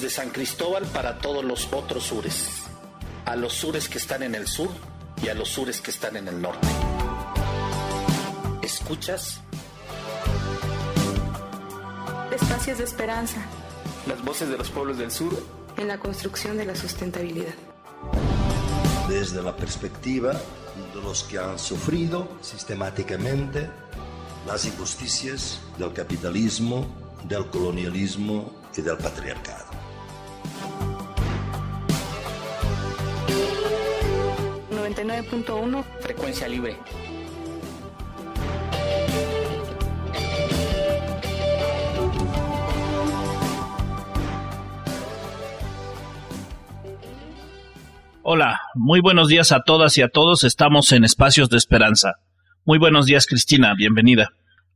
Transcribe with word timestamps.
desde 0.00 0.10
San 0.10 0.30
Cristóbal 0.30 0.86
para 0.86 1.18
todos 1.18 1.44
los 1.44 1.72
otros 1.72 2.04
sures, 2.04 2.62
a 3.24 3.34
los 3.34 3.52
sures 3.52 3.88
que 3.88 3.98
están 3.98 4.22
en 4.22 4.36
el 4.36 4.46
sur 4.46 4.68
y 5.20 5.28
a 5.28 5.34
los 5.34 5.48
sures 5.48 5.80
que 5.80 5.90
están 5.90 6.16
en 6.16 6.28
el 6.28 6.40
norte. 6.40 6.68
¿Escuchas? 8.62 9.40
Espacios 12.30 12.78
de 12.78 12.84
esperanza. 12.84 13.40
Las 14.06 14.24
voces 14.24 14.48
de 14.48 14.56
los 14.56 14.70
pueblos 14.70 14.98
del 14.98 15.10
sur. 15.10 15.36
En 15.76 15.88
la 15.88 15.98
construcción 15.98 16.56
de 16.56 16.66
la 16.66 16.76
sustentabilidad. 16.76 17.54
Desde 19.08 19.42
la 19.42 19.56
perspectiva 19.56 20.34
de 20.94 21.02
los 21.02 21.24
que 21.24 21.40
han 21.40 21.58
sufrido 21.58 22.28
sistemáticamente 22.40 23.68
las 24.46 24.64
injusticias 24.64 25.58
del 25.76 25.92
capitalismo, 25.92 26.86
del 27.24 27.46
colonialismo 27.46 28.52
y 28.76 28.80
del 28.80 28.96
patriarcado. 28.96 29.67
...99.1... 34.98 35.84
Frecuencia 36.00 36.48
libre. 36.48 36.76
Hola, 48.22 48.60
muy 48.74 49.00
buenos 49.00 49.28
días 49.28 49.52
a 49.52 49.62
todas 49.64 49.96
y 49.98 50.02
a 50.02 50.08
todos. 50.08 50.42
Estamos 50.42 50.90
en 50.92 51.04
Espacios 51.04 51.48
de 51.48 51.56
Esperanza. 51.56 52.14
Muy 52.64 52.78
buenos 52.78 53.06
días, 53.06 53.26
Cristina. 53.26 53.74
Bienvenida. 53.78 54.30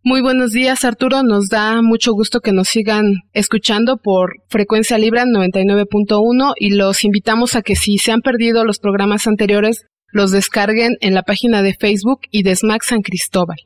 Muy 0.05 0.23
buenos 0.23 0.53
días, 0.53 0.85
Arturo. 0.85 1.23
Nos 1.23 1.49
da 1.49 1.83
mucho 1.83 2.13
gusto 2.13 2.41
que 2.41 2.53
nos 2.53 2.69
sigan 2.69 3.05
escuchando 3.33 3.99
por 3.99 4.33
frecuencia 4.49 4.99
Libra 4.99 5.25
99.1 5.25 6.55
y 6.57 6.71
los 6.71 7.05
invitamos 7.05 7.55
a 7.55 7.63
que 7.63 7.77
si 7.77 7.99
se 7.99 8.11
han 8.11 8.21
perdido 8.21 8.65
los 8.65 8.79
programas 8.79 9.27
anteriores, 9.27 9.85
los 10.13 10.31
descarguen 10.31 10.97
en 11.01 11.15
la 11.15 11.23
página 11.23 11.63
de 11.63 11.75
Facebook 11.75 12.21
y 12.31 12.43
de 12.43 12.55
SMAC 12.55 12.83
San 12.85 13.01
Cristóbal. 13.01 13.57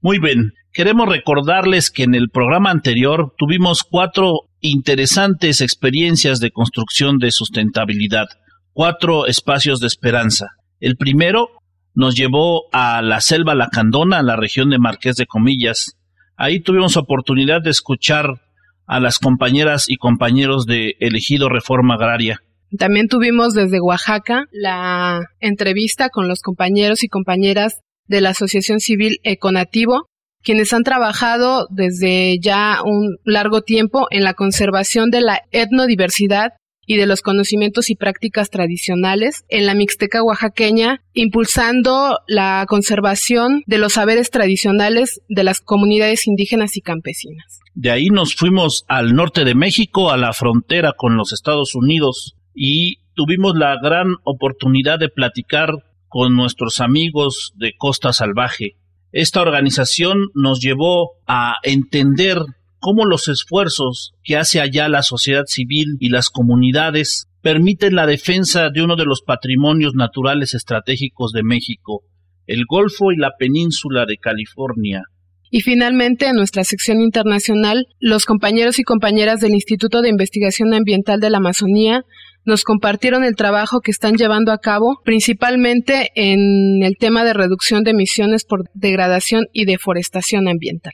Muy 0.00 0.18
bien. 0.18 0.52
Queremos 0.72 1.08
recordarles 1.08 1.90
que 1.90 2.02
en 2.02 2.14
el 2.14 2.28
programa 2.28 2.70
anterior 2.70 3.34
tuvimos 3.38 3.82
cuatro 3.82 4.42
interesantes 4.60 5.60
experiencias 5.60 6.38
de 6.38 6.50
construcción 6.50 7.18
de 7.18 7.30
sustentabilidad, 7.30 8.26
cuatro 8.72 9.26
espacios 9.26 9.80
de 9.80 9.86
esperanza. 9.86 10.48
El 10.80 10.96
primero 10.96 11.48
nos 11.94 12.14
llevó 12.14 12.64
a 12.72 13.00
la 13.00 13.22
selva 13.22 13.54
lacandona, 13.54 14.18
a 14.18 14.22
la 14.22 14.36
región 14.36 14.68
de 14.68 14.78
Marqués 14.78 15.16
de 15.16 15.26
Comillas. 15.26 15.96
Ahí 16.36 16.60
tuvimos 16.60 16.98
oportunidad 16.98 17.62
de 17.62 17.70
escuchar 17.70 18.42
a 18.86 19.00
las 19.00 19.18
compañeras 19.18 19.86
y 19.88 19.96
compañeros 19.96 20.66
de 20.66 20.96
Elegido 21.00 21.48
Reforma 21.48 21.94
Agraria. 21.94 22.42
También 22.78 23.08
tuvimos 23.08 23.54
desde 23.54 23.80
Oaxaca 23.80 24.46
la 24.50 25.20
entrevista 25.40 26.08
con 26.08 26.28
los 26.28 26.40
compañeros 26.40 27.04
y 27.04 27.08
compañeras 27.08 27.80
de 28.06 28.20
la 28.20 28.30
Asociación 28.30 28.80
Civil 28.80 29.18
Econativo, 29.22 30.08
quienes 30.42 30.72
han 30.72 30.84
trabajado 30.84 31.66
desde 31.70 32.38
ya 32.40 32.78
un 32.84 33.16
largo 33.24 33.62
tiempo 33.62 34.06
en 34.10 34.22
la 34.22 34.34
conservación 34.34 35.10
de 35.10 35.20
la 35.20 35.40
etnodiversidad 35.50 36.52
y 36.86 36.96
de 36.96 37.06
los 37.06 37.20
conocimientos 37.20 37.90
y 37.90 37.96
prácticas 37.96 38.48
tradicionales 38.48 39.44
en 39.48 39.66
la 39.66 39.74
Mixteca 39.74 40.22
oaxaqueña, 40.22 41.00
impulsando 41.12 42.18
la 42.28 42.64
conservación 42.68 43.62
de 43.66 43.78
los 43.78 43.94
saberes 43.94 44.30
tradicionales 44.30 45.20
de 45.28 45.42
las 45.42 45.60
comunidades 45.60 46.28
indígenas 46.28 46.76
y 46.76 46.80
campesinas. 46.80 47.60
De 47.74 47.90
ahí 47.90 48.06
nos 48.06 48.34
fuimos 48.36 48.84
al 48.88 49.14
norte 49.14 49.44
de 49.44 49.54
México, 49.54 50.10
a 50.10 50.16
la 50.16 50.32
frontera 50.32 50.92
con 50.96 51.16
los 51.16 51.32
Estados 51.32 51.74
Unidos, 51.74 52.36
y 52.56 53.00
tuvimos 53.14 53.54
la 53.54 53.76
gran 53.80 54.14
oportunidad 54.24 54.98
de 54.98 55.10
platicar 55.10 55.70
con 56.08 56.34
nuestros 56.34 56.80
amigos 56.80 57.52
de 57.56 57.74
Costa 57.76 58.14
Salvaje. 58.14 58.76
Esta 59.12 59.42
organización 59.42 60.28
nos 60.34 60.60
llevó 60.60 61.12
a 61.26 61.56
entender 61.62 62.38
cómo 62.78 63.04
los 63.04 63.28
esfuerzos 63.28 64.14
que 64.24 64.36
hace 64.36 64.60
allá 64.60 64.88
la 64.88 65.02
sociedad 65.02 65.44
civil 65.46 65.96
y 66.00 66.08
las 66.08 66.30
comunidades 66.30 67.28
permiten 67.42 67.94
la 67.94 68.06
defensa 68.06 68.70
de 68.70 68.82
uno 68.82 68.96
de 68.96 69.04
los 69.04 69.22
patrimonios 69.22 69.94
naturales 69.94 70.54
estratégicos 70.54 71.32
de 71.32 71.42
México, 71.42 72.04
el 72.46 72.64
Golfo 72.66 73.12
y 73.12 73.16
la 73.16 73.32
península 73.38 74.06
de 74.06 74.16
California. 74.16 75.02
Y 75.50 75.60
finalmente, 75.60 76.26
en 76.26 76.36
nuestra 76.36 76.64
sección 76.64 77.00
internacional, 77.00 77.86
los 78.00 78.24
compañeros 78.24 78.78
y 78.78 78.82
compañeras 78.82 79.40
del 79.40 79.52
Instituto 79.52 80.02
de 80.02 80.08
Investigación 80.08 80.74
Ambiental 80.74 81.20
de 81.20 81.30
la 81.30 81.38
Amazonía 81.38 82.04
nos 82.46 82.64
compartieron 82.64 83.24
el 83.24 83.36
trabajo 83.36 83.80
que 83.80 83.90
están 83.90 84.14
llevando 84.14 84.52
a 84.52 84.58
cabo, 84.58 85.00
principalmente 85.04 86.10
en 86.14 86.82
el 86.82 86.96
tema 86.98 87.24
de 87.24 87.34
reducción 87.34 87.82
de 87.82 87.90
emisiones 87.90 88.44
por 88.44 88.70
degradación 88.72 89.46
y 89.52 89.64
deforestación 89.64 90.48
ambiental. 90.48 90.92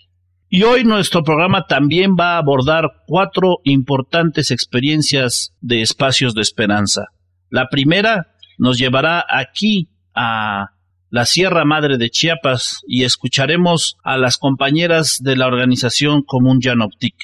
Y 0.48 0.64
hoy 0.64 0.84
nuestro 0.84 1.22
programa 1.22 1.66
también 1.66 2.16
va 2.18 2.34
a 2.34 2.38
abordar 2.38 2.90
cuatro 3.06 3.58
importantes 3.64 4.50
experiencias 4.50 5.54
de 5.60 5.80
espacios 5.80 6.34
de 6.34 6.42
esperanza. 6.42 7.06
La 7.48 7.68
primera 7.68 8.34
nos 8.58 8.78
llevará 8.78 9.24
aquí 9.28 9.88
a 10.14 10.66
la 11.08 11.26
Sierra 11.26 11.64
Madre 11.64 11.98
de 11.98 12.10
Chiapas 12.10 12.80
y 12.86 13.04
escucharemos 13.04 13.96
a 14.02 14.16
las 14.16 14.38
compañeras 14.38 15.18
de 15.22 15.36
la 15.36 15.46
organización 15.46 16.22
Común 16.22 16.60
Yanoptic. 16.60 17.14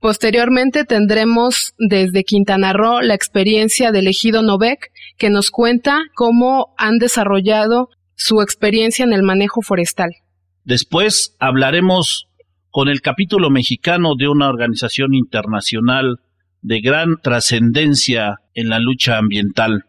Posteriormente 0.00 0.84
tendremos 0.84 1.74
desde 1.78 2.24
Quintana 2.24 2.72
Roo 2.72 3.00
la 3.00 3.14
experiencia 3.14 3.92
del 3.92 4.08
ejido 4.08 4.42
Novec 4.42 4.90
que 5.16 5.30
nos 5.30 5.50
cuenta 5.50 6.00
cómo 6.14 6.74
han 6.76 6.98
desarrollado 6.98 7.88
su 8.14 8.40
experiencia 8.40 9.04
en 9.04 9.12
el 9.12 9.22
manejo 9.22 9.62
forestal. 9.62 10.10
Después 10.64 11.36
hablaremos 11.38 12.28
con 12.70 12.88
el 12.88 13.00
capítulo 13.00 13.50
mexicano 13.50 14.16
de 14.18 14.28
una 14.28 14.48
organización 14.48 15.14
internacional 15.14 16.20
de 16.60 16.80
gran 16.80 17.16
trascendencia 17.22 18.40
en 18.54 18.68
la 18.68 18.78
lucha 18.78 19.18
ambiental. 19.18 19.84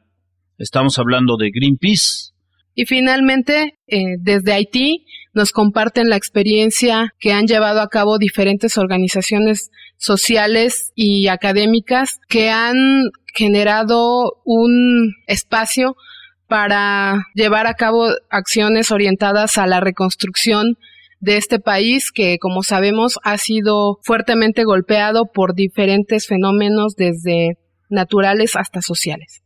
Estamos 0.57 0.97
hablando 0.99 1.35
de 1.37 1.51
Greenpeace. 1.51 2.31
Y 2.75 2.85
finalmente, 2.85 3.79
eh, 3.87 4.17
desde 4.19 4.53
Haití 4.53 5.05
nos 5.37 5.51
comparten 5.51 6.09
la 6.09 6.15
experiencia 6.15 7.13
que 7.19 7.31
han 7.31 7.45
llevado 7.45 7.79
a 7.79 7.89
cabo 7.89 8.17
diferentes 8.17 8.75
organizaciones 8.75 9.69
sociales 9.95 10.91
y 10.95 11.27
académicas 11.27 12.19
que 12.27 12.49
han 12.49 13.11
generado 13.35 14.41
un 14.45 15.13
espacio 15.27 15.95
para 16.47 17.23
llevar 17.35 17.67
a 17.67 17.75
cabo 17.75 18.07
acciones 18.31 18.91
orientadas 18.91 19.59
a 19.59 19.67
la 19.67 19.79
reconstrucción 19.79 20.79
de 21.19 21.37
este 21.37 21.59
país 21.59 22.11
que, 22.11 22.39
como 22.39 22.63
sabemos, 22.63 23.19
ha 23.23 23.37
sido 23.37 23.99
fuertemente 24.03 24.63
golpeado 24.63 25.25
por 25.31 25.53
diferentes 25.53 26.25
fenómenos 26.25 26.95
desde 26.95 27.59
naturales 27.89 28.55
hasta 28.55 28.81
sociales. 28.81 29.43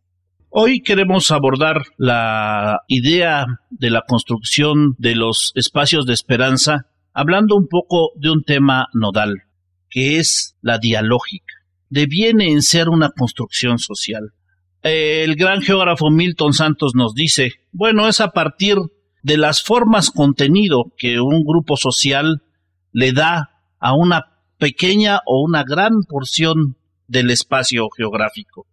Hoy 0.53 0.81
queremos 0.81 1.31
abordar 1.31 1.81
la 1.95 2.81
idea 2.89 3.45
de 3.69 3.89
la 3.89 4.03
construcción 4.06 4.95
de 4.97 5.16
los 5.16 5.53
espacios 5.56 6.06
de 6.06 6.12
esperanza 6.12 6.88
hablando 7.13 7.56
un 7.56 7.69
poco 7.69 8.12
de 8.17 8.31
un 8.31 8.44
tema 8.44 8.88
nodal, 8.94 9.44
que 9.90 10.19
es 10.19 10.57
la 10.61 10.78
dialógica. 10.78 11.53
Deviene 11.88 12.51
en 12.51 12.63
ser 12.63 12.90
una 12.90 13.11
construcción 13.11 13.79
social. 13.79 14.34
El 14.81 15.38
gran 15.38 15.61
geógrafo 15.61 16.09
Milton 16.09 16.51
Santos 16.51 16.95
nos 16.95 17.13
dice, 17.13 17.53
bueno, 17.72 18.09
es 18.09 18.19
a 18.19 18.31
partir 18.31 18.75
de 19.23 19.38
las 19.38 19.63
formas 19.63 20.11
contenido 20.11 20.91
que 20.97 21.22
un 21.22 21.45
grupo 21.45 21.78
social 21.78 22.44
le 22.91 23.13
da 23.13 23.51
a 23.79 23.94
una 23.94 24.38
pequeña 24.58 25.22
o 25.26 25.46
una 25.46 25.64
gran 25.64 26.03
porción 26.03 26.76
del 27.08 27.31
espacio 27.31 27.87
geográfico. 27.96 28.67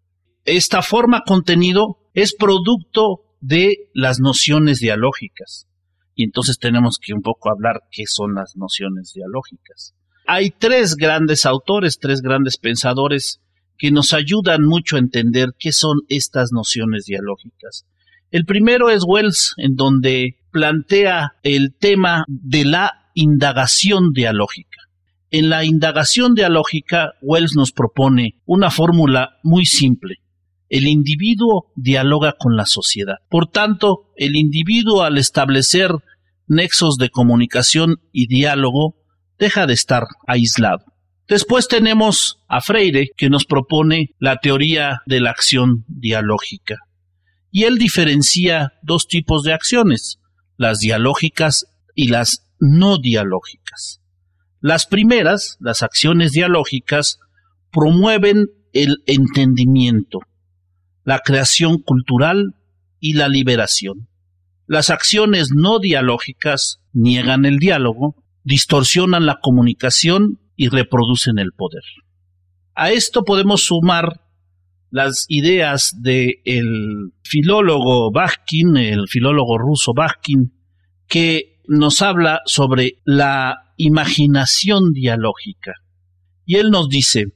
Esta 0.50 0.80
forma 0.80 1.24
contenido 1.26 1.98
es 2.14 2.34
producto 2.34 3.20
de 3.42 3.90
las 3.92 4.18
nociones 4.18 4.78
dialógicas. 4.78 5.68
Y 6.14 6.24
entonces 6.24 6.58
tenemos 6.58 6.98
que 6.98 7.12
un 7.12 7.20
poco 7.20 7.50
hablar 7.50 7.82
qué 7.90 8.04
son 8.06 8.34
las 8.34 8.56
nociones 8.56 9.12
dialógicas. 9.12 9.94
Hay 10.26 10.50
tres 10.50 10.96
grandes 10.96 11.44
autores, 11.44 11.98
tres 11.98 12.22
grandes 12.22 12.56
pensadores 12.56 13.42
que 13.76 13.90
nos 13.90 14.14
ayudan 14.14 14.64
mucho 14.64 14.96
a 14.96 15.00
entender 15.00 15.50
qué 15.58 15.70
son 15.70 15.98
estas 16.08 16.50
nociones 16.50 17.04
dialógicas. 17.04 17.84
El 18.30 18.46
primero 18.46 18.88
es 18.88 19.02
Wells, 19.06 19.52
en 19.58 19.76
donde 19.76 20.38
plantea 20.50 21.32
el 21.42 21.74
tema 21.78 22.24
de 22.26 22.64
la 22.64 23.10
indagación 23.12 24.12
dialógica. 24.14 24.78
En 25.30 25.50
la 25.50 25.66
indagación 25.66 26.32
dialógica, 26.32 27.12
Wells 27.20 27.54
nos 27.54 27.70
propone 27.70 28.40
una 28.46 28.70
fórmula 28.70 29.36
muy 29.42 29.66
simple. 29.66 30.22
El 30.68 30.86
individuo 30.86 31.72
dialoga 31.76 32.34
con 32.38 32.56
la 32.56 32.66
sociedad. 32.66 33.16
Por 33.30 33.50
tanto, 33.50 34.10
el 34.16 34.36
individuo 34.36 35.02
al 35.02 35.18
establecer 35.18 35.90
nexos 36.46 36.96
de 36.96 37.10
comunicación 37.10 38.00
y 38.12 38.26
diálogo 38.26 38.96
deja 39.38 39.66
de 39.66 39.74
estar 39.74 40.04
aislado. 40.26 40.84
Después 41.28 41.68
tenemos 41.68 42.42
a 42.48 42.62
Freire, 42.62 43.10
que 43.16 43.28
nos 43.28 43.44
propone 43.44 44.14
la 44.18 44.38
teoría 44.38 45.02
de 45.04 45.20
la 45.20 45.30
acción 45.30 45.84
dialógica. 45.86 46.76
Y 47.50 47.64
él 47.64 47.76
diferencia 47.76 48.72
dos 48.82 49.06
tipos 49.06 49.42
de 49.42 49.52
acciones, 49.52 50.20
las 50.56 50.80
dialógicas 50.80 51.66
y 51.94 52.08
las 52.08 52.46
no 52.58 52.98
dialógicas. 52.98 54.00
Las 54.60 54.86
primeras, 54.86 55.56
las 55.60 55.82
acciones 55.82 56.32
dialógicas, 56.32 57.18
promueven 57.70 58.48
el 58.72 59.02
entendimiento, 59.06 60.20
la 61.08 61.20
creación 61.20 61.78
cultural 61.78 62.54
y 63.00 63.14
la 63.14 63.30
liberación. 63.30 64.08
Las 64.66 64.90
acciones 64.90 65.48
no 65.56 65.78
dialógicas 65.78 66.82
niegan 66.92 67.46
el 67.46 67.56
diálogo, 67.56 68.22
distorsionan 68.44 69.24
la 69.24 69.38
comunicación 69.40 70.38
y 70.54 70.68
reproducen 70.68 71.38
el 71.38 71.52
poder. 71.52 71.82
A 72.74 72.90
esto 72.90 73.24
podemos 73.24 73.62
sumar 73.62 74.20
las 74.90 75.24
ideas 75.28 76.02
del 76.02 77.14
filólogo 77.22 78.12
Bakhtin, 78.12 78.76
el 78.76 79.08
filólogo 79.08 79.56
ruso 79.56 79.94
Bakhtin, 79.94 80.52
que 81.06 81.62
nos 81.68 82.02
habla 82.02 82.42
sobre 82.44 82.98
la 83.06 83.72
imaginación 83.78 84.92
dialógica. 84.92 85.72
Y 86.44 86.56
él 86.56 86.68
nos 86.68 86.90
dice, 86.90 87.32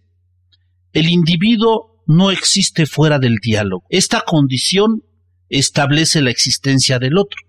el 0.92 1.08
individuo 1.08 1.91
no 2.06 2.30
existe 2.30 2.86
fuera 2.86 3.18
del 3.18 3.36
diálogo. 3.36 3.84
Esta 3.88 4.22
condición 4.22 5.02
establece 5.48 6.20
la 6.22 6.30
existencia 6.30 6.98
del 6.98 7.18
otro. 7.18 7.40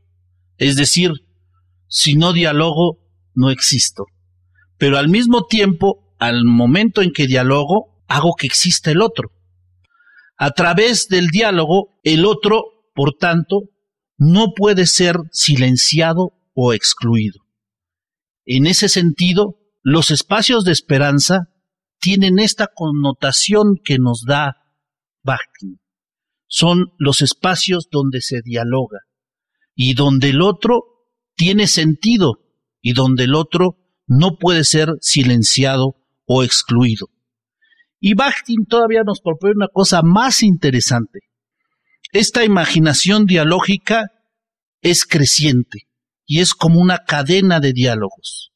Es 0.57 0.75
decir, 0.75 1.11
si 1.87 2.15
no 2.15 2.33
dialogo, 2.33 2.99
no 3.33 3.49
existo. 3.49 4.05
Pero 4.77 4.97
al 4.97 5.09
mismo 5.09 5.45
tiempo, 5.45 6.15
al 6.19 6.43
momento 6.45 7.01
en 7.01 7.11
que 7.11 7.27
dialogo, 7.27 8.03
hago 8.07 8.35
que 8.37 8.47
exista 8.47 8.91
el 8.91 9.01
otro. 9.01 9.31
A 10.37 10.51
través 10.51 11.07
del 11.07 11.27
diálogo, 11.27 11.99
el 12.03 12.25
otro, 12.25 12.63
por 12.93 13.13
tanto, 13.13 13.69
no 14.17 14.53
puede 14.55 14.85
ser 14.85 15.17
silenciado 15.31 16.33
o 16.53 16.73
excluido. 16.73 17.39
En 18.45 18.67
ese 18.67 18.89
sentido, 18.89 19.59
los 19.81 20.11
espacios 20.11 20.65
de 20.65 20.71
esperanza 20.71 21.49
tienen 22.03 22.37
esta 22.37 22.67
connotación 22.67 23.79
que 23.81 23.97
nos 23.97 24.25
da 24.27 24.57
Bakhtin. 25.23 25.79
Son 26.47 26.91
los 26.97 27.21
espacios 27.21 27.87
donde 27.89 28.19
se 28.19 28.41
dialoga 28.41 28.99
y 29.73 29.93
donde 29.93 30.31
el 30.31 30.41
otro 30.41 30.83
tiene 31.35 31.65
sentido 31.65 32.41
y 32.81 32.91
donde 32.91 33.23
el 33.23 33.35
otro 33.35 33.77
no 34.05 34.37
puede 34.37 34.65
ser 34.65 34.89
silenciado 34.99 35.95
o 36.25 36.43
excluido. 36.43 37.07
Y 38.01 38.15
Bakhtin 38.15 38.65
todavía 38.65 39.03
nos 39.05 39.21
propone 39.21 39.53
una 39.55 39.69
cosa 39.69 40.01
más 40.01 40.43
interesante. 40.43 41.21
Esta 42.11 42.43
imaginación 42.43 43.25
dialógica 43.25 44.11
es 44.81 45.05
creciente 45.05 45.87
y 46.25 46.41
es 46.41 46.53
como 46.53 46.81
una 46.81 47.05
cadena 47.05 47.61
de 47.61 47.71
diálogos. 47.71 48.51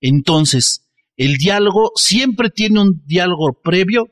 Entonces, 0.00 0.89
el 1.20 1.36
diálogo 1.36 1.90
siempre 1.96 2.48
tiene 2.48 2.80
un 2.80 3.02
diálogo 3.04 3.60
previo 3.62 4.04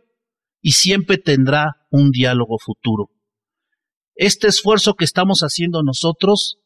y 0.61 0.73
siempre 0.73 1.17
tendrá 1.17 1.87
un 1.91 2.11
diálogo 2.11 2.59
futuro. 2.59 3.09
Este 4.15 4.47
esfuerzo 4.47 4.93
que 4.93 5.07
estamos 5.07 5.41
haciendo 5.41 5.83
nosotros 5.83 6.59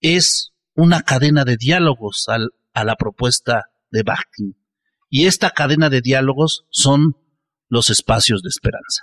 es 0.00 0.52
una 0.76 1.02
cadena 1.02 1.44
de 1.44 1.56
diálogos 1.56 2.26
a 2.28 2.84
la 2.84 2.94
propuesta 2.94 3.64
de 3.90 4.04
Bakhtin. 4.04 4.56
Y 5.10 5.26
esta 5.26 5.50
cadena 5.50 5.90
de 5.90 6.00
diálogos 6.00 6.62
son 6.70 7.16
los 7.68 7.90
espacios 7.90 8.42
de 8.42 8.50
esperanza. 8.50 9.02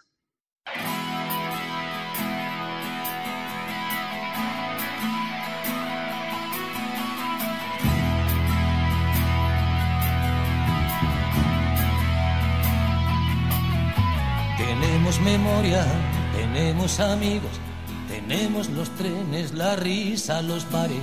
Memoria, 15.25 15.83
tenemos 16.35 16.99
amigos, 16.99 17.49
tenemos 18.07 18.69
los 18.69 18.91
trenes, 18.91 19.55
la 19.55 19.75
risa, 19.75 20.43
los 20.43 20.71
bares, 20.71 20.99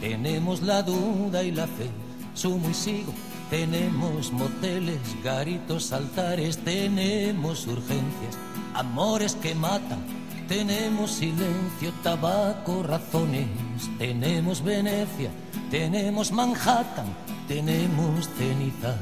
tenemos 0.00 0.60
la 0.60 0.82
duda 0.82 1.44
y 1.44 1.52
la 1.52 1.68
fe, 1.68 1.88
sumo 2.34 2.68
y 2.68 2.74
sigo. 2.74 3.14
Tenemos 3.48 4.32
moteles, 4.32 4.98
garitos, 5.24 5.92
altares, 5.92 6.58
tenemos 6.58 7.68
urgencias, 7.68 8.36
amores 8.74 9.36
que 9.36 9.54
matan, 9.54 10.00
tenemos 10.48 11.12
silencio, 11.12 11.92
tabaco, 12.02 12.82
razones, 12.82 13.46
tenemos 13.98 14.64
Venecia, 14.64 15.30
tenemos 15.70 16.32
Manhattan, 16.32 17.06
tenemos 17.46 18.28
cenizas 18.36 18.96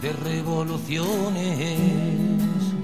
de 0.00 0.14
revoluciones. 0.14 2.79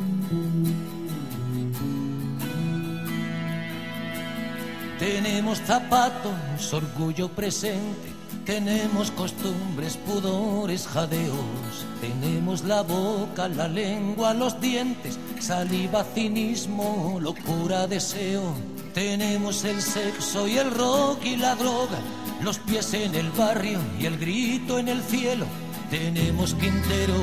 Tenemos 4.99 5.59
zapatos, 5.61 6.73
orgullo 6.73 7.29
presente 7.29 8.17
tenemos 8.47 9.11
costumbres, 9.11 9.97
pudores, 9.97 10.87
jadeos. 10.87 11.85
Tenemos 12.01 12.63
la 12.63 12.83
boca, 12.83 13.49
la 13.49 13.67
lengua, 13.67 14.35
los 14.35 14.61
dientes, 14.61 15.19
saliva, 15.41 16.05
cinismo, 16.05 17.19
locura, 17.21 17.89
deseo. 17.89 18.55
Tenemos 18.95 19.65
el 19.65 19.83
sexo 19.83 20.47
y 20.47 20.59
el 20.59 20.71
rock 20.71 21.25
y 21.25 21.37
la 21.37 21.57
droga, 21.57 21.99
los 22.41 22.61
pies 22.61 22.95
en 22.95 23.17
el 23.17 23.33
barrio 23.33 23.81
y 23.99 24.07
el 24.07 24.17
grito 24.17 24.79
en 24.79 24.91
el 24.91 25.03
cielo. 25.03 25.47
Tenemos 25.91 26.55
Quintero, 26.55 27.15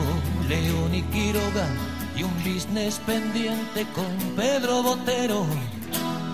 León 0.49 0.93
y 0.93 1.03
Quiroga 1.03 1.67
y 2.15 2.23
un 2.23 2.33
business 2.43 2.99
pendiente 3.05 3.85
con 3.93 4.35
Pedro 4.35 4.83
Botero. 4.83 5.45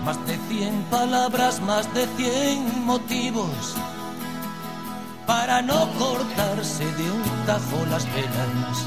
Más 0.04 0.16
de 0.26 0.38
cien 0.48 0.82
palabras, 0.90 1.60
más 1.60 1.92
de 1.94 2.06
cien 2.16 2.84
motivos 2.86 3.76
para 5.30 5.62
no 5.62 5.88
cortarse 5.96 6.84
de 6.84 7.08
un 7.08 7.46
tajo 7.46 7.86
las 7.88 8.04
venas. 8.06 8.86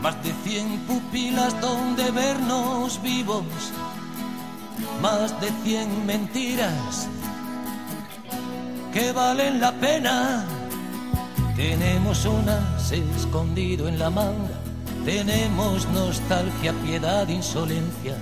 Más 0.00 0.16
de 0.24 0.32
cien 0.42 0.78
pupilas 0.88 1.60
donde 1.60 2.10
vernos 2.10 3.02
vivos, 3.02 3.44
más 5.02 5.38
de 5.42 5.50
cien 5.62 6.06
mentiras 6.06 7.08
que 8.90 9.12
valen 9.12 9.60
la 9.60 9.72
pena. 9.72 10.46
Tenemos 11.56 12.24
unas 12.24 12.90
escondido 12.90 13.86
en 13.86 13.98
la 13.98 14.08
manga, 14.08 14.59
tenemos 15.04 15.86
nostalgia, 15.88 16.72
piedad, 16.84 17.28
insolencia, 17.28 18.16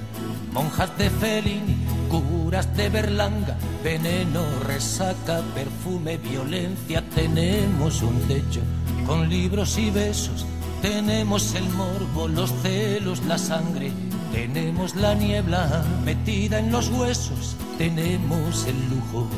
monjas 0.53 0.97
de 0.99 1.11
Fellini 1.11 1.77
curas 2.09 2.75
de 2.77 2.89
Berlanga, 2.89 3.57
veneno, 3.85 4.43
resaca, 4.67 5.43
perfume, 5.55 6.17
violencia. 6.17 7.05
Tenemos 7.15 8.03
un 8.03 8.19
techo 8.23 8.61
con 9.07 9.29
libros 9.29 9.79
y 9.79 9.91
besos. 9.91 10.47
Tenemos 10.83 11.55
el 11.55 11.69
morbo, 11.71 12.29
los 12.29 12.53
celos, 12.63 13.25
la 13.25 13.39
sangre. 13.39 13.93
Tenemos 14.33 14.95
la 14.97 15.15
niebla 15.15 15.85
metida 16.05 16.59
en 16.59 16.73
los 16.73 16.89
huesos. 16.89 17.57
Tenemos 17.77 18.67
el 18.67 18.77
lujo 18.91 19.29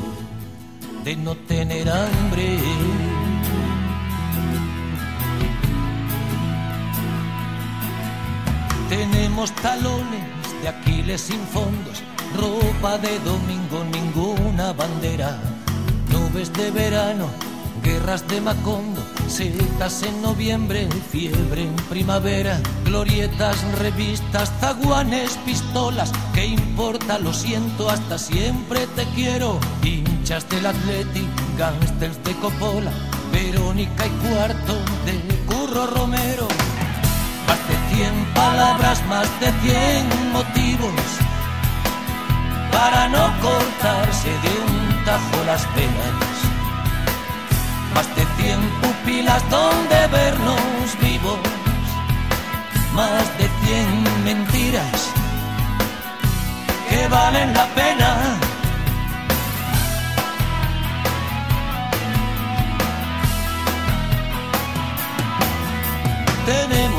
de 1.03 1.15
no 1.15 1.35
tener 1.35 1.89
hambre. 1.89 2.59
Tenemos 8.91 9.55
talones 9.55 10.27
de 10.61 10.67
Aquiles 10.67 11.21
sin 11.21 11.39
fondos 11.47 12.03
ropa 12.35 12.97
de 12.97 13.19
domingo, 13.19 13.85
ninguna 13.85 14.73
bandera, 14.73 15.37
nubes 16.11 16.51
de 16.51 16.71
verano, 16.71 17.27
guerras 17.83 18.27
de 18.27 18.41
Macondo, 18.41 19.01
setas 19.29 20.03
en 20.03 20.21
noviembre, 20.21 20.89
fiebre 21.09 21.63
en 21.63 21.75
primavera, 21.89 22.59
glorietas, 22.83 23.63
revistas, 23.79 24.51
zaguanes, 24.59 25.37
pistolas, 25.45 26.11
¿qué 26.33 26.47
importa? 26.47 27.17
Lo 27.17 27.33
siento, 27.33 27.89
hasta 27.89 28.17
siempre 28.17 28.87
te 28.87 29.05
quiero, 29.15 29.57
hinchas 29.83 30.49
del 30.49 30.65
Athletic, 30.65 31.29
gangsters 31.57 32.21
de 32.25 32.33
Coppola, 32.41 32.91
Verónica 33.31 34.05
y 34.05 34.09
cuarto 34.27 34.73
de 35.05 35.45
Curro 35.45 35.87
Romero. 35.87 36.60
Cien 37.91 38.25
palabras, 38.33 39.05
más 39.07 39.27
de 39.39 39.51
cien 39.61 40.07
motivos 40.31 41.01
para 42.71 43.07
no 43.09 43.23
cortarse 43.41 44.29
de 44.29 44.53
un 44.71 45.05
tajo 45.05 45.43
las 45.45 45.65
penas. 45.75 46.33
Más 47.93 48.07
de 48.15 48.25
cien 48.37 48.59
pupilas 48.81 49.43
donde 49.49 50.07
vernos 50.07 50.71
más 52.93 53.37
de 53.37 53.49
cien 53.63 54.23
mentiras 54.23 55.09
que 56.89 57.07
valen 57.07 57.53
la 57.53 57.65
pena. 57.67 58.37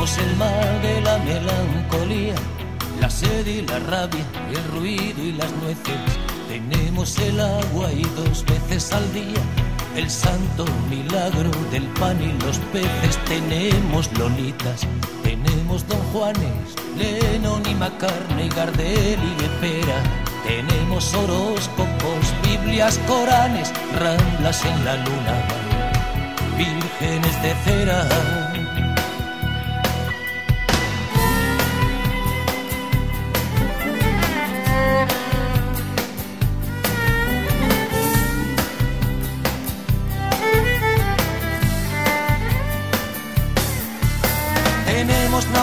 Tenemos 0.03 0.31
el 0.31 0.35
mal 0.35 0.81
de 0.81 0.99
la 0.99 1.17
melancolía, 1.19 2.35
la 2.99 3.09
sed 3.09 3.47
y 3.47 3.61
la 3.61 3.79
rabia, 3.79 4.25
el 4.49 4.77
ruido 4.77 5.23
y 5.23 5.31
las 5.31 5.49
nueces. 5.61 5.95
Tenemos 6.49 7.17
el 7.19 7.39
agua 7.39 7.89
y 7.93 8.01
dos 8.17 8.43
veces 8.43 8.91
al 8.91 9.13
día 9.13 9.39
el 9.95 10.09
santo 10.09 10.65
milagro 10.89 11.51
del 11.71 11.83
pan 11.99 12.21
y 12.21 12.33
los 12.43 12.57
peces. 12.73 13.17
Tenemos 13.29 14.11
lolitas, 14.17 14.85
tenemos 15.23 15.87
don 15.87 15.99
Juanes, 16.11 16.75
Lennon 16.97 17.63
y 17.65 17.73
Macarne, 17.75 18.49
Gardel 18.49 19.19
y 19.23 19.61
Pera. 19.61 20.03
Tenemos 20.45 21.13
horóscopos, 21.13 22.33
Biblias, 22.43 22.99
Coranes, 23.07 23.71
ramblas 23.97 24.65
en 24.65 24.83
la 24.83 24.95
luna, 24.97 25.47
vírgenes 26.57 27.41
de 27.41 27.55
cera. 27.63 28.52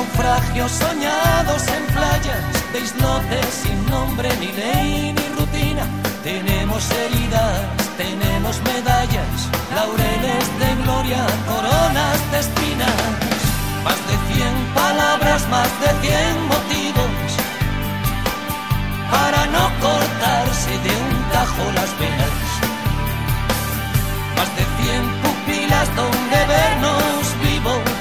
Naufragios 0.00 0.72
soñados 0.72 1.62
en 1.68 1.84
playas 1.94 2.44
de 2.72 2.78
islotes 2.80 3.46
sin 3.62 3.78
nombre 3.90 4.28
ni 4.40 4.50
ley 4.52 5.12
ni 5.12 5.26
rutina. 5.38 5.84
Tenemos 6.22 6.82
heridas, 6.90 7.60
tenemos 7.98 8.54
medallas, 8.70 9.36
laureles 9.74 10.46
de 10.62 10.70
gloria, 10.82 11.22
coronas 11.50 12.18
de 12.32 12.38
espinas. 12.46 13.00
Más 13.84 14.00
de 14.08 14.16
cien 14.28 14.54
palabras, 14.74 15.40
más 15.48 15.70
de 15.82 15.90
cien 16.02 16.34
motivos 16.54 17.30
para 19.14 19.40
no 19.54 19.64
cortarse 19.84 20.72
de 20.86 20.92
un 21.06 21.14
tajo 21.34 21.64
las 21.78 21.90
venas. 22.00 22.38
Más 24.36 24.50
de 24.56 24.64
cien 24.78 25.02
pupilas 25.22 25.88
donde 25.96 26.38
vernos 26.54 27.22
vivos 27.42 28.00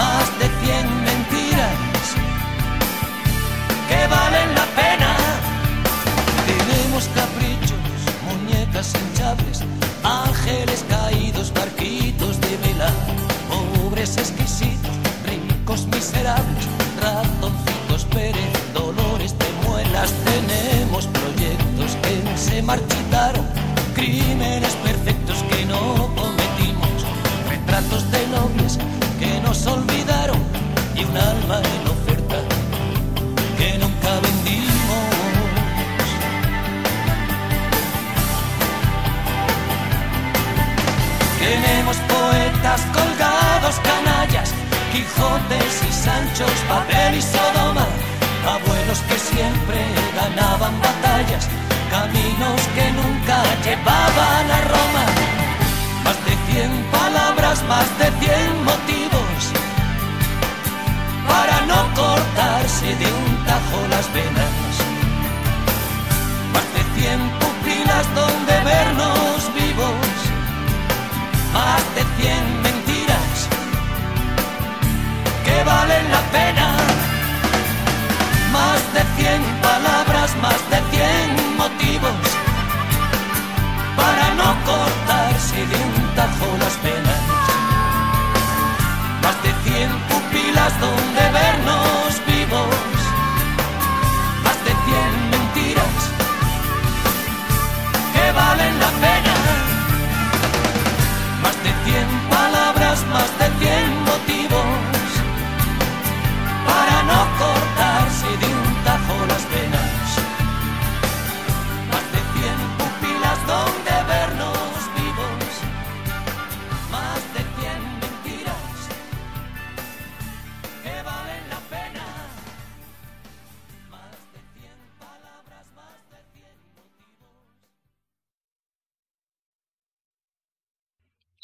más 0.00 0.38
de 0.38 0.48
cien 0.70 0.86
mentiras 1.04 2.06
que 3.88 4.00
valen 4.14 4.48
la 4.54 4.66
pena. 4.80 5.10
Tenemos 6.50 7.02
caprichos, 7.20 8.00
muñecas 8.28 8.92
hinchables, 8.94 9.58
ángeles 10.04 10.84
caídos, 10.88 11.52
barquitos 11.52 12.40
de 12.40 12.56
vela, 12.62 12.90
pobres 13.50 14.16
exquisitos, 14.16 14.94
ricos 15.26 15.86
miserables, 15.86 16.64
ratoncitos 17.02 18.04
Pérez, 18.14 18.52
dolores 18.74 19.32
de 19.38 19.48
muelas. 19.66 20.12
Tenemos 20.30 21.06
proyectos 21.06 21.90
que 22.02 22.14
se 22.36 22.62
marchitaron, 22.62 23.46
colgados, 43.70 43.80
canallas, 43.80 44.54
Quijotes 44.92 45.82
y 45.88 45.92
Sanchos, 45.92 46.52
papel 46.68 47.14
y 47.14 47.22
Sodoma, 47.22 47.86
abuelos 48.46 48.98
que 49.08 49.18
siempre 49.18 49.78
ganaban 50.14 50.74
batallas, 50.80 51.48
caminos 51.90 52.60
que 52.74 52.90
nunca 52.92 53.42
llevaban 53.64 54.50
a 54.50 54.60
Roma. 54.62 55.06
Más 56.04 56.18
de 56.24 56.34
cien 56.50 56.70
palabras, 56.90 57.62
más 57.68 57.86
de 57.98 58.10
cien 58.18 58.64
motivos 58.64 59.40
para 61.28 61.60
no 61.66 61.94
cortarse 61.94 62.86
de 62.86 63.06
un 63.06 63.44
tajo 63.44 63.78
las 63.90 64.12
venas. 64.12 64.72
Más 66.52 66.66
de 66.74 67.00
cien 67.00 67.20
pupilas 67.38 68.06
donde 68.14 68.54
vernos 68.64 69.54
vivos, 69.54 70.16
más 71.54 71.82
de 71.94 72.02
cien 72.20 72.59
valen 75.70 76.04
la 76.16 76.22
pena. 76.36 76.66
Más 78.56 78.80
de 78.94 79.02
cien 79.16 79.42
palabras, 79.68 80.29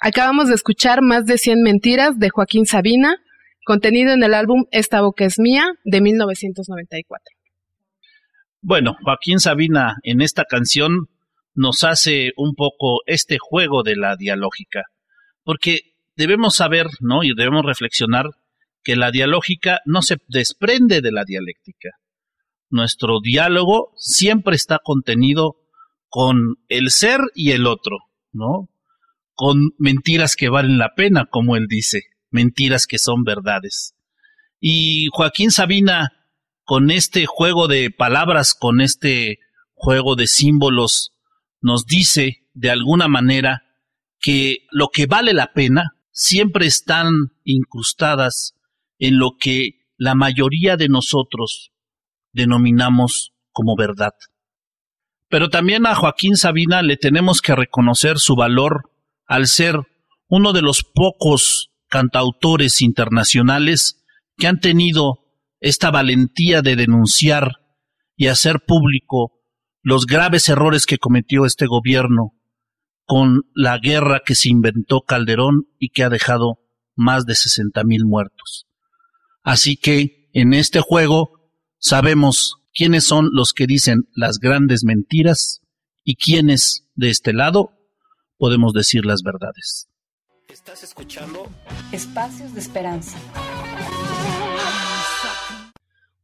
Acabamos 0.06 0.46
de 0.46 0.54
escuchar 0.54 1.02
Más 1.02 1.26
de 1.26 1.36
100 1.36 1.62
mentiras 1.62 2.16
de 2.16 2.30
Joaquín 2.30 2.64
Sabina, 2.64 3.16
contenido 3.64 4.12
en 4.12 4.22
el 4.22 4.34
álbum 4.34 4.66
Esta 4.70 5.00
boca 5.00 5.24
es 5.24 5.40
mía 5.40 5.66
de 5.82 6.00
1994. 6.00 7.24
Bueno, 8.60 8.94
Joaquín 9.02 9.40
Sabina 9.40 9.96
en 10.04 10.20
esta 10.20 10.44
canción 10.44 11.08
nos 11.56 11.82
hace 11.82 12.30
un 12.36 12.54
poco 12.54 13.00
este 13.06 13.38
juego 13.40 13.82
de 13.82 13.96
la 13.96 14.14
dialógica, 14.14 14.84
porque 15.42 15.96
debemos 16.14 16.54
saber, 16.54 16.86
¿no? 17.00 17.24
Y 17.24 17.34
debemos 17.34 17.66
reflexionar 17.66 18.26
que 18.84 18.94
la 18.94 19.10
dialógica 19.10 19.80
no 19.86 20.02
se 20.02 20.18
desprende 20.28 21.00
de 21.00 21.10
la 21.10 21.24
dialéctica. 21.24 21.98
Nuestro 22.70 23.18
diálogo 23.20 23.92
siempre 23.96 24.54
está 24.54 24.78
contenido 24.78 25.56
con 26.08 26.58
el 26.68 26.90
ser 26.90 27.22
y 27.34 27.50
el 27.50 27.66
otro, 27.66 27.98
¿no? 28.30 28.68
Con 29.36 29.70
mentiras 29.78 30.34
que 30.34 30.48
valen 30.48 30.78
la 30.78 30.94
pena, 30.96 31.26
como 31.30 31.54
él 31.54 31.66
dice, 31.68 32.02
mentiras 32.30 32.86
que 32.86 32.98
son 32.98 33.22
verdades. 33.22 33.94
Y 34.58 35.08
Joaquín 35.12 35.52
Sabina, 35.52 36.26
con 36.64 36.90
este 36.90 37.26
juego 37.26 37.68
de 37.68 37.90
palabras, 37.90 38.54
con 38.54 38.80
este 38.80 39.38
juego 39.74 40.16
de 40.16 40.26
símbolos, 40.26 41.12
nos 41.60 41.86
dice 41.86 42.48
de 42.54 42.70
alguna 42.70 43.06
manera 43.06 43.62
que 44.18 44.66
lo 44.70 44.88
que 44.88 45.06
vale 45.06 45.34
la 45.34 45.52
pena 45.52 45.92
siempre 46.10 46.66
están 46.66 47.32
incrustadas 47.44 48.54
en 48.98 49.18
lo 49.18 49.36
que 49.38 49.86
la 49.98 50.14
mayoría 50.14 50.76
de 50.76 50.88
nosotros 50.88 51.72
denominamos 52.32 53.34
como 53.52 53.76
verdad. 53.76 54.14
Pero 55.28 55.48
también 55.48 55.86
a 55.86 55.94
Joaquín 55.94 56.36
Sabina 56.36 56.82
le 56.82 56.96
tenemos 56.96 57.40
que 57.40 57.54
reconocer 57.54 58.18
su 58.18 58.36
valor 58.36 58.90
al 59.26 59.46
ser 59.46 59.76
uno 60.28 60.52
de 60.52 60.62
los 60.62 60.82
pocos 60.82 61.70
cantautores 61.88 62.80
internacionales 62.82 64.04
que 64.36 64.46
han 64.46 64.60
tenido 64.60 65.24
esta 65.60 65.90
valentía 65.90 66.62
de 66.62 66.76
denunciar 66.76 67.56
y 68.16 68.28
hacer 68.28 68.60
público 68.66 69.32
los 69.82 70.06
graves 70.06 70.48
errores 70.48 70.86
que 70.86 70.98
cometió 70.98 71.44
este 71.44 71.66
gobierno 71.66 72.32
con 73.04 73.42
la 73.54 73.78
guerra 73.78 74.22
que 74.24 74.34
se 74.34 74.48
inventó 74.48 75.02
Calderón 75.02 75.68
y 75.78 75.90
que 75.90 76.02
ha 76.02 76.08
dejado 76.08 76.58
más 76.96 77.24
de 77.24 77.36
60 77.36 77.84
mil 77.84 78.04
muertos. 78.04 78.66
Así 79.42 79.76
que 79.76 80.28
en 80.32 80.54
este 80.54 80.80
juego 80.80 81.52
sabemos 81.78 82.56
quiénes 82.74 83.06
son 83.06 83.28
los 83.32 83.52
que 83.52 83.66
dicen 83.66 84.08
las 84.14 84.38
grandes 84.38 84.82
mentiras 84.84 85.60
y 86.02 86.16
quiénes 86.16 86.88
de 86.94 87.10
este 87.10 87.32
lado 87.32 87.75
podemos 88.38 88.72
decir 88.72 89.04
las 89.04 89.22
verdades. 89.22 89.88
¿Estás 90.48 90.82
escuchando? 90.82 91.48
Espacios 91.92 92.54
de 92.54 92.60
Esperanza. 92.60 93.18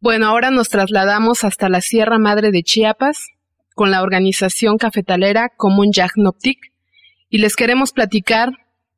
Bueno, 0.00 0.26
ahora 0.26 0.50
nos 0.50 0.69
trasladamos 0.69 1.45
hasta 1.45 1.69
la 1.69 1.81
Sierra 1.81 2.19
Madre 2.19 2.50
de 2.50 2.62
Chiapas 2.62 3.19
con 3.75 3.90
la 3.90 4.02
organización 4.02 4.76
cafetalera 4.76 5.50
Común 5.57 5.92
Yagnoptic 5.92 6.59
y 7.28 7.38
les 7.38 7.57
queremos 7.57 7.92
platicar 7.92 8.50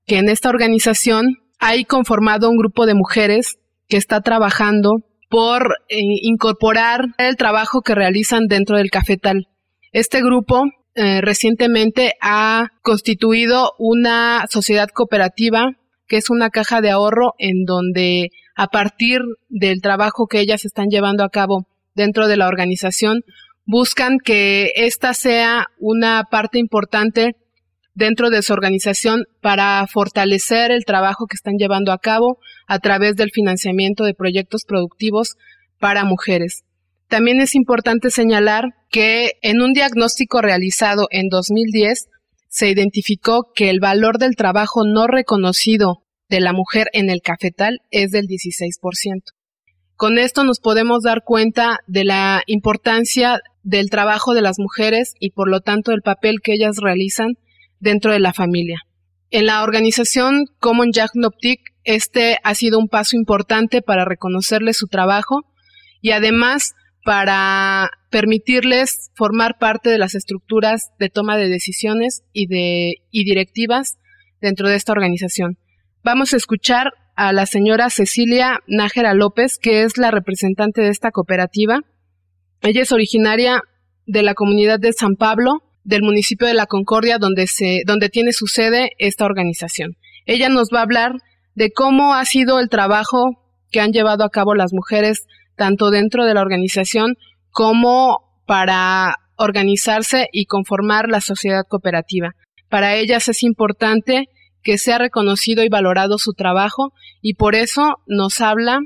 que 0.07 0.19
en 0.19 0.29
esta 0.29 0.49
organización 0.49 1.39
hay 1.59 1.85
conformado 1.85 2.51
un 2.51 2.57
grupo 2.57 2.87
de 2.87 2.95
mujeres 2.95 3.59
que 3.89 3.97
está 3.97 4.21
trabajando 4.21 4.91
por 5.29 5.77
eh, 5.89 5.99
incorporar 6.23 7.07
el 7.19 7.37
trabajo 7.37 7.83
que 7.83 7.95
realizan 7.95 8.47
dentro 8.49 8.77
del 8.77 8.91
cafetal. 8.91 9.49
Este 9.93 10.23
grupo 10.23 10.65
eh, 10.97 11.21
recientemente 11.21 12.15
ha 12.21 12.69
constituido 12.83 13.73
una 13.79 14.45
sociedad 14.49 14.89
cooperativa 14.89 15.73
que 16.07 16.17
es 16.19 16.31
una 16.31 16.51
caja 16.51 16.81
de 16.81 16.91
ahorro 16.91 17.35
en 17.39 17.65
donde 17.65 18.31
a 18.55 18.69
partir 18.69 19.21
del 19.49 19.81
trabajo 19.81 20.27
que 20.27 20.41
ellas 20.41 20.65
están 20.65 20.89
llevando 20.89 21.25
a 21.25 21.31
cabo 21.31 21.67
dentro 21.95 22.29
de 22.29 22.37
la 22.37 22.47
organización 22.47 23.23
buscan 23.67 24.19
que 24.23 24.73
esta 24.77 25.15
sea 25.15 25.67
una 25.79 26.25
parte 26.31 26.59
importante 26.59 27.35
dentro 27.95 28.31
de 28.31 28.43
su 28.43 28.53
organización 28.53 29.25
para 29.41 29.87
fortalecer 29.87 30.71
el 30.71 30.85
trabajo 30.85 31.27
que 31.27 31.35
están 31.35 31.55
llevando 31.59 31.93
a 31.93 31.99
cabo 31.99 32.39
a 32.67 32.79
través 32.79 33.17
del 33.17 33.31
financiamiento 33.31 34.05
de 34.05 34.15
proyectos 34.15 34.63
productivos 34.65 35.37
para 35.79 36.05
mujeres. 36.05 36.65
También 37.15 37.41
es 37.41 37.55
importante 37.55 38.11
señalar 38.11 38.75
que 38.91 39.35
en 39.41 39.63
un 39.63 39.73
diagnóstico 39.73 40.43
realizado 40.43 41.07
en 41.13 41.29
2010 41.29 42.09
se 42.49 42.69
identificó 42.69 43.53
que 43.55 43.71
el 43.71 43.79
valor 43.79 44.19
del 44.19 44.35
trabajo 44.35 44.83
no 44.85 45.07
reconocido 45.07 46.03
de 46.29 46.41
la 46.41 46.53
mujer 46.53 46.89
en 46.93 47.11
el 47.11 47.21
cafetal 47.23 47.79
es 47.93 48.11
del 48.11 48.27
16%. 48.27 49.21
Con 49.95 50.19
esto 50.19 50.43
nos 50.43 50.59
podemos 50.59 51.05
dar 51.05 51.23
cuenta 51.25 51.79
de 51.87 52.03
la 52.03 52.43
importancia 52.49 53.39
del 53.63 53.91
trabajo 53.91 54.35
de 54.35 54.43
las 54.43 54.59
mujeres 54.59 55.15
y 55.21 55.31
por 55.31 55.49
lo 55.49 55.61
tanto 55.61 55.93
del 55.93 56.03
papel 56.03 56.41
que 56.43 56.55
ellas 56.55 56.79
realizan 56.83 57.35
dentro 57.79 58.11
de 58.11 58.19
la 58.19 58.33
familia. 58.33 58.81
En 59.31 59.47
la 59.47 59.63
organización 59.63 60.47
Common 60.59 60.91
Optic, 61.25 61.61
este 61.85 62.39
ha 62.43 62.57
sido 62.57 62.81
un 62.81 62.89
paso 62.89 63.17
importante 63.17 63.83
para 63.83 64.05
reconocerle 64.05 64.75
su 64.75 64.89
trabajo 64.89 65.43
y 66.01 66.11
además 66.11 66.75
para 67.05 67.91
permitirles 68.11 69.11
formar 69.15 69.59
parte 69.59 69.91
de 69.91 69.99
las 69.99 70.15
estructuras 70.15 70.91
de 70.99 71.11
toma 71.11 71.37
de 71.37 71.49
decisiones 71.49 72.23
y, 72.33 72.47
de, 72.47 72.95
y 73.11 73.25
directivas 73.25 73.99
dentro 74.41 74.69
de 74.69 74.77
esta 74.77 74.93
organización. 74.93 75.59
Vamos 76.03 76.33
a 76.33 76.37
escuchar 76.37 76.93
a 77.17 77.33
la 77.33 77.47
señora 77.47 77.91
Cecilia 77.91 78.61
Nájera 78.67 79.15
López, 79.15 79.59
que 79.59 79.83
es 79.83 79.99
la 79.99 80.11
representante 80.11 80.81
de 80.81 80.89
esta 80.89 81.11
cooperativa. 81.11 81.81
Ella 82.63 82.83
es 82.83 82.93
originaria 82.93 83.63
de 84.07 84.23
la 84.23 84.35
comunidad 84.35 84.81
de 84.81 84.93
San 84.93 85.17
Pablo, 85.17 85.63
del 85.85 86.03
municipio 86.03 86.47
de 86.47 86.55
La 86.55 86.67
Concordia, 86.67 87.19
donde, 87.19 87.47
se, 87.47 87.83
donde 87.87 88.09
tiene 88.09 88.33
su 88.33 88.47
sede 88.47 88.91
esta 88.99 89.27
organización. 89.27 89.97
Ella 90.27 90.49
nos 90.49 90.71
va 90.75 90.81
a 90.81 90.85
hablar 90.85 91.13
de 91.55 91.71
cómo 91.71 92.15
ha 92.15 92.25
sido 92.25 92.59
el 92.59 92.69
trabajo 92.69 93.39
que 93.71 93.81
han 93.81 93.93
llevado 93.93 94.25
a 94.25 94.31
cabo 94.31 94.55
las 94.55 94.73
mujeres, 94.73 95.27
tanto 95.57 95.91
dentro 95.91 96.25
de 96.25 96.35
la 96.35 96.43
organización 96.43 97.15
como 97.51 98.41
para 98.47 99.17
organizarse 99.37 100.29
y 100.33 100.47
conformar 100.47 101.09
la 101.09 101.21
sociedad 101.21 101.63
cooperativa. 101.69 102.33
Para 102.69 102.97
ellas 102.97 103.29
es 103.29 103.43
importante 103.43 104.27
que 104.63 104.79
sea 104.79 104.99
reconocido 104.99 105.63
y 105.63 105.69
valorado 105.69 106.17
su 106.19 106.33
trabajo 106.33 106.93
y 107.21 107.35
por 107.35 107.55
eso 107.55 107.97
nos 108.07 108.41
habla 108.41 108.81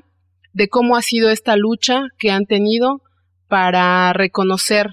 de 0.53 0.69
cómo 0.69 0.97
ha 0.97 1.03
sido 1.03 1.31
esta 1.31 1.57
lucha 1.57 2.03
que 2.19 2.31
han 2.31 2.45
tenido 2.47 3.01
para 3.49 4.13
reconocer 4.13 4.87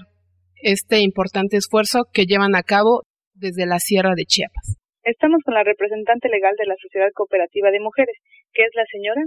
este 0.62 1.00
importante 1.00 1.56
esfuerzo 1.56 2.04
que 2.12 2.24
llevan 2.24 2.54
a 2.54 2.62
cabo 2.62 3.02
desde 3.34 3.66
la 3.66 3.78
Sierra 3.78 4.14
de 4.16 4.24
Chiapas. 4.24 4.76
Estamos 5.02 5.42
con 5.44 5.54
la 5.54 5.62
representante 5.62 6.28
legal 6.28 6.54
de 6.58 6.66
la 6.66 6.74
Sociedad 6.80 7.08
Cooperativa 7.14 7.70
de 7.70 7.80
Mujeres, 7.80 8.16
que 8.52 8.62
es 8.62 8.70
la 8.74 8.84
señora 8.90 9.22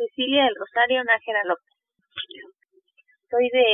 Cecilia 0.00 0.48
del 0.48 0.56
Rosario 0.56 1.04
Nájera 1.04 1.44
López. 1.44 1.76
Soy 3.28 3.52
de, 3.52 3.68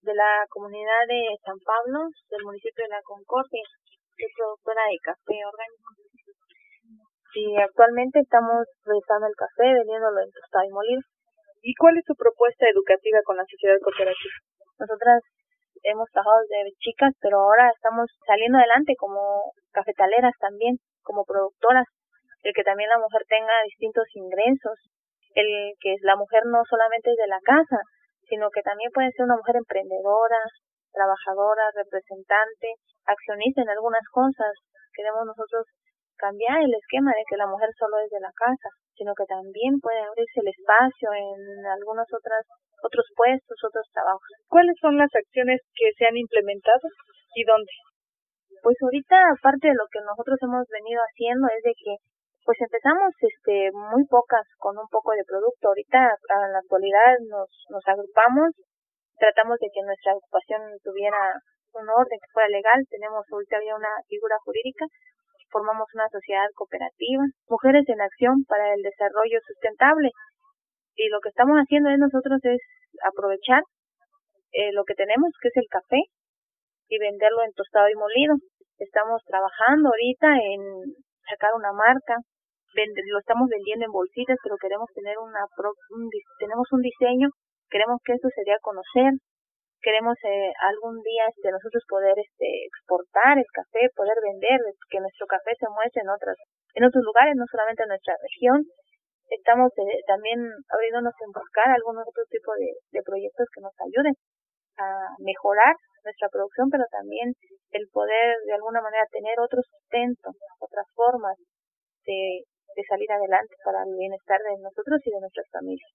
de 0.00 0.14
la 0.16 0.48
comunidad 0.48 1.04
de 1.04 1.28
San 1.44 1.60
Pablo, 1.60 2.08
del 2.32 2.40
municipio 2.40 2.88
de 2.88 2.96
La 2.96 3.04
Concordia. 3.04 3.68
Soy 4.16 4.32
productora 4.32 4.88
de 4.88 4.96
café 5.04 5.36
orgánico. 5.44 5.92
Y 7.36 7.52
actualmente 7.52 8.24
estamos 8.24 8.64
realizando 8.80 9.28
el 9.28 9.36
café, 9.36 9.76
vendiéndolo 9.76 10.24
en 10.24 10.32
tostado 10.32 10.64
y 10.64 10.72
molido. 10.72 11.04
¿Y 11.60 11.76
cuál 11.76 12.00
es 12.00 12.08
su 12.08 12.16
propuesta 12.16 12.64
educativa 12.72 13.20
con 13.28 13.36
la 13.36 13.44
sociedad 13.44 13.76
cooperativa? 13.84 14.40
Nosotras 14.80 15.20
hemos 15.84 16.08
trabajado 16.16 16.48
desde 16.48 16.80
chicas, 16.80 17.12
pero 17.20 17.44
ahora 17.44 17.68
estamos 17.76 18.08
saliendo 18.24 18.56
adelante 18.56 18.96
como 18.96 19.52
cafetaleras 19.68 20.32
también, 20.40 20.80
como 21.04 21.28
productoras, 21.28 21.84
el 22.40 22.56
que 22.56 22.64
también 22.64 22.88
la 22.88 23.04
mujer 23.04 23.20
tenga 23.28 23.52
distintos 23.68 24.08
ingresos, 24.16 24.80
el 25.36 25.76
que 25.80 25.94
la 26.00 26.16
mujer 26.16 26.42
no 26.48 26.64
solamente 26.64 27.12
es 27.12 27.18
de 27.20 27.28
la 27.28 27.40
casa, 27.44 27.76
sino 28.24 28.48
que 28.50 28.64
también 28.64 28.90
puede 28.90 29.12
ser 29.12 29.28
una 29.28 29.36
mujer 29.36 29.60
emprendedora, 29.60 30.40
trabajadora, 30.90 31.68
representante, 31.76 32.80
accionista 33.04 33.60
en 33.62 33.70
algunas 33.70 34.02
cosas. 34.10 34.50
Queremos 34.96 35.28
nosotros 35.28 35.68
cambiar 36.16 36.64
el 36.64 36.72
esquema 36.72 37.12
de 37.12 37.24
que 37.28 37.36
la 37.36 37.46
mujer 37.46 37.68
solo 37.76 38.00
es 38.00 38.08
de 38.08 38.24
la 38.24 38.32
casa, 38.32 38.72
sino 38.96 39.12
que 39.12 39.28
también 39.28 39.76
puede 39.78 40.00
abrirse 40.00 40.40
el 40.40 40.48
espacio 40.48 41.12
en 41.12 41.66
algunas 41.68 42.08
otras 42.08 42.42
otros 42.82 43.06
puestos, 43.16 43.56
otros 43.60 43.86
trabajos. 43.92 44.32
¿Cuáles 44.48 44.76
son 44.80 44.96
las 44.96 45.12
acciones 45.12 45.60
que 45.74 45.92
se 45.96 46.06
han 46.06 46.16
implementado 46.16 46.88
y 47.34 47.44
dónde? 47.44 47.72
Pues 48.62 48.76
ahorita, 48.80 49.16
aparte 49.36 49.68
de 49.68 49.76
lo 49.76 49.86
que 49.92 50.00
nosotros 50.00 50.38
hemos 50.42 50.64
venido 50.72 51.00
haciendo, 51.04 51.46
es 51.52 51.62
de 51.62 51.74
que 51.76 51.92
pues 52.46 52.62
empezamos 52.62 53.10
este 53.18 53.74
muy 53.74 54.06
pocas 54.06 54.46
con 54.56 54.78
un 54.78 54.86
poco 54.86 55.10
de 55.18 55.26
producto. 55.26 55.68
Ahorita 55.68 55.98
en 55.98 56.52
la 56.54 56.62
actualidad 56.62 57.18
nos, 57.26 57.50
nos 57.74 57.82
agrupamos, 57.90 58.54
tratamos 59.18 59.58
de 59.58 59.68
que 59.74 59.82
nuestra 59.82 60.14
ocupación 60.14 60.62
tuviera 60.86 61.34
un 61.74 61.90
orden 61.90 62.18
que 62.22 62.32
fuera 62.32 62.48
legal, 62.48 62.80
tenemos 62.88 63.26
ahorita 63.26 63.58
ya 63.66 63.74
una 63.74 63.90
figura 64.08 64.38
jurídica, 64.46 64.86
formamos 65.50 65.90
una 65.92 66.08
sociedad 66.08 66.46
cooperativa, 66.54 67.26
Mujeres 67.50 67.84
en 67.88 68.00
Acción 68.00 68.44
para 68.48 68.72
el 68.72 68.80
Desarrollo 68.80 69.42
Sustentable, 69.44 70.10
y 70.94 71.08
lo 71.10 71.20
que 71.20 71.28
estamos 71.28 71.58
haciendo 71.58 71.90
es 71.90 71.98
nosotros 71.98 72.40
es 72.44 72.62
aprovechar 73.04 73.60
eh, 74.52 74.72
lo 74.72 74.84
que 74.84 74.94
tenemos, 74.94 75.28
que 75.42 75.48
es 75.48 75.56
el 75.56 75.68
café, 75.68 76.00
y 76.88 76.98
venderlo 76.98 77.42
en 77.42 77.52
tostado 77.52 77.90
y 77.90 77.94
molido. 77.94 78.36
Estamos 78.78 79.20
trabajando 79.26 79.90
ahorita 79.90 80.28
en 80.38 80.60
sacar 81.28 81.50
una 81.54 81.72
marca, 81.72 82.16
lo 82.74 83.18
estamos 83.18 83.48
vendiendo 83.48 83.86
en 83.86 83.92
bolsitas, 83.92 84.36
pero 84.42 84.56
queremos 84.56 84.88
tener 84.94 85.16
una 85.18 85.44
un, 85.90 86.10
tenemos 86.38 86.66
un 86.72 86.82
diseño, 86.82 87.28
queremos 87.70 88.00
que 88.04 88.14
esto 88.14 88.28
se 88.34 88.42
dé 88.44 88.52
a 88.52 88.64
conocer, 88.64 89.12
queremos 89.80 90.16
eh, 90.24 90.52
algún 90.66 91.00
día 91.02 91.28
este 91.28 91.50
nosotros 91.50 91.84
poder 91.88 92.18
este 92.18 92.66
exportar 92.66 93.38
el 93.38 93.48
café, 93.52 93.88
poder 93.94 94.18
vender, 94.22 94.60
que 94.90 95.00
nuestro 95.00 95.26
café 95.26 95.54
se 95.58 95.70
muestre 95.70 96.02
en 96.02 96.10
otras 96.10 96.36
en 96.74 96.84
otros 96.84 97.02
lugares, 97.04 97.34
no 97.36 97.46
solamente 97.48 97.82
en 97.84 97.92
nuestra 97.94 98.14
región, 98.20 98.60
estamos 99.30 99.72
eh, 99.78 100.02
también 100.06 100.38
abriéndonos 100.68 101.14
en 101.24 101.32
buscar 101.32 101.72
algunos 101.72 102.04
otros 102.04 102.28
tipos 102.28 102.54
de, 102.60 102.76
de 102.92 103.02
proyectos 103.02 103.48
que 103.54 103.64
nos 103.64 103.72
ayuden 103.80 104.12
a 104.76 105.16
mejorar 105.24 105.74
nuestra 106.04 106.28
producción, 106.28 106.68
pero 106.70 106.84
también 106.90 107.34
el 107.72 107.88
poder 107.90 108.36
de 108.46 108.54
alguna 108.54 108.80
manera 108.80 109.04
tener 109.10 109.40
otro 109.40 109.60
sustento, 109.62 110.30
otras 110.60 110.86
formas 110.94 111.34
de, 112.06 112.44
de 112.76 112.84
salir 112.84 113.08
adelante 113.10 113.56
para 113.64 113.82
el 113.82 113.96
bienestar 113.96 114.36
de 114.44 114.60
nosotros 114.60 115.00
y 115.00 115.10
de 115.10 115.20
nuestras 115.20 115.48
familias. 115.48 115.90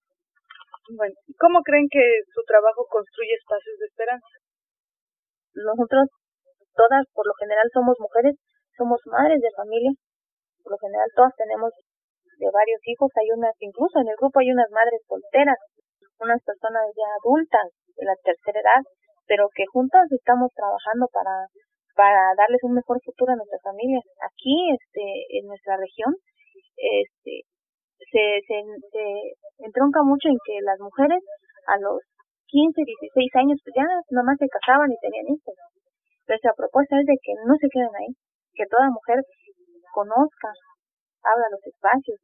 Bueno, 0.90 1.14
¿cómo 1.38 1.62
creen 1.62 1.86
que 1.86 2.02
su 2.26 2.42
trabajo 2.42 2.82
construye 2.90 3.38
espacios 3.38 3.78
de 3.78 3.86
esperanza? 3.86 4.34
Nosotros 5.54 6.10
todas, 6.74 7.06
por 7.14 7.26
lo 7.30 7.34
general, 7.38 7.70
somos 7.70 7.94
mujeres, 8.02 8.34
somos 8.74 8.98
madres 9.06 9.38
de 9.38 9.54
familia, 9.54 9.94
por 10.66 10.74
lo 10.74 10.78
general 10.82 11.06
todas 11.14 11.32
tenemos 11.38 11.70
de 11.70 12.48
varios 12.50 12.82
hijos, 12.90 13.12
hay 13.14 13.30
unas, 13.30 13.54
incluso 13.62 14.02
en 14.02 14.10
el 14.10 14.18
grupo 14.18 14.42
hay 14.42 14.50
unas 14.50 14.70
madres 14.74 14.98
solteras, 15.06 15.60
unas 16.18 16.42
personas 16.42 16.82
ya 16.98 17.06
adultas 17.22 17.70
de 17.94 18.04
la 18.04 18.16
tercera 18.18 18.58
edad, 18.58 18.82
pero 19.30 19.46
que 19.54 19.70
juntas 19.70 20.10
estamos 20.10 20.50
trabajando 20.50 21.06
para 21.14 21.46
para 21.94 22.32
darles 22.36 22.60
un 22.62 22.74
mejor 22.74 22.98
futuro 23.04 23.32
a 23.32 23.36
nuestras 23.36 23.60
familias. 23.62 24.04
Aquí, 24.20 24.56
este, 24.72 25.38
en 25.38 25.46
nuestra 25.46 25.76
región, 25.76 26.14
este, 26.76 27.46
se, 27.98 28.24
se, 28.46 28.56
se 28.90 29.04
entronca 29.64 30.02
mucho 30.02 30.28
en 30.28 30.38
que 30.44 30.60
las 30.62 30.78
mujeres 30.80 31.22
a 31.66 31.78
los 31.78 32.00
15, 32.52 32.84
16 32.84 33.36
años 33.40 33.58
pues 33.64 33.72
ya 33.72 33.86
nomás 34.12 34.36
se 34.36 34.48
casaban 34.48 34.92
y 34.92 35.00
tenían 35.00 35.32
hijos. 35.32 35.56
Nuestra 36.28 36.52
propuesta 36.52 37.00
es 37.00 37.06
de 37.08 37.16
que 37.16 37.32
no 37.48 37.56
se 37.56 37.68
queden 37.72 37.94
ahí, 37.96 38.12
que 38.52 38.68
toda 38.68 38.92
mujer 38.92 39.24
conozca, 39.96 40.52
abra 41.24 41.48
los 41.48 41.64
espacios, 41.64 42.20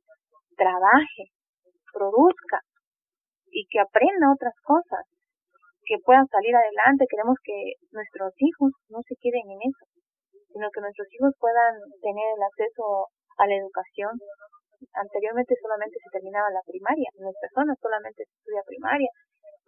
trabaje, 0.57 1.33
produzca 1.93 2.61
y 3.49 3.65
que 3.73 3.81
aprenda 3.81 4.33
otras 4.33 4.55
cosas, 4.63 5.09
que 5.85 5.97
puedan 6.05 6.29
salir 6.29 6.53
adelante. 6.53 7.09
Queremos 7.09 7.41
que 7.43 7.81
nuestros 7.93 8.33
hijos 8.37 8.73
no 8.93 9.01
se 9.09 9.17
queden 9.17 9.49
en 9.49 9.61
eso, 9.65 9.85
sino 10.53 10.69
que 10.69 10.85
nuestros 10.85 11.09
hijos 11.17 11.33
puedan 11.41 11.81
tener 12.05 12.29
el 12.37 12.43
acceso 12.45 13.09
a 13.39 13.47
la 13.47 13.57
educación. 13.57 14.13
Anteriormente 14.95 15.55
solamente 15.59 15.99
se 15.99 16.11
terminaba 16.11 16.51
la 16.51 16.63
primaria, 16.63 17.09
en 17.19 17.25
nuestra 17.25 17.49
zona 17.55 17.75
solamente 17.83 18.23
se 18.23 18.31
estudia 18.31 18.63
primaria, 18.63 19.11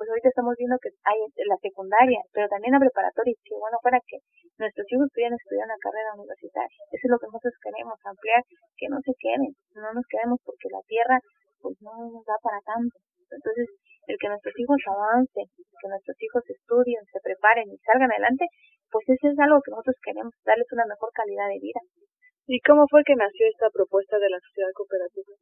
pues 0.01 0.09
ahorita 0.09 0.33
estamos 0.33 0.57
viendo 0.57 0.79
que 0.81 0.89
hay 1.05 1.19
la 1.45 1.59
secundaria, 1.61 2.21
pero 2.33 2.49
también 2.49 2.73
la 2.73 2.81
preparatoria, 2.81 3.37
y 3.37 3.43
que 3.45 3.53
bueno 3.53 3.77
para 3.83 4.01
que 4.01 4.17
nuestros 4.57 4.87
hijos 4.89 5.13
pudieran 5.13 5.37
estudiar 5.37 5.69
una 5.69 5.77
carrera 5.77 6.17
universitaria. 6.17 6.81
Eso 6.89 7.05
es 7.05 7.11
lo 7.11 7.21
que 7.21 7.29
nosotros 7.29 7.53
queremos, 7.61 8.01
ampliar, 8.01 8.41
que 8.81 8.89
no 8.89 8.97
se 9.05 9.13
queden, 9.21 9.53
no 9.77 9.93
nos 9.93 10.07
quedemos 10.09 10.41
porque 10.41 10.73
la 10.73 10.81
tierra 10.89 11.21
pues 11.61 11.77
no 11.85 11.93
nos 12.17 12.25
da 12.25 12.33
para 12.41 12.65
tanto. 12.65 12.97
Entonces, 13.29 13.69
el 14.09 14.17
que 14.17 14.33
nuestros 14.33 14.57
hijos 14.57 14.81
avancen, 14.89 15.47
que 15.53 15.89
nuestros 15.93 16.17
hijos 16.17 16.43
estudien, 16.49 17.05
se 17.13 17.21
preparen 17.21 17.69
y 17.69 17.77
salgan 17.85 18.09
adelante, 18.09 18.49
pues 18.89 19.05
eso 19.05 19.29
es 19.29 19.39
algo 19.39 19.61
que 19.61 19.71
nosotros 19.71 20.01
queremos, 20.01 20.33
darles 20.49 20.67
una 20.73 20.89
mejor 20.89 21.13
calidad 21.13 21.47
de 21.53 21.61
vida. 21.61 21.81
¿Y 22.47 22.61
cómo 22.61 22.87
fue 22.89 23.03
que 23.05 23.15
nació 23.15 23.47
esta 23.47 23.71
propuesta 23.71 24.19
de 24.19 24.31
la 24.31 24.41
sociedad 24.41 24.73
cooperativa? 24.75 25.33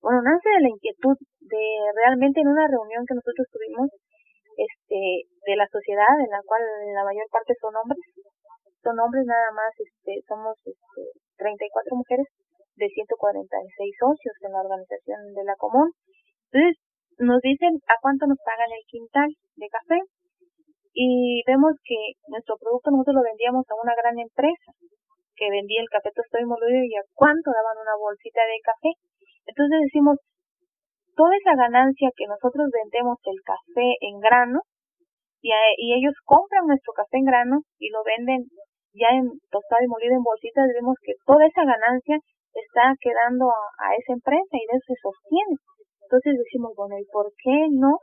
Bueno, 0.00 0.20
nace 0.20 0.48
de 0.48 0.60
la 0.60 0.68
inquietud 0.68 1.16
de 1.40 1.64
realmente 1.96 2.40
en 2.40 2.48
una 2.48 2.68
reunión 2.68 3.08
que 3.08 3.16
nosotros 3.16 3.48
tuvimos 3.48 3.88
este 4.56 5.26
de 5.26 5.56
la 5.56 5.66
sociedad 5.66 6.12
en 6.20 6.30
la 6.30 6.42
cual 6.44 6.62
la 6.92 7.04
mayor 7.04 7.26
parte 7.32 7.54
son 7.56 7.74
hombres. 7.74 8.04
Son 8.84 9.00
hombres 9.00 9.24
nada 9.24 9.50
más 9.56 9.72
este 9.80 10.20
somos 10.28 10.54
este 10.60 11.02
34 11.40 11.96
mujeres 11.96 12.28
de 12.76 12.86
146 12.88 13.96
socios 13.98 14.34
en 14.44 14.52
la 14.52 14.60
organización 14.60 15.32
de 15.32 15.44
la 15.44 15.56
común. 15.56 15.90
Entonces 16.52 16.78
nos 17.18 17.40
dicen 17.40 17.80
a 17.88 17.96
cuánto 18.02 18.26
nos 18.26 18.38
pagan 18.44 18.70
el 18.70 18.84
quintal 18.86 19.30
de 19.56 19.68
café 19.72 19.98
y 20.92 21.42
vemos 21.46 21.74
que 21.82 22.20
nuestro 22.28 22.56
producto 22.58 22.90
nosotros 22.90 23.16
lo 23.18 23.22
vendíamos 23.22 23.64
a 23.70 23.80
una 23.80 23.94
gran 23.96 24.18
empresa 24.18 24.70
que 25.36 25.50
vendía 25.50 25.82
el 25.82 25.90
café 25.90 26.10
tostado 26.14 26.42
y 26.42 26.48
molido 26.48 26.84
y 26.84 26.94
a 26.96 27.04
cuánto 27.14 27.50
daban 27.50 27.78
una 27.78 27.96
bolsita 27.98 28.40
de 28.46 28.58
café 28.62 28.92
entonces 29.46 29.92
decimos, 29.92 30.16
toda 31.16 31.36
esa 31.36 31.54
ganancia 31.54 32.08
que 32.16 32.26
nosotros 32.26 32.68
vendemos 32.72 33.18
el 33.24 33.40
café 33.44 33.88
en 34.00 34.20
grano 34.20 34.60
y, 35.40 35.52
y 35.52 35.94
ellos 35.94 36.14
compran 36.24 36.66
nuestro 36.66 36.92
café 36.92 37.18
en 37.20 37.28
grano 37.28 37.60
y 37.78 37.90
lo 37.90 38.00
venden 38.04 38.48
ya 38.94 39.10
en 39.12 39.28
tostado 39.50 39.84
y 39.84 39.90
molido 39.90 40.14
en 40.14 40.22
bolsitas, 40.22 40.70
vemos 40.72 40.96
que 41.02 41.12
toda 41.26 41.44
esa 41.46 41.66
ganancia 41.66 42.16
está 42.54 42.94
quedando 43.02 43.50
a, 43.50 43.94
esa 43.98 44.14
empresa 44.14 44.54
y 44.54 44.64
de 44.64 44.74
eso 44.78 44.86
se 44.86 45.02
sostiene. 45.02 45.54
Entonces 46.06 46.38
decimos, 46.38 46.72
bueno, 46.78 46.96
¿y 46.98 47.04
por 47.10 47.26
qué 47.36 47.68
no 47.74 47.98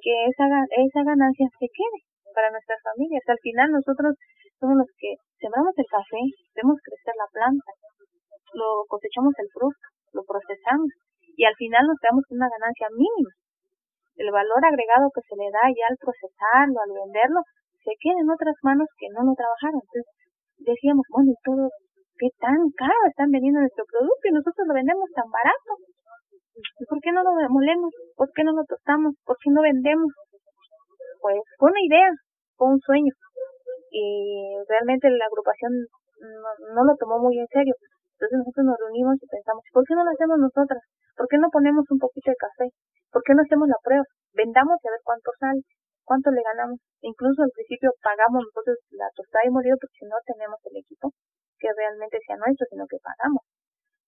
que 0.00 0.14
esa, 0.30 0.46
esa 0.70 1.02
ganancia 1.02 1.46
se 1.58 1.66
quede 1.66 1.98
para 2.32 2.50
nuestras 2.54 2.78
familias? 2.82 3.26
Al 3.26 3.42
final 3.42 3.68
nosotros 3.74 4.14
somos 4.62 4.86
los 4.86 4.90
que 4.96 5.18
sembramos 5.40 5.72
el 5.76 5.88
café, 5.88 6.20
vemos 6.54 6.76
crecer 6.84 7.16
la 7.16 7.28
planta, 7.32 7.72
lo 8.52 8.84
cosechamos 8.86 9.32
el 9.40 9.48
fruto, 9.48 9.80
lo 10.12 10.22
procesamos 10.24 10.92
y 11.36 11.42
al 11.48 11.56
final 11.56 11.88
nos 11.88 11.98
quedamos 11.98 12.24
con 12.28 12.36
una 12.36 12.52
ganancia 12.52 12.86
mínima. 12.92 13.32
El 14.20 14.28
valor 14.28 14.60
agregado 14.60 15.08
que 15.16 15.24
se 15.24 15.36
le 15.40 15.48
da 15.48 15.64
ya 15.72 15.88
al 15.88 15.96
procesarlo, 15.96 16.76
al 16.76 16.92
venderlo, 16.92 17.40
se 17.80 17.96
queda 17.96 18.20
en 18.20 18.28
otras 18.28 18.52
manos 18.60 18.84
que 19.00 19.08
no 19.16 19.24
lo 19.24 19.32
trabajaron. 19.32 19.80
Entonces 19.80 20.04
decíamos, 20.60 21.08
bueno, 21.08 21.32
¿y 21.32 21.38
todo 21.40 21.72
qué 22.20 22.28
tan 22.36 22.60
caro 22.76 23.00
están 23.08 23.32
vendiendo 23.32 23.64
nuestro 23.64 23.88
producto 23.88 24.28
y 24.28 24.36
nosotros 24.36 24.68
lo 24.68 24.76
vendemos 24.76 25.08
tan 25.16 25.24
barato? 25.32 25.80
¿Y 26.60 26.84
por 26.84 27.00
qué 27.00 27.12
no 27.16 27.24
lo 27.24 27.32
molemos? 27.48 27.88
¿Por 28.12 28.28
qué 28.36 28.44
no 28.44 28.52
lo 28.52 28.64
tostamos? 28.68 29.16
¿Por 29.24 29.40
qué 29.40 29.48
no 29.48 29.64
vendemos? 29.64 30.12
Pues 31.24 31.40
fue 31.56 31.72
una 31.72 31.80
idea, 31.80 32.10
fue 32.56 32.68
un 32.68 32.80
sueño. 32.80 33.12
Y 33.90 34.54
realmente 34.68 35.10
la 35.10 35.26
agrupación 35.26 35.72
no, 36.74 36.84
lo 36.84 36.94
tomó 36.96 37.18
muy 37.18 37.38
en 37.38 37.48
serio. 37.48 37.74
Entonces 38.14 38.38
nosotros 38.38 38.66
nos 38.66 38.78
reunimos 38.78 39.16
y 39.18 39.26
pensamos, 39.26 39.64
¿por 39.72 39.84
qué 39.84 39.94
no 39.94 40.04
lo 40.04 40.12
hacemos 40.12 40.38
nosotras? 40.38 40.82
¿Por 41.16 41.26
qué 41.26 41.38
no 41.38 41.48
ponemos 41.50 41.84
un 41.90 41.98
poquito 41.98 42.30
de 42.30 42.36
café? 42.36 42.68
¿Por 43.10 43.22
qué 43.24 43.34
no 43.34 43.42
hacemos 43.42 43.66
la 43.66 43.80
prueba? 43.82 44.04
Vendamos 44.36 44.76
y 44.84 44.88
a 44.88 44.94
ver 44.94 45.02
cuánto 45.02 45.32
sale, 45.40 45.62
cuánto 46.04 46.30
le 46.30 46.42
ganamos. 46.44 46.78
Incluso 47.00 47.42
al 47.42 47.50
principio 47.50 47.90
pagamos 48.04 48.44
nosotros 48.44 48.76
la 48.92 49.08
tostada 49.16 49.48
y 49.48 49.50
molido 49.50 49.76
porque 49.80 50.04
no 50.04 50.16
tenemos 50.22 50.60
el 50.68 50.84
equipo 50.84 51.10
que 51.58 51.68
realmente 51.72 52.20
sea 52.24 52.36
nuestro, 52.36 52.64
sino 52.68 52.84
que 52.86 53.00
pagamos. 53.00 53.42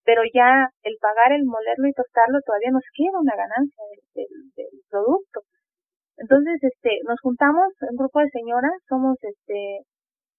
Pero 0.05 0.23
ya 0.29 0.69
el 0.83 0.97
pagar, 1.01 1.33
el 1.33 1.45
molerlo 1.45 1.89
y 1.89 1.97
tostarlo 1.97 2.39
todavía 2.45 2.71
nos 2.71 2.85
queda 2.93 3.17
una 3.17 3.37
ganancia 3.37 3.83
del, 4.15 4.29
del 4.57 4.77
producto. 4.91 5.41
Entonces, 6.23 6.55
este, 6.63 7.03
nos 7.03 7.19
juntamos, 7.21 7.67
un 7.83 7.97
grupo 7.97 8.21
de 8.21 8.31
señoras, 8.31 8.79
somos, 8.89 9.19
este, 9.23 9.83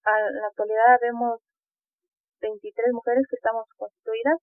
a 0.04 0.12
la 0.32 0.46
actualidad 0.48 0.96
vemos 1.02 1.40
23 2.40 2.88
mujeres 2.94 3.26
que 3.28 3.36
estamos 3.36 3.68
constituidas 3.76 4.40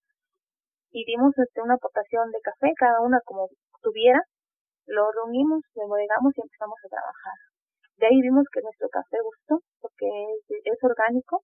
y 0.92 1.04
dimos 1.06 1.34
este, 1.36 1.62
una 1.62 1.82
aportación 1.82 2.30
de 2.30 2.42
café, 2.46 2.70
cada 2.78 3.02
una 3.02 3.20
como 3.26 3.50
tuviera, 3.82 4.22
lo 4.86 5.10
reunimos, 5.12 5.66
lo 5.74 5.88
bodegamos 5.88 6.30
y 6.38 6.42
empezamos 6.42 6.78
a 6.86 6.90
trabajar. 6.94 7.38
De 7.98 8.06
ahí 8.06 8.22
vimos 8.22 8.46
que 8.54 8.62
nuestro 8.62 8.90
café 8.90 9.18
gustó 9.26 9.66
porque 9.82 10.06
es, 10.06 10.46
es 10.46 10.80
orgánico, 10.84 11.42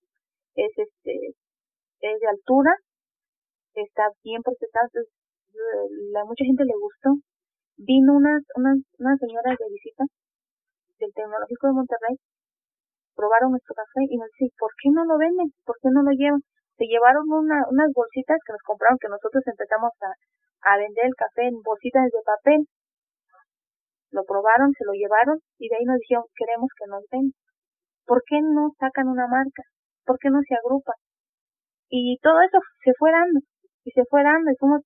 es 0.53 0.77
este 0.77 1.33
es 2.01 2.19
de 2.21 2.27
altura, 2.27 2.69
está 3.73 4.09
bien 4.23 4.43
procesado, 4.43 4.85
entonces 4.93 5.09
la 6.13 6.23
mucha 6.25 6.45
gente 6.45 6.65
le 6.65 6.77
gustó. 6.77 7.17
Vino 7.77 8.13
unas 8.13 8.43
unas 8.55 8.77
unas 8.99 9.19
señoras 9.19 9.57
de 9.57 9.69
visita 9.69 10.03
del 10.99 11.13
Tecnológico 11.13 11.67
de 11.67 11.73
Monterrey 11.73 12.17
probaron 13.17 13.51
nuestro 13.51 13.73
café 13.73 14.05
y 14.05 14.15
nos 14.15 14.29
dicen, 14.37 14.53
¿por 14.61 14.69
qué 14.77 14.93
no 14.93 15.03
lo 15.03 15.17
venden? 15.17 15.49
¿Por 15.65 15.75
qué 15.81 15.89
no 15.89 16.05
lo 16.05 16.13
llevan? 16.13 16.45
Se 16.77 16.85
llevaron 16.85 17.25
una, 17.25 17.65
unas 17.73 17.89
bolsitas 17.91 18.37
que 18.45 18.53
nos 18.53 18.61
compraron, 18.61 19.01
que 19.01 19.09
nosotros 19.09 19.41
empezamos 19.49 19.89
a, 20.05 20.13
a 20.69 20.77
vender 20.77 21.09
el 21.09 21.17
café 21.17 21.49
en 21.49 21.57
bolsitas 21.65 22.05
de 22.13 22.21
papel. 22.21 22.61
Lo 24.13 24.23
probaron, 24.23 24.71
se 24.77 24.85
lo 24.85 24.93
llevaron 24.93 25.41
y 25.57 25.67
de 25.67 25.75
ahí 25.75 25.85
nos 25.85 25.97
dijeron, 25.97 26.29
queremos 26.37 26.69
que 26.77 26.85
nos 26.85 27.03
den. 27.09 27.33
¿Por 28.05 28.21
qué 28.23 28.39
no 28.39 28.71
sacan 28.79 29.09
una 29.09 29.27
marca? 29.27 29.65
¿Por 30.05 30.17
qué 30.21 30.29
no 30.29 30.39
se 30.47 30.55
agrupan? 30.55 30.95
Y 31.89 32.17
todo 32.21 32.39
eso 32.41 32.59
se 32.83 32.93
fue 32.99 33.11
dando, 33.11 33.39
y 33.83 33.91
se 33.91 34.03
fue 34.09 34.23
dando, 34.23 34.51
y 34.51 34.55
fuimos 34.55 34.81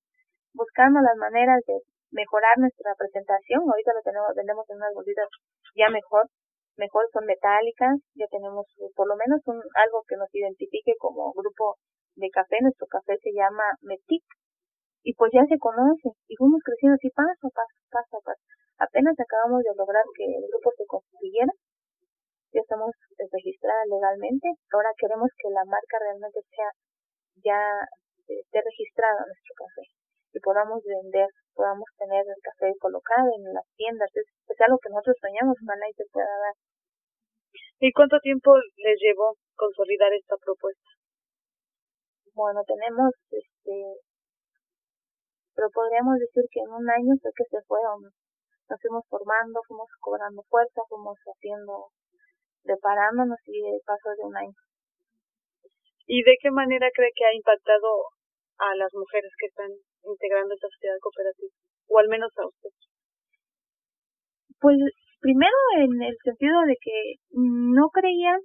buscando 0.54 1.00
las 1.00 1.16
maneras 1.16 1.60
de 1.66 1.78
mejorar 2.12 2.58
nuestra 2.58 2.94
presentación. 2.94 3.64
Ahorita 3.64 3.92
lo 3.96 4.02
tenemos, 4.02 4.30
vendemos 4.36 4.68
en 4.70 4.76
unas 4.76 4.94
bolsitas 4.94 5.28
ya 5.74 5.88
mejor, 5.88 6.28
mejor 6.76 7.08
son 7.12 7.24
metálicas, 7.24 8.00
ya 8.14 8.28
tenemos 8.28 8.68
por 8.94 9.08
lo 9.08 9.16
menos 9.16 9.40
un, 9.46 9.60
algo 9.74 10.04
que 10.06 10.16
nos 10.16 10.28
identifique 10.32 10.94
como 10.98 11.32
grupo 11.32 11.76
de 12.16 12.28
café, 12.28 12.60
nuestro 12.60 12.86
café 12.86 13.16
se 13.20 13.32
llama 13.32 13.64
Metic, 13.80 14.24
y 15.02 15.14
pues 15.14 15.32
ya 15.32 15.44
se 15.48 15.58
conoce, 15.58 16.12
y 16.28 16.36
fuimos 16.36 16.60
creciendo 16.62 16.94
así 16.94 17.10
paso 17.10 17.48
a 17.48 17.54
paso, 17.56 17.76
paso 17.90 18.16
a 18.20 18.24
paso. 18.24 18.44
Apenas 18.78 19.16
acabamos 19.18 19.64
de 19.64 19.74
lograr 19.74 20.04
que 20.14 20.24
el 20.24 20.44
grupo 20.48 20.70
se 20.76 20.86
constituyera, 20.86 21.52
ya 22.52 22.60
estamos 22.60 22.92
registradas 23.18 23.88
legalmente, 23.88 24.48
ahora 24.72 24.92
queremos 25.00 25.28
que 25.40 25.48
la 25.48 25.64
marca 25.64 25.96
realmente 26.00 26.40
sea 26.52 26.70
ya 27.40 27.58
esté 28.28 28.60
registrada 28.60 29.24
nuestro 29.24 29.54
café 29.56 30.01
y 30.32 30.40
podamos 30.40 30.80
vender, 30.82 31.28
podamos 31.54 31.84
tener 31.98 32.24
el 32.24 32.40
café 32.40 32.72
colocado 32.80 33.28
en 33.36 33.52
las 33.52 33.68
tiendas. 33.76 34.08
Es, 34.16 34.26
algo 34.64 34.78
que 34.78 34.88
nosotros 34.88 35.16
soñamos, 35.20 35.56
ojalá 35.60 35.88
y 35.88 35.92
se 35.92 36.06
pueda 36.12 36.32
dar. 36.32 36.56
¿Y 37.80 37.92
cuánto 37.92 38.18
tiempo 38.20 38.56
les 38.56 38.96
llevó 39.00 39.36
consolidar 39.54 40.12
esta 40.14 40.36
propuesta? 40.40 40.90
Bueno, 42.32 42.62
tenemos, 42.64 43.12
este, 43.28 43.76
pero 45.54 45.68
podríamos 45.68 46.16
decir 46.16 46.44
que 46.48 46.60
en 46.60 46.70
un 46.72 46.88
año 46.88 47.12
fue 47.20 47.30
que 47.36 47.44
se 47.44 47.60
fueron, 47.68 48.08
nos 48.08 48.80
fuimos 48.80 49.04
formando, 49.10 49.60
fuimos 49.68 49.90
cobrando 50.00 50.42
fuerza, 50.48 50.80
fuimos 50.88 51.18
haciendo, 51.26 51.92
preparándonos 52.62 53.38
y 53.44 53.60
el 53.66 53.80
paso 53.84 54.16
de 54.16 54.24
un 54.24 54.36
año. 54.36 54.56
¿Y 56.06 56.22
de 56.22 56.36
qué 56.40 56.50
manera 56.50 56.88
cree 56.94 57.12
que 57.14 57.26
ha 57.26 57.34
impactado 57.34 58.08
a 58.58 58.74
las 58.76 58.94
mujeres 58.94 59.32
que 59.38 59.46
están 59.46 59.70
integrando 60.04 60.54
esta 60.54 60.68
sociedad 60.68 60.98
cooperativa, 61.00 61.52
o 61.88 61.98
al 61.98 62.08
menos 62.08 62.30
a 62.38 62.46
usted? 62.46 62.70
Pues 64.60 64.78
primero 65.20 65.58
en 65.78 66.02
el 66.02 66.16
sentido 66.22 66.62
de 66.66 66.76
que 66.80 67.16
no 67.32 67.88
creían, 67.90 68.40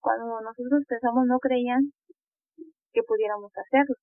cuando 0.00 0.40
nosotros 0.40 0.82
pensamos 0.88 1.24
no 1.26 1.38
creían 1.38 1.92
que 2.92 3.02
pudiéramos 3.02 3.50
hacerlo. 3.56 3.96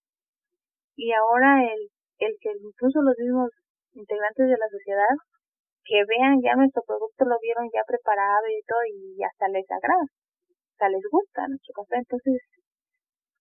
Y 0.96 1.12
ahora 1.14 1.64
el, 1.64 1.88
el 2.20 2.34
que 2.40 2.52
incluso 2.52 3.02
los 3.02 3.16
mismos 3.18 3.50
integrantes 3.94 4.48
de 4.48 4.58
la 4.58 4.70
sociedad 4.70 5.16
que 5.84 6.04
vean 6.06 6.40
ya 6.42 6.56
nuestro 6.56 6.84
producto 6.86 7.26
lo 7.26 7.36
vieron 7.42 7.68
ya 7.74 7.82
preparado 7.88 8.48
y 8.48 8.62
todo 8.68 8.84
y 8.86 9.24
hasta 9.24 9.48
les 9.50 9.66
agrada, 9.72 10.06
sea, 10.82 10.90
les 10.90 11.06
gusta 11.06 11.48
nuestro 11.48 11.72
café, 11.78 12.02
entonces 12.02 12.42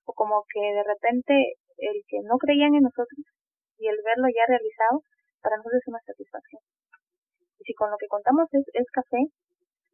o 0.04 0.12
como 0.12 0.44
que 0.52 0.60
de 0.60 0.84
repente 0.84 1.32
el 1.78 1.96
que 2.06 2.20
no 2.28 2.36
creían 2.36 2.74
en 2.74 2.84
nosotros 2.84 3.24
y 3.80 3.88
el 3.88 3.96
verlo 4.04 4.28
ya 4.28 4.44
realizado, 4.44 5.00
para 5.40 5.56
nosotros 5.56 5.80
es 5.80 5.88
una 5.88 6.04
satisfacción. 6.04 6.60
Y 7.58 7.62
si 7.64 7.72
con 7.72 7.88
lo 7.88 7.96
que 7.96 8.12
contamos 8.12 8.44
es, 8.52 8.64
es 8.76 8.88
café, 8.92 9.24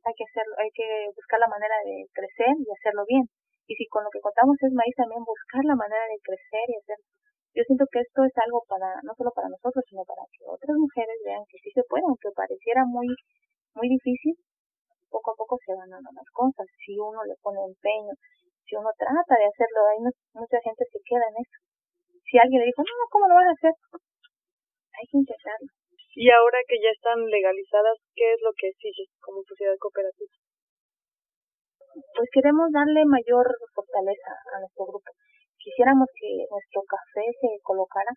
hay 0.07 0.15
que 0.15 0.27
hacerlo, 0.27 0.55
hay 0.59 0.71
que 0.75 0.87
buscar 1.15 1.39
la 1.39 1.51
manera 1.51 1.79
de 1.87 2.07
crecer 2.11 2.55
y 2.59 2.67
hacerlo 2.67 3.07
bien. 3.07 3.27
Y 3.67 3.75
si 3.75 3.87
con 3.87 4.03
lo 4.03 4.11
que 4.11 4.23
contamos 4.23 4.55
es 4.63 4.71
maíz, 4.75 4.95
también 4.95 5.23
buscar 5.23 5.63
la 5.67 5.75
manera 5.75 6.07
de 6.07 6.19
crecer 6.23 6.67
y 6.67 6.79
hacerlo. 6.79 7.07
Yo 7.55 7.63
siento 7.67 7.87
que 7.91 8.03
esto 8.03 8.23
es 8.23 8.35
algo 8.43 8.63
para, 8.69 9.01
no 9.03 9.15
solo 9.17 9.31
para 9.35 9.49
nosotros, 9.49 9.83
sino 9.89 10.05
para 10.05 10.23
que 10.31 10.45
otras 10.47 10.77
mujeres 10.77 11.17
vean 11.25 11.43
que 11.49 11.59
sí 11.59 11.71
se 11.75 11.83
puede, 11.89 12.05
aunque 12.07 12.31
pareciera 12.31 12.85
muy, 12.87 13.09
muy 13.75 13.89
difícil, 13.89 14.37
poco 15.11 15.33
a 15.33 15.39
poco 15.39 15.59
se 15.65 15.75
van 15.75 15.91
dando 15.91 16.11
las 16.13 16.29
cosas. 16.31 16.67
Si 16.85 16.95
uno 16.99 17.25
le 17.25 17.35
pone 17.43 17.59
empeño, 17.65 18.15
si 18.63 18.77
uno 18.77 18.91
trata 18.99 19.35
de 19.35 19.47
hacerlo, 19.51 19.81
hay 19.91 19.99
mucha 20.35 20.59
gente 20.63 20.85
se 20.87 21.01
queda 21.03 21.27
en 21.35 21.43
eso. 21.43 21.66
Si 22.27 22.39
alguien 22.39 22.61
le 22.61 22.67
dijo, 22.67 22.83
no, 22.83 22.95
¿cómo 23.11 23.29
lo 23.29 23.35
vas 23.35 23.49
a 23.49 23.57
hacer? 23.57 23.75
Hay 24.99 25.07
que 25.11 25.19
intentarlo. 25.19 25.71
Y 26.17 26.31
ahora 26.31 26.59
que 26.67 26.77
ya 26.83 26.91
están 26.91 27.23
legalizadas, 27.25 27.97
¿qué 28.15 28.33
es 28.35 28.41
lo 28.43 28.51
que 28.57 28.73
sigue 28.79 29.07
como 29.21 29.43
sociedad 29.47 29.77
cooperativa? 29.79 30.33
Pues 32.15 32.29
queremos 32.33 32.73
darle 32.73 33.05
mayor 33.05 33.47
fortaleza 33.75 34.33
a 34.53 34.61
nuestro 34.61 34.87
grupo 34.87 35.13
quisiéramos 35.67 36.07
que 36.15 36.47
nuestro 36.47 36.81
café 36.87 37.27
se 37.43 37.51
colocara 37.67 38.15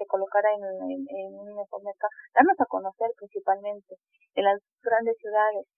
se 0.00 0.06
colocara 0.08 0.48
en, 0.56 0.64
en, 0.64 1.04
en 1.04 1.28
un 1.36 1.52
mejor 1.52 1.84
mercado, 1.84 2.08
darnos 2.32 2.56
a 2.56 2.64
conocer 2.64 3.12
principalmente 3.20 4.00
en 4.32 4.44
las 4.48 4.56
grandes 4.80 5.12
ciudades, 5.20 5.68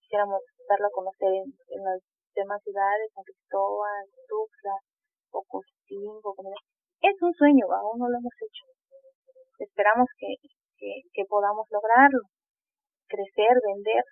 quisiéramos 0.00 0.40
darlo 0.64 0.86
a 0.88 0.96
conocer 0.96 1.28
en, 1.28 1.84
las 1.84 2.00
demás 2.32 2.56
ciudades, 2.64 3.12
San 3.12 3.24
Cristóbal, 3.24 4.08
Tuxtla, 4.32 4.80
Ocostingo, 5.28 6.32
es 7.00 7.16
un 7.22 7.32
sueño, 7.34 7.66
aún 7.70 7.98
no 7.98 8.08
lo 8.08 8.18
hemos 8.18 8.36
hecho. 8.40 8.64
Esperamos 9.58 10.08
que, 10.18 10.36
que, 10.76 11.02
que 11.12 11.24
podamos 11.24 11.66
lograrlo, 11.70 12.24
crecer, 13.08 13.56
vender 13.64 14.04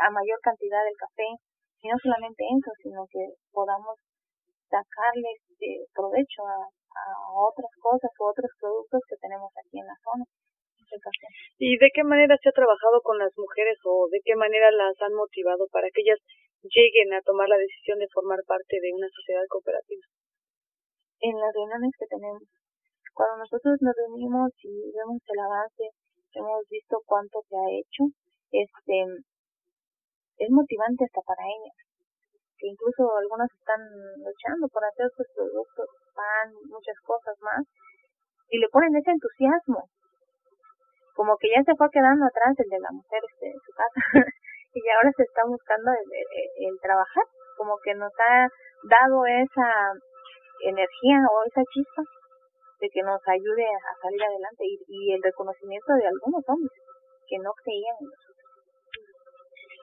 a 0.00 0.10
mayor 0.10 0.38
cantidad 0.42 0.82
del 0.84 0.96
café, 0.96 1.28
y 1.82 1.88
no 1.88 1.96
solamente 2.02 2.44
eso, 2.44 2.70
sino 2.82 3.06
que 3.10 3.34
podamos 3.52 3.96
sacarle 4.68 5.28
este 5.34 5.86
provecho 5.94 6.46
a, 6.46 6.62
a 6.62 7.04
otras 7.34 7.70
cosas 7.80 8.10
o 8.18 8.30
otros 8.30 8.50
productos 8.60 9.00
que 9.08 9.16
tenemos 9.16 9.50
aquí 9.56 9.78
en 9.78 9.86
la 9.86 9.96
zona. 10.04 10.24
¿Y 11.58 11.78
de 11.78 11.88
qué 11.94 12.02
manera 12.02 12.36
se 12.42 12.48
ha 12.48 12.52
trabajado 12.52 13.00
con 13.02 13.18
las 13.18 13.30
mujeres 13.36 13.78
o 13.84 14.08
de 14.10 14.20
qué 14.24 14.34
manera 14.34 14.70
las 14.72 14.94
han 15.00 15.14
motivado 15.14 15.66
para 15.70 15.86
que 15.94 16.02
ellas 16.02 16.18
lleguen 16.62 17.14
a 17.14 17.22
tomar 17.22 17.48
la 17.48 17.56
decisión 17.56 17.98
de 17.98 18.10
formar 18.12 18.40
parte 18.46 18.80
de 18.82 18.92
una 18.92 19.06
sociedad 19.08 19.44
cooperativa? 19.48 20.02
En 21.20 21.36
las 21.36 21.52
reuniones 21.52 21.92
que 21.98 22.06
tenemos, 22.06 22.42
cuando 23.12 23.44
nosotros 23.44 23.76
nos 23.80 23.94
reunimos 23.94 24.50
y 24.64 24.92
vemos 24.92 25.20
el 25.28 25.40
avance, 25.40 25.84
hemos 26.32 26.64
visto 26.70 26.96
cuánto 27.04 27.40
se 27.48 27.56
ha 27.56 27.68
hecho, 27.76 28.08
este 28.50 28.96
es 30.40 30.50
motivante 30.50 31.04
hasta 31.04 31.20
para 31.20 31.44
ellas. 31.44 31.76
Que 32.56 32.68
incluso 32.68 33.04
algunas 33.16 33.48
están 33.52 33.80
luchando 34.24 34.68
por 34.68 34.84
hacer 34.84 35.08
sus 35.16 35.28
productos, 35.36 35.88
pan, 36.16 36.52
muchas 36.68 36.96
cosas 37.04 37.36
más, 37.40 37.64
y 38.48 38.58
le 38.58 38.68
ponen 38.68 38.96
ese 38.96 39.10
entusiasmo, 39.12 39.84
como 41.14 41.36
que 41.36 41.48
ya 41.54 41.62
se 41.64 41.76
fue 41.76 41.88
quedando 41.92 42.26
atrás 42.26 42.56
el 42.58 42.68
de 42.68 42.80
la 42.80 42.92
mujer 42.92 43.20
este, 43.28 43.46
en 43.52 43.60
su 43.60 43.72
casa, 43.72 44.00
y 44.74 44.80
ahora 44.88 45.10
se 45.16 45.22
está 45.22 45.44
buscando 45.46 45.90
el, 45.92 46.74
trabajar, 46.80 47.24
como 47.56 47.76
que 47.84 47.94
nos 47.94 48.12
ha 48.16 48.48
dado 48.88 49.26
esa 49.26 49.92
energía 50.64 51.18
o 51.30 51.44
esa 51.44 51.62
chispa 51.72 52.02
de 52.80 52.88
que 52.88 53.02
nos 53.02 53.20
ayude 53.28 53.66
a 53.66 53.92
salir 54.02 54.22
adelante 54.22 54.64
y, 54.64 54.78
y 54.88 55.12
el 55.12 55.22
reconocimiento 55.22 55.92
de 55.94 56.06
algunos 56.06 56.44
hombres 56.48 56.80
que 57.28 57.38
no 57.38 57.52
creían 57.64 57.96
en 58.00 58.06
nosotros. 58.06 58.36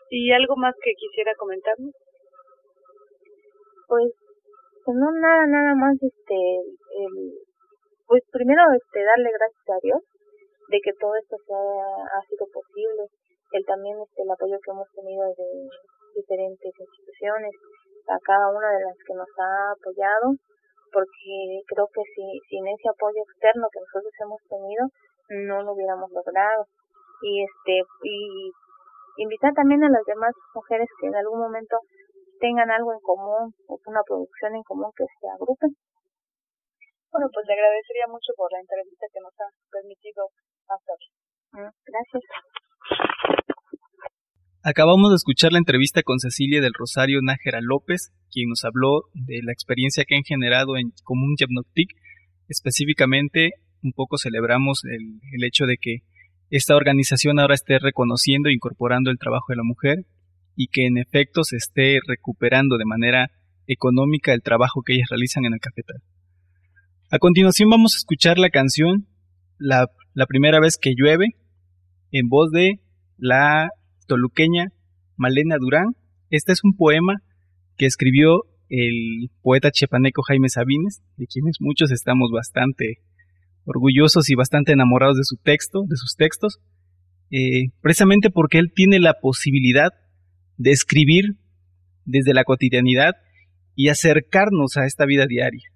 ¿Y 0.10 0.32
algo 0.32 0.56
más 0.56 0.74
que 0.82 0.94
quisiera 0.94 1.34
comentarnos? 1.38 1.94
pues, 3.88 4.12
pues 4.84 4.96
no 4.98 5.12
nada 5.12 5.48
nada 5.48 5.74
más 5.76 5.96
este 5.96 6.36
el, 6.36 7.16
pues 8.06 8.24
primero 8.32 8.62
este 8.76 9.04
darle 9.04 9.32
gracias 9.32 9.68
a 9.72 9.80
Dios 9.82 10.02
de 10.68 10.80
que 10.84 10.92
todo 11.00 11.16
esto 11.16 11.36
se 11.40 11.54
ha, 11.56 12.22
sido 12.28 12.46
posible 12.52 13.08
el 13.52 13.66
también 13.66 13.96
este 14.04 14.24
el 14.24 14.32
apoyo 14.32 14.60
que 14.60 14.72
hemos 14.72 14.88
tenido 14.92 15.24
de 15.24 15.50
diferentes 16.16 16.72
instituciones 16.76 17.56
a 18.08 18.20
cada 18.20 18.52
una 18.52 18.70
de 18.72 18.84
las 18.84 18.98
que 19.08 19.14
nos 19.14 19.32
ha 19.40 19.72
apoyado 19.72 20.36
porque 20.92 21.62
creo 21.68 21.88
que 21.94 22.02
si 22.16 22.24
sin 22.50 22.68
ese 22.68 22.90
apoyo 22.90 23.22
externo 23.24 23.68
que 23.72 23.80
nosotros 23.80 24.14
hemos 24.22 24.42
tenido 24.50 24.84
no 25.48 25.64
lo 25.64 25.74
hubiéramos 25.74 26.12
logrado 26.12 26.66
y 27.22 27.44
este 27.44 27.84
y 28.04 28.52
invitar 29.18 29.54
también 29.54 29.84
a 29.84 29.90
las 29.90 30.06
demás 30.06 30.34
mujeres 30.54 30.88
que 31.00 31.08
en 31.08 31.16
algún 31.16 31.40
momento 31.40 31.78
tengan 32.40 32.70
algo 32.70 32.94
en 32.94 33.00
común 33.00 33.54
o 33.68 33.80
una 33.86 34.02
producción 34.06 34.56
en 34.56 34.64
común 34.64 34.92
que 34.96 35.06
se 35.20 35.28
agrupen. 35.28 35.76
Bueno, 37.12 37.28
pues 37.34 37.48
le 37.48 37.54
agradecería 37.54 38.08
mucho 38.08 38.34
por 38.36 38.52
la 38.52 38.60
entrevista 38.60 39.08
que 39.12 39.22
nos 39.22 39.34
ha 39.40 39.50
permitido 39.72 40.30
hacer. 40.70 40.98
Mm, 41.54 41.72
gracias. 41.86 42.24
Acabamos 44.70 45.12
de 45.12 45.16
escuchar 45.16 45.54
la 45.54 45.60
entrevista 45.60 46.04
con 46.04 46.20
Cecilia 46.20 46.60
del 46.60 46.74
Rosario 46.78 47.22
Nájera 47.24 47.60
López, 47.62 48.12
quien 48.30 48.50
nos 48.50 48.66
habló 48.66 49.04
de 49.14 49.40
la 49.42 49.54
experiencia 49.54 50.04
que 50.06 50.18
han 50.18 50.24
generado 50.24 50.76
en 50.76 50.92
Común 51.06 51.36
Yabnoctic. 51.40 51.92
Específicamente, 52.50 53.52
un 53.82 53.94
poco 53.94 54.18
celebramos 54.18 54.82
el, 54.84 55.44
hecho 55.46 55.68
de 55.68 55.78
que 55.78 56.00
esta 56.50 56.76
organización 56.76 57.40
ahora 57.40 57.54
esté 57.54 57.80
reconociendo 57.80 58.50
e 58.50 58.54
incorporando 58.54 59.10
el 59.10 59.18
trabajo 59.18 59.46
de 59.48 59.56
la 59.56 59.64
mujer 59.64 60.00
y 60.58 60.68
que 60.68 60.86
en 60.86 60.98
efecto 60.98 61.46
se 61.46 61.56
esté 61.56 62.00
recuperando 62.06 62.78
de 62.78 62.84
manera 62.84 63.32
económica 63.68 64.34
el 64.34 64.42
trabajo 64.42 64.82
que 64.86 64.96
ellas 64.96 65.08
realizan 65.10 65.46
en 65.46 65.54
el 65.54 65.62
cafetal. 65.62 66.02
A 67.10 67.20
continuación 67.20 67.70
vamos 67.70 67.94
a 67.96 68.00
escuchar 68.00 68.38
la 68.38 68.50
canción 68.50 69.08
la 69.60 69.88
primera 70.28 70.60
vez 70.60 70.78
que 70.78 70.94
llueve 70.94 71.38
en 72.12 72.28
voz 72.28 72.52
de 72.52 72.82
la 73.18 73.70
toluqueña 74.08 74.72
Malena 75.16 75.58
Durán. 75.60 75.96
Este 76.30 76.52
es 76.52 76.64
un 76.64 76.76
poema 76.76 77.22
que 77.78 77.86
escribió 77.86 78.44
el 78.70 79.30
poeta 79.42 79.72
chepaneco 79.72 80.24
Jaime 80.24 80.50
Sabines, 80.50 81.02
de 81.16 81.28
quienes 81.28 81.58
muchos 81.60 81.92
estamos 81.92 82.32
bastante 82.32 83.00
orgullosos 83.66 84.30
y 84.30 84.36
bastante 84.36 84.72
enamorados 84.72 85.18
de 85.18 85.24
su 85.24 85.38
texto, 85.38 85.84
de 85.88 85.96
sus 85.96 86.16
textos, 86.16 86.60
eh, 87.32 87.70
precisamente 87.82 88.30
porque 88.30 88.58
él 88.58 88.72
tiene 88.74 89.00
la 89.00 89.16
posibilidad 89.22 89.92
de 90.58 90.72
escribir 90.72 91.36
desde 92.06 92.34
la 92.34 92.46
cotidianidad 92.46 93.16
y 93.76 93.90
acercarnos 93.90 94.78
a 94.78 94.86
esta 94.86 95.06
vida 95.06 95.28
diaria. 95.28 95.70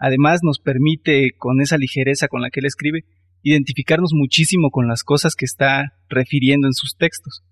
Además 0.00 0.40
nos 0.42 0.58
permite, 0.58 1.32
con 1.36 1.60
esa 1.60 1.76
ligereza 1.76 2.28
con 2.28 2.40
la 2.40 2.50
que 2.50 2.60
él 2.60 2.66
escribe, 2.66 3.04
identificarnos 3.42 4.12
muchísimo 4.14 4.70
con 4.70 4.88
las 4.88 5.02
cosas 5.02 5.34
que 5.34 5.44
está 5.44 5.94
refiriendo 6.08 6.66
en 6.66 6.74
sus 6.74 6.96
textos. 6.96 7.42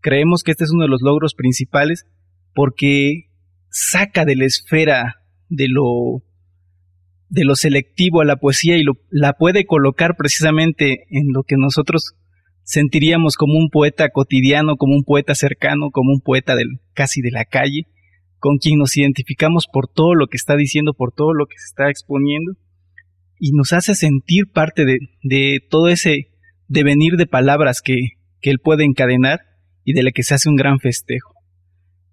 Creemos 0.00 0.42
que 0.42 0.52
este 0.52 0.64
es 0.64 0.70
uno 0.70 0.84
de 0.84 0.90
los 0.90 1.02
logros 1.02 1.34
principales 1.34 2.06
porque 2.54 3.28
saca 3.70 4.24
de 4.24 4.36
la 4.36 4.46
esfera 4.46 5.16
de 5.48 5.68
lo 5.68 6.22
de 7.28 7.44
lo 7.44 7.56
selectivo 7.56 8.20
a 8.20 8.24
la 8.24 8.36
poesía 8.36 8.76
y 8.76 8.84
lo, 8.84 8.94
la 9.10 9.32
puede 9.32 9.66
colocar 9.66 10.16
precisamente 10.16 11.06
en 11.10 11.32
lo 11.32 11.42
que 11.42 11.56
nosotros 11.58 12.14
sentiríamos 12.62 13.36
como 13.36 13.58
un 13.58 13.68
poeta 13.68 14.10
cotidiano, 14.10 14.76
como 14.76 14.94
un 14.94 15.04
poeta 15.04 15.34
cercano, 15.34 15.90
como 15.90 16.12
un 16.12 16.20
poeta 16.20 16.54
del, 16.54 16.80
casi 16.94 17.22
de 17.22 17.32
la 17.32 17.44
calle, 17.44 17.86
con 18.38 18.58
quien 18.58 18.78
nos 18.78 18.96
identificamos 18.96 19.66
por 19.72 19.88
todo 19.88 20.14
lo 20.14 20.28
que 20.28 20.36
está 20.36 20.56
diciendo, 20.56 20.92
por 20.94 21.12
todo 21.12 21.34
lo 21.34 21.46
que 21.46 21.58
se 21.58 21.66
está 21.66 21.90
exponiendo, 21.90 22.52
y 23.38 23.52
nos 23.52 23.72
hace 23.72 23.94
sentir 23.94 24.50
parte 24.52 24.84
de, 24.84 24.98
de 25.22 25.60
todo 25.68 25.88
ese 25.88 26.28
devenir 26.68 27.14
de 27.16 27.26
palabras 27.26 27.80
que, 27.82 27.96
que 28.40 28.50
él 28.50 28.58
puede 28.58 28.84
encadenar 28.84 29.40
y 29.84 29.92
de 29.92 30.02
la 30.02 30.10
que 30.10 30.22
se 30.22 30.34
hace 30.34 30.48
un 30.48 30.56
gran 30.56 30.78
festejo. 30.78 31.34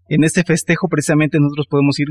En 0.09 0.23
este 0.23 0.43
festejo 0.43 0.88
precisamente 0.89 1.39
nosotros 1.39 1.67
podemos 1.67 1.99
ir 1.99 2.07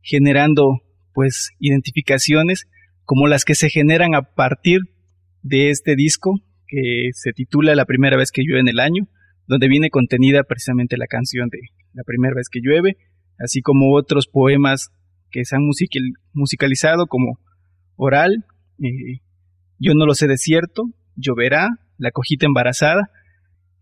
generando 0.00 0.80
pues 1.12 1.50
identificaciones 1.58 2.66
como 3.04 3.28
las 3.28 3.44
que 3.44 3.54
se 3.54 3.68
generan 3.68 4.14
a 4.14 4.22
partir 4.22 4.80
de 5.42 5.70
este 5.70 5.96
disco 5.96 6.40
que 6.66 7.10
se 7.12 7.32
titula 7.32 7.74
La 7.74 7.84
primera 7.84 8.16
vez 8.16 8.30
que 8.30 8.42
llueve 8.42 8.60
en 8.60 8.68
el 8.68 8.78
año, 8.78 9.08
donde 9.46 9.68
viene 9.68 9.90
contenida 9.90 10.44
precisamente 10.44 10.96
la 10.96 11.06
canción 11.06 11.48
de 11.50 11.58
La 11.92 12.04
primera 12.04 12.34
vez 12.34 12.48
que 12.50 12.60
llueve, 12.62 12.96
así 13.38 13.60
como 13.60 13.94
otros 13.94 14.28
poemas 14.28 14.90
que 15.30 15.44
se 15.44 15.56
han 15.56 15.62
musicalizado 16.32 17.06
como 17.06 17.38
Oral 17.96 18.46
eh, 18.82 19.20
yo 19.78 19.92
no 19.94 20.06
lo 20.06 20.14
sé 20.14 20.26
de 20.28 20.36
cierto, 20.36 20.84
lloverá, 21.16 21.68
la 21.98 22.10
cojita 22.10 22.46
embarazada. 22.46 23.10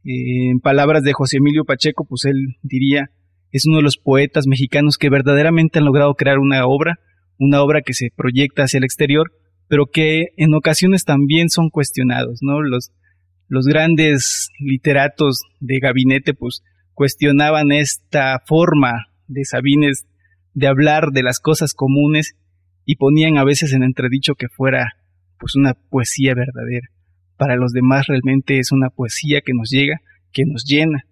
Eh, 0.05 0.51
en 0.51 0.61
palabras 0.61 1.03
de 1.03 1.13
José 1.13 1.39
Emilio 1.39 1.65
Pacheco, 1.65 2.05
pues 2.09 2.25
él 2.25 2.57
diría, 2.63 3.11
es 3.51 3.67
uno 3.67 3.79
de 3.79 3.83
los 3.83 3.99
poetas 3.99 4.47
mexicanos 4.47 4.97
que 4.97 5.11
verdaderamente 5.11 5.79
han 5.79 5.85
logrado 5.85 6.15
crear 6.15 6.39
una 6.39 6.67
obra, 6.67 6.99
una 7.39 7.63
obra 7.63 7.83
que 7.83 7.95
se 7.95 8.11
proyecta 8.15 8.65
hacia 8.65 8.79
el 8.79 8.85
exterior, 8.85 9.33
pero 9.69 9.87
que 9.87 10.29
en 10.37 10.55
ocasiones 10.55 11.05
también 11.05 11.49
son 11.49 11.71
cuestionados, 11.71 12.39
¿no? 12.43 12.61
Los, 12.61 12.91
los 13.49 13.67
grandes 13.67 14.51
literatos 14.59 15.41
de 15.61 15.79
gabinete, 15.81 16.35
pues, 16.35 16.63
cuestionaban 16.95 17.73
esta 17.73 18.41
forma 18.47 19.07
de 19.27 19.45
Sabines 19.45 20.07
de 20.53 20.67
hablar 20.67 21.13
de 21.13 21.23
las 21.23 21.41
cosas 21.41 21.73
comunes 21.73 22.35
y 22.85 22.97
ponían 22.97 23.38
a 23.38 23.45
veces 23.45 23.73
en 23.73 23.83
entredicho 23.83 24.35
que 24.35 24.49
fuera 24.49 24.95
pues 25.38 25.57
una 25.57 25.75
poesía 25.75 26.35
verdadera. 26.35 26.88
Para 27.37 27.57
los 27.57 27.73
demás 27.73 28.07
realmente 28.07 28.59
es 28.59 28.73
una 28.73 28.90
poesía 28.90 29.40
que 29.40 29.53
nos 29.55 29.71
llega, 29.71 30.01
que 30.33 30.45
nos 30.47 30.64
llena. 30.64 31.07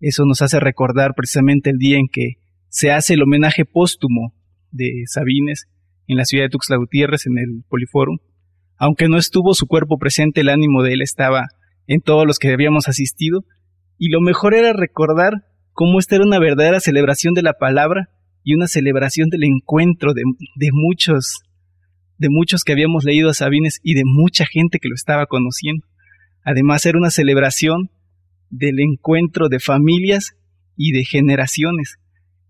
Eso 0.00 0.24
nos 0.26 0.42
hace 0.42 0.60
recordar 0.60 1.14
precisamente 1.14 1.70
el 1.70 1.78
día 1.78 1.96
en 1.96 2.08
que 2.12 2.34
se 2.68 2.90
hace 2.90 3.14
el 3.14 3.22
homenaje 3.22 3.64
póstumo 3.64 4.34
de 4.70 5.04
Sabines 5.06 5.68
en 6.06 6.16
la 6.16 6.24
ciudad 6.24 6.44
de 6.44 6.50
Tuxtla 6.50 6.76
Gutiérrez 6.76 7.26
en 7.26 7.38
el 7.38 7.64
Poliforum. 7.68 8.18
Aunque 8.76 9.08
no 9.08 9.16
estuvo 9.16 9.54
su 9.54 9.66
cuerpo 9.66 9.98
presente, 9.98 10.40
el 10.40 10.48
ánimo 10.48 10.82
de 10.82 10.94
él 10.94 11.02
estaba 11.02 11.46
en 11.86 12.00
todos 12.00 12.26
los 12.26 12.38
que 12.38 12.52
habíamos 12.52 12.88
asistido, 12.88 13.44
y 13.98 14.08
lo 14.08 14.20
mejor 14.20 14.54
era 14.54 14.72
recordar 14.72 15.44
cómo 15.72 15.98
esta 15.98 16.16
era 16.16 16.24
una 16.24 16.38
verdadera 16.38 16.80
celebración 16.80 17.34
de 17.34 17.42
la 17.42 17.54
palabra 17.54 18.10
y 18.44 18.54
una 18.54 18.68
celebración 18.68 19.30
del 19.30 19.44
encuentro 19.44 20.12
de, 20.12 20.22
muchos, 20.72 21.40
de 22.18 22.28
muchos 22.28 22.62
que 22.62 22.72
habíamos 22.72 23.04
leído 23.04 23.30
a 23.30 23.34
Sabines 23.34 23.80
y 23.82 23.94
de 23.94 24.02
mucha 24.04 24.44
gente 24.44 24.78
que 24.78 24.88
lo 24.88 24.94
estaba 24.94 25.26
conociendo. 25.26 25.86
Además 26.44 26.84
era 26.84 26.98
una 26.98 27.10
celebración 27.10 27.90
del 28.50 28.78
encuentro 28.80 29.48
de 29.48 29.60
familias 29.60 30.36
y 30.76 30.92
de 30.92 31.04
generaciones. 31.04 31.96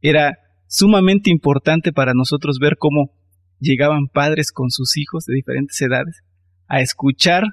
Era 0.02 0.38
sumamente 0.66 1.30
importante 1.30 1.92
para 1.92 2.12
nosotros 2.12 2.58
ver 2.58 2.76
cómo 2.76 3.12
llegaban 3.60 4.08
padres 4.08 4.50
con 4.50 4.70
sus 4.70 4.96
hijos 4.96 5.24
de 5.26 5.36
diferentes 5.36 5.80
edades 5.80 6.22
a 6.66 6.80
escuchar 6.80 7.44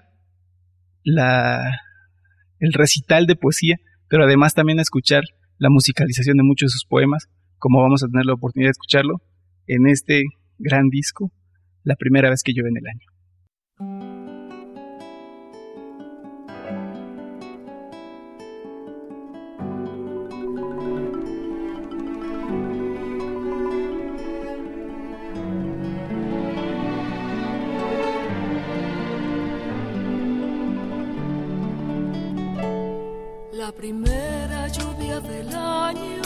la, 1.03 1.79
el 2.59 2.73
recital 2.73 3.27
de 3.27 3.35
poesía, 3.35 3.77
pero 4.07 4.23
además 4.23 4.55
también 4.55 4.79
a 4.79 4.81
escuchar 4.81 5.23
la 5.59 5.69
musicalización 5.69 6.37
de 6.37 6.43
muchos 6.43 6.71
de 6.71 6.73
sus 6.73 6.85
poemas, 6.85 7.29
como 7.61 7.79
vamos 7.79 8.03
a 8.03 8.07
tener 8.07 8.25
la 8.25 8.33
oportunidad 8.33 8.69
de 8.69 8.71
escucharlo 8.71 9.21
en 9.67 9.87
este 9.87 10.23
gran 10.57 10.89
disco, 10.89 11.31
la 11.83 11.95
primera 11.95 12.29
vez 12.31 12.41
que 12.43 12.53
llueve 12.53 12.69
en 12.69 12.77
el 12.77 12.87
año. 12.87 13.07
La 33.53 33.71
primera 33.71 34.67
lluvia 34.67 35.19
del 35.19 35.55
año 35.55 36.20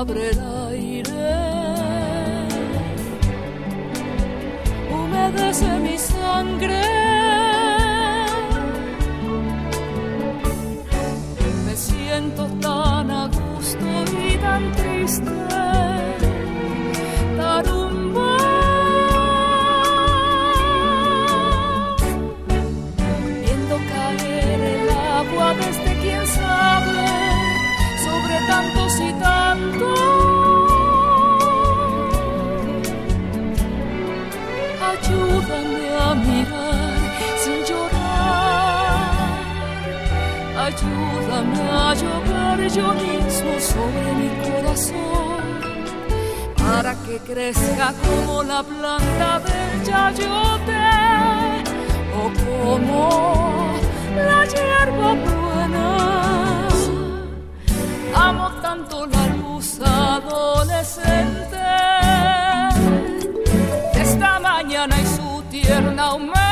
abre 0.00 0.30
el 0.30 0.40
aire, 0.70 1.12
humedece 4.90 5.68
mi 5.80 5.98
sangre. 5.98 6.82
Me 11.66 11.76
siento 11.76 12.46
tan 12.62 13.10
a 13.10 13.26
gusto 13.26 13.86
y 14.26 14.38
tan 14.38 14.72
triste. 14.72 15.69
Ayúdame 41.40 41.62
a 41.70 41.94
llorar 41.94 42.60
yo 42.68 42.92
mismo 42.92 43.52
sobre 43.58 44.12
mi 44.12 44.28
corazón. 44.44 45.40
Para 46.58 46.94
que 47.04 47.18
crezca 47.20 47.94
como 48.04 48.42
la 48.42 48.62
planta 48.62 49.40
del 49.40 49.84
yayote 49.84 50.86
o 52.20 52.24
como 52.44 53.72
la 54.16 54.44
hierba 54.44 55.14
buena. 55.14 56.68
Amo 58.14 58.50
tanto 58.60 59.06
la 59.06 59.26
luz 59.28 59.80
adolescente 59.80 61.56
esta 63.94 64.38
mañana 64.40 64.94
y 65.00 65.06
su 65.06 65.42
tierna 65.50 66.14
humedad. 66.14 66.49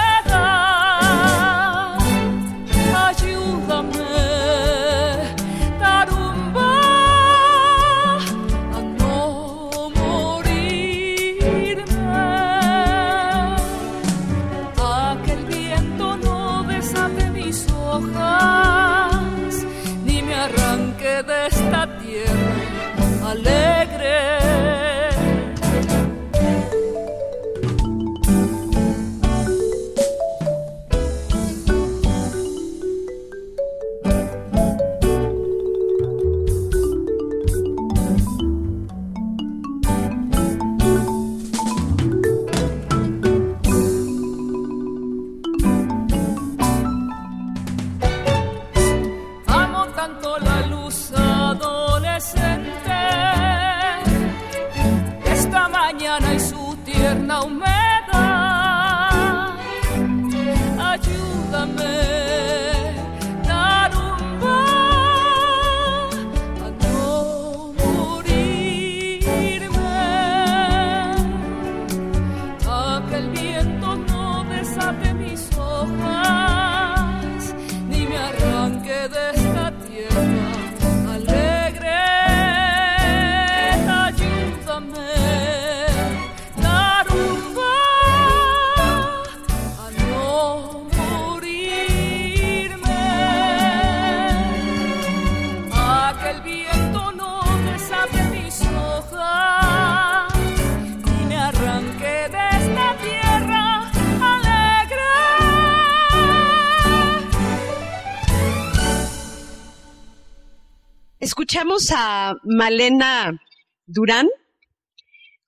Escuchamos 111.58 111.90
a 111.92 112.36
Malena 112.44 113.36
Durán 113.84 114.28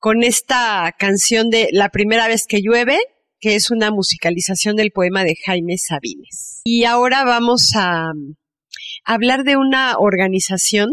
con 0.01 0.25
esta 0.25 0.93
canción 0.99 1.51
de 1.51 1.69
La 1.71 1.91
primera 1.91 2.27
vez 2.27 2.47
que 2.49 2.63
llueve, 2.63 2.99
que 3.39 3.55
es 3.55 3.71
una 3.71 3.93
musicalización 3.93 4.75
del 4.75 4.91
poema 4.91 5.23
de 5.23 5.37
Jaime 5.47 5.79
Sabines. 5.79 6.63
Y 6.65 6.83
ahora 6.83 7.23
vamos 7.23 7.77
a 7.77 8.11
hablar 9.05 9.45
de 9.45 9.57
una 9.57 9.99
organización 9.99 10.91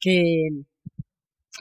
que, 0.00 0.48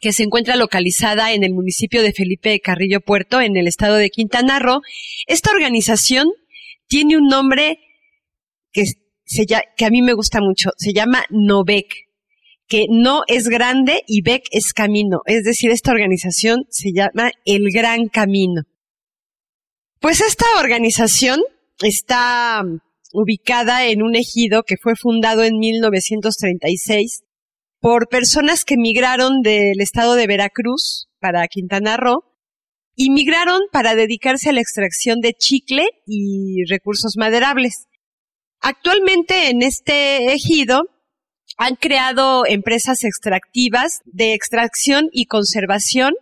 que 0.01 0.11
se 0.11 0.23
encuentra 0.23 0.55
localizada 0.55 1.31
en 1.31 1.43
el 1.43 1.53
municipio 1.53 2.01
de 2.01 2.11
Felipe 2.11 2.59
Carrillo 2.59 3.01
Puerto, 3.01 3.39
en 3.39 3.55
el 3.55 3.67
estado 3.67 3.97
de 3.97 4.09
Quintana 4.09 4.57
Roo. 4.57 4.81
Esta 5.27 5.51
organización 5.51 6.27
tiene 6.87 7.17
un 7.17 7.27
nombre 7.27 7.77
que, 8.71 8.85
se, 9.25 9.45
que 9.45 9.85
a 9.85 9.91
mí 9.91 10.01
me 10.01 10.13
gusta 10.13 10.41
mucho, 10.41 10.71
se 10.75 10.91
llama 10.91 11.23
Novec, 11.29 12.02
que 12.73 12.87
no 12.89 13.21
es 13.27 13.49
grande 13.49 14.01
y 14.07 14.23
Bec 14.23 14.45
es 14.49 14.73
camino. 14.73 15.21
Es 15.27 15.43
decir, 15.43 15.69
esta 15.69 15.91
organización 15.91 16.65
se 16.71 16.91
llama 16.91 17.29
El 17.45 17.67
Gran 17.71 18.07
Camino. 18.07 18.63
Pues 19.99 20.21
esta 20.21 20.47
organización 20.59 21.39
está 21.83 22.63
ubicada 23.11 23.85
en 23.85 24.01
un 24.01 24.15
ejido 24.15 24.63
que 24.63 24.77
fue 24.81 24.95
fundado 24.95 25.43
en 25.43 25.59
1936 25.59 27.21
por 27.79 28.07
personas 28.07 28.65
que 28.65 28.75
migraron 28.75 29.43
del 29.43 29.79
estado 29.79 30.15
de 30.15 30.25
Veracruz 30.25 31.09
para 31.19 31.47
Quintana 31.47 31.95
Roo 31.95 32.23
y 32.95 33.11
migraron 33.11 33.61
para 33.71 33.93
dedicarse 33.93 34.49
a 34.49 34.53
la 34.53 34.61
extracción 34.61 35.21
de 35.21 35.33
chicle 35.33 35.85
y 36.07 36.65
recursos 36.67 37.17
maderables. 37.17 37.85
Actualmente 38.61 39.51
en 39.51 39.61
este 39.61 40.33
ejido 40.33 40.85
han 41.57 41.75
creado 41.75 42.45
empresas 42.47 43.03
extractivas 43.03 44.01
de 44.05 44.33
extracción 44.33 45.09
y 45.11 45.25
conservación 45.25 46.13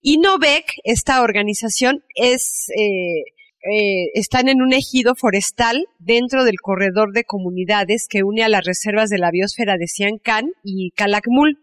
y 0.00 0.18
Novec, 0.18 0.66
esta 0.84 1.22
organización, 1.22 2.04
es 2.14 2.68
eh, 2.70 3.24
eh, 3.68 4.10
están 4.14 4.48
en 4.48 4.62
un 4.62 4.72
ejido 4.72 5.16
forestal 5.16 5.86
dentro 5.98 6.44
del 6.44 6.60
corredor 6.60 7.12
de 7.12 7.24
comunidades 7.24 8.06
que 8.08 8.22
une 8.22 8.44
a 8.44 8.48
las 8.48 8.64
reservas 8.64 9.10
de 9.10 9.18
la 9.18 9.32
biosfera 9.32 9.76
de 9.76 9.88
Siancán 9.88 10.52
y 10.62 10.92
Calakmul, 10.92 11.58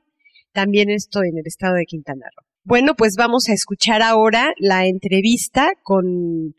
también 0.52 0.90
esto 0.90 1.24
en 1.24 1.38
el 1.38 1.48
estado 1.48 1.76
de 1.76 1.86
Quintana 1.86 2.26
Roo. 2.36 2.46
Bueno, 2.66 2.96
pues 2.96 3.16
vamos 3.16 3.48
a 3.48 3.54
escuchar 3.54 4.02
ahora 4.02 4.54
la 4.58 4.86
entrevista 4.86 5.72
con 5.82 6.56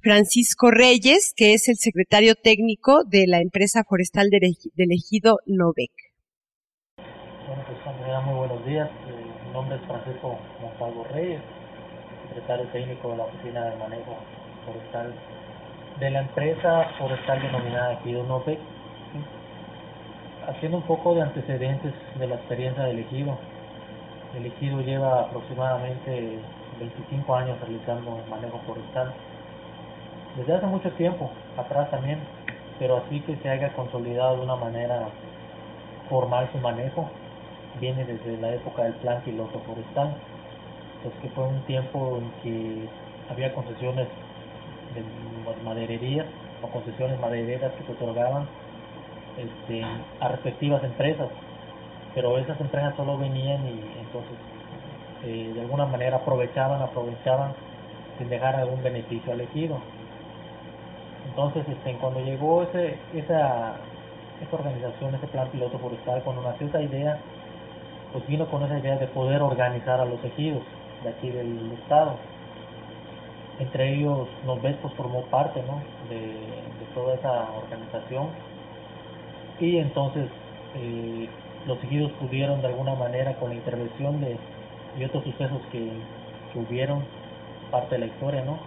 Francisco 0.00 0.70
Reyes, 0.70 1.34
que 1.36 1.54
es 1.54 1.68
el 1.68 1.76
secretario 1.76 2.34
técnico 2.36 3.02
de 3.04 3.26
la 3.26 3.40
empresa 3.40 3.82
forestal 3.82 4.30
del 4.30 4.92
ejido 4.92 5.40
Novec. 5.46 5.90
Bueno, 7.46 7.64
pues 7.66 8.24
muy 8.24 8.34
buenos 8.34 8.64
días. 8.64 8.88
Eh, 8.88 9.46
mi 9.46 9.52
nombre 9.52 9.76
es 9.76 9.82
Francisco 9.86 10.38
Montalvo 10.60 11.04
Reyes, 11.12 11.42
secretario 12.28 12.68
técnico 12.68 13.10
de 13.10 13.16
la 13.16 13.24
Oficina 13.24 13.64
de 13.64 13.76
Manejo 13.76 14.18
forestal 14.64 15.14
de 15.98 16.10
la 16.10 16.20
empresa 16.20 16.90
forestal 16.96 17.42
denominada 17.42 17.94
Ejido 17.94 18.22
Nopec, 18.22 18.60
haciendo 20.46 20.78
un 20.78 20.84
poco 20.84 21.14
de 21.14 21.22
antecedentes 21.22 21.92
de 22.18 22.26
la 22.28 22.36
experiencia 22.36 22.84
del 22.84 23.00
ejido. 23.00 23.36
El 24.36 24.46
ejido 24.46 24.80
lleva 24.80 25.22
aproximadamente 25.22 26.38
25 26.78 27.34
años 27.34 27.58
realizando 27.60 28.22
manejo 28.30 28.60
forestal. 28.64 29.12
Desde 30.38 30.54
hace 30.54 30.66
mucho 30.66 30.88
tiempo, 30.92 31.28
atrás 31.56 31.90
también, 31.90 32.20
pero 32.78 32.98
así 32.98 33.20
que 33.22 33.34
se 33.38 33.48
haya 33.48 33.72
consolidado 33.72 34.36
de 34.36 34.42
una 34.42 34.54
manera 34.54 35.08
formal 36.08 36.48
su 36.52 36.58
manejo, 36.58 37.10
viene 37.80 38.04
desde 38.04 38.40
la 38.40 38.54
época 38.54 38.84
del 38.84 38.92
plan 38.94 39.20
piloto 39.22 39.58
forestal, 39.66 40.14
pues 41.02 41.12
que 41.20 41.28
fue 41.30 41.44
un 41.44 41.60
tiempo 41.62 42.18
en 42.18 42.30
que 42.42 42.88
había 43.28 43.52
concesiones 43.52 44.06
de 44.94 45.02
madererías 45.64 46.26
o 46.62 46.68
concesiones 46.68 47.18
madereras 47.18 47.72
que 47.72 47.82
se 47.82 47.92
otorgaban 47.92 48.46
este, 49.36 49.84
a 50.20 50.28
respectivas 50.28 50.84
empresas, 50.84 51.30
pero 52.14 52.38
esas 52.38 52.60
empresas 52.60 52.94
solo 52.96 53.18
venían 53.18 53.66
y 53.66 53.80
entonces 53.98 54.36
eh, 55.24 55.50
de 55.52 55.60
alguna 55.62 55.86
manera 55.86 56.18
aprovechaban, 56.18 56.80
aprovechaban 56.80 57.54
sin 58.18 58.28
dejar 58.28 58.54
algún 58.54 58.84
beneficio 58.84 59.32
al 59.32 59.40
ejido. 59.40 59.80
Entonces, 61.28 61.64
este, 61.68 61.94
cuando 61.94 62.20
llegó 62.20 62.62
ese, 62.62 62.98
esa, 63.14 63.76
esa 64.40 64.56
organización, 64.56 65.14
ese 65.14 65.26
plan 65.28 65.48
piloto 65.48 65.78
forestal, 65.78 66.22
cuando 66.22 66.42
nació 66.42 66.66
esa 66.66 66.82
idea, 66.82 67.18
pues 68.12 68.26
vino 68.26 68.46
con 68.46 68.62
esa 68.62 68.78
idea 68.78 68.96
de 68.96 69.06
poder 69.08 69.42
organizar 69.42 70.00
a 70.00 70.04
los 70.04 70.22
ejidos 70.24 70.62
de 71.02 71.10
aquí 71.10 71.30
del 71.30 71.72
estado. 71.72 72.16
Entre 73.58 73.94
ellos 73.94 74.28
Norvescos 74.46 74.92
formó 74.94 75.22
parte 75.22 75.62
¿no? 75.62 75.80
de, 76.08 76.34
toda 76.94 77.14
esa 77.14 77.48
organización. 77.52 78.28
Y 79.60 79.78
entonces 79.78 80.28
eh, 80.76 81.28
los 81.66 81.82
ejidos 81.84 82.12
pudieron 82.12 82.62
de 82.62 82.68
alguna 82.68 82.94
manera 82.94 83.34
con 83.34 83.50
la 83.50 83.56
intervención 83.56 84.20
de 84.20 84.36
y 84.98 85.04
otros 85.04 85.22
sucesos 85.24 85.60
que, 85.70 85.90
que 86.52 86.58
hubieron 86.58 87.04
parte 87.70 87.96
de 87.96 88.00
la 88.00 88.06
historia 88.06 88.42
no 88.42 88.58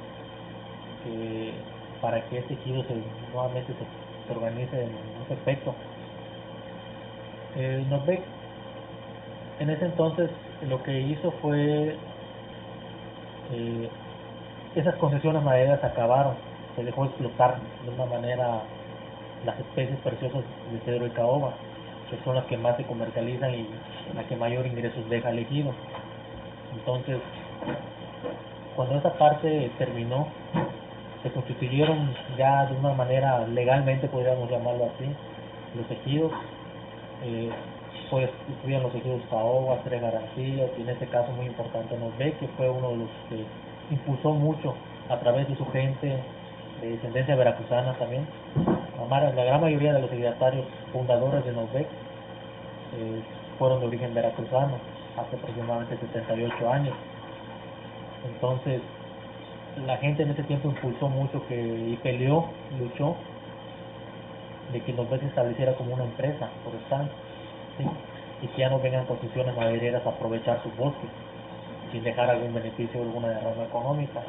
para 2.01 2.21
que 2.25 2.39
este 2.39 2.53
ejido 2.55 2.83
se, 2.83 2.95
nuevamente 3.33 3.73
se, 3.73 4.33
organice 4.33 4.83
en 4.83 4.91
ese 5.25 5.33
aspecto 5.33 5.75
eh, 7.55 7.85
en 9.59 9.69
ese 9.69 9.85
entonces 9.85 10.29
lo 10.67 10.81
que 10.83 10.99
hizo 11.01 11.31
fue 11.41 11.95
eh, 13.51 13.89
esas 14.75 14.95
concesiones 14.95 15.43
madereras 15.43 15.83
acabaron, 15.83 16.35
se 16.75 16.83
dejó 16.83 17.05
explotar 17.05 17.57
de 17.85 17.89
una 17.91 18.05
manera 18.05 18.61
las 19.45 19.59
especies 19.59 19.99
preciosas 19.99 20.43
de 20.71 20.79
cedro 20.85 21.07
y 21.07 21.09
caoba, 21.09 21.53
que 22.09 22.17
son 22.23 22.35
las 22.35 22.45
que 22.45 22.57
más 22.57 22.77
se 22.77 22.85
comercializan 22.85 23.53
y 23.53 23.67
las 24.15 24.25
que 24.25 24.35
mayor 24.37 24.65
ingresos 24.65 25.07
deja 25.09 25.31
el 25.31 25.39
ejido. 25.39 25.73
Entonces, 26.73 27.19
cuando 28.75 28.97
esa 28.97 29.13
parte 29.13 29.69
terminó, 29.77 30.27
se 31.23 31.31
constituyeron 31.31 32.13
ya 32.37 32.65
de 32.65 32.75
una 32.75 32.93
manera 32.93 33.45
legalmente, 33.47 34.07
podríamos 34.07 34.49
llamarlo 34.49 34.85
así, 34.95 35.05
los 35.75 35.89
ejidos. 35.91 36.31
Eh, 37.23 37.49
pues 38.09 38.29
estuvieron 38.49 38.83
los 38.83 38.95
ejidos 38.95 39.21
caoba, 39.29 39.79
tres 39.85 40.01
garantías, 40.01 40.69
y 40.77 40.81
en 40.81 40.89
este 40.89 41.07
caso 41.07 41.31
muy 41.31 41.45
importante 41.45 41.97
nos 41.97 42.15
ve 42.17 42.33
que 42.33 42.47
fue 42.57 42.69
uno 42.69 42.89
de 42.89 42.97
los 42.97 43.09
que 43.29 43.45
impulsó 43.89 44.31
mucho 44.33 44.75
a 45.09 45.17
través 45.17 45.47
de 45.47 45.55
su 45.55 45.65
gente 45.71 46.17
de 46.81 46.89
descendencia 46.89 47.35
veracruzana 47.35 47.93
también. 47.93 48.27
La 49.09 49.43
gran 49.43 49.61
mayoría 49.61 49.93
de 49.93 50.01
los 50.01 50.09
signatarios 50.09 50.65
fundadores 50.93 51.43
de 51.45 51.51
Novec 51.51 51.85
eh, 51.85 53.21
fueron 53.59 53.79
de 53.81 53.87
origen 53.87 54.13
veracruzano, 54.13 54.77
hace 55.17 55.35
aproximadamente 55.35 55.97
78 55.97 56.69
años. 56.69 56.93
Entonces, 58.25 58.81
la 59.85 59.97
gente 59.97 60.23
en 60.23 60.31
ese 60.31 60.43
tiempo 60.43 60.69
impulsó 60.69 61.07
mucho 61.09 61.45
que, 61.47 61.55
y 61.55 61.97
peleó, 62.03 62.45
luchó, 62.79 63.15
de 64.71 64.81
que 64.81 64.93
Novec 64.93 65.21
se 65.21 65.27
estableciera 65.27 65.73
como 65.73 65.93
una 65.93 66.03
empresa 66.03 66.49
forestal, 66.63 67.09
y 68.41 68.47
que 68.47 68.61
ya 68.61 68.69
no 68.69 68.79
vengan 68.79 69.05
concesiones 69.05 69.55
madereras 69.55 70.05
a 70.05 70.09
aprovechar 70.09 70.61
sus 70.63 70.75
bosques 70.75 71.09
sin 71.91 72.03
dejar 72.03 72.29
algún 72.29 72.53
beneficio 72.53 72.99
o 72.99 73.03
alguna 73.03 73.29
derrama 73.29 73.63
económica. 73.63 74.21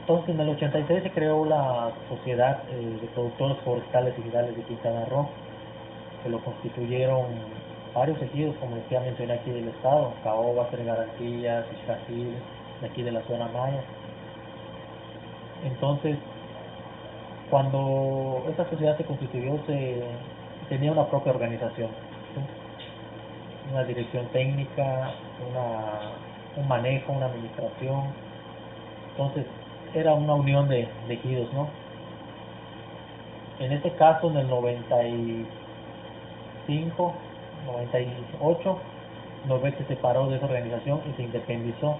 Entonces 0.00 0.34
en 0.34 0.40
el 0.40 0.48
86 0.50 1.02
se 1.02 1.10
creó 1.10 1.44
la 1.44 1.90
Sociedad 2.08 2.62
eh, 2.70 2.98
de 3.00 3.06
Productores 3.08 3.58
Forestales 3.58 4.14
y 4.18 4.22
Vidales 4.22 4.56
de 4.56 4.62
Quintana 4.62 5.04
Roo, 5.06 5.28
que 6.22 6.30
lo 6.30 6.38
constituyeron 6.40 7.26
varios 7.94 8.20
ejidos, 8.22 8.56
como 8.56 8.76
decía, 8.76 9.00
mencioné 9.00 9.34
aquí 9.34 9.50
del 9.50 9.68
estado, 9.68 10.12
Caoba, 10.22 10.68
Tres 10.70 10.86
Garantías, 10.86 11.64
de 12.80 12.86
aquí 12.86 13.02
de 13.02 13.12
la 13.12 13.22
zona 13.22 13.48
Maya. 13.48 13.82
Entonces, 15.64 16.16
cuando 17.50 18.44
esta 18.48 18.68
sociedad 18.68 18.96
se 18.96 19.04
constituyó, 19.04 19.58
se 19.66 20.02
tenía 20.68 20.92
una 20.92 21.06
propia 21.06 21.32
organización 21.32 21.88
una 23.70 23.84
dirección 23.84 24.26
técnica, 24.28 25.12
una, 25.50 26.12
un 26.56 26.66
manejo, 26.68 27.12
una 27.12 27.26
administración. 27.26 28.04
Entonces, 29.10 29.44
era 29.94 30.14
una 30.14 30.32
unión 30.34 30.68
de, 30.68 30.88
de 31.06 31.14
ejidos, 31.14 31.52
¿no? 31.52 31.68
En 33.58 33.72
este 33.72 33.90
caso, 33.92 34.30
en 34.30 34.38
el 34.38 34.48
95, 34.48 37.14
98, 37.66 38.78
Norbeck 39.46 39.76
se 39.78 39.84
separó 39.86 40.28
de 40.28 40.36
esa 40.36 40.46
organización 40.46 41.00
y 41.10 41.14
se 41.14 41.24
independizó, 41.24 41.98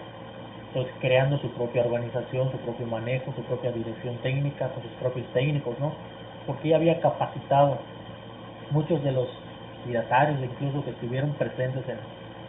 entonces 0.69 0.93
creando 1.01 1.39
su 1.39 1.49
propia 1.51 1.83
organización, 1.83 2.51
su 2.51 2.59
propio 2.59 2.87
manejo, 2.87 3.33
su 3.35 3.43
propia 3.43 3.73
dirección 3.73 4.17
técnica, 4.19 4.69
con 4.69 4.83
sus 4.83 4.93
propios 4.93 5.27
técnicos, 5.33 5.79
¿no? 5.81 5.93
Porque 6.47 6.69
ya 6.69 6.77
había 6.77 7.01
capacitado 7.01 7.79
muchos 8.71 9.03
de 9.03 9.13
los 9.13 9.29
incluso 9.87 10.85
que 10.85 10.91
estuvieron 10.91 11.33
presentes 11.33 11.83
en, 11.89 11.97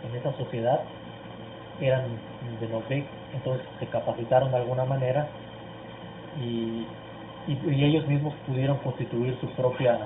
en 0.09 0.15
esa 0.17 0.33
sociedad 0.33 0.81
eran 1.79 2.03
de 2.59 2.67
Novec, 2.67 3.05
entonces 3.33 3.65
se 3.79 3.85
capacitaron 3.87 4.51
de 4.51 4.57
alguna 4.57 4.83
manera 4.83 5.27
y, 6.41 6.85
y, 7.47 7.83
ellos 7.85 8.05
mismos 8.07 8.33
pudieron 8.45 8.77
constituir 8.77 9.37
su 9.39 9.47
propia 9.51 9.99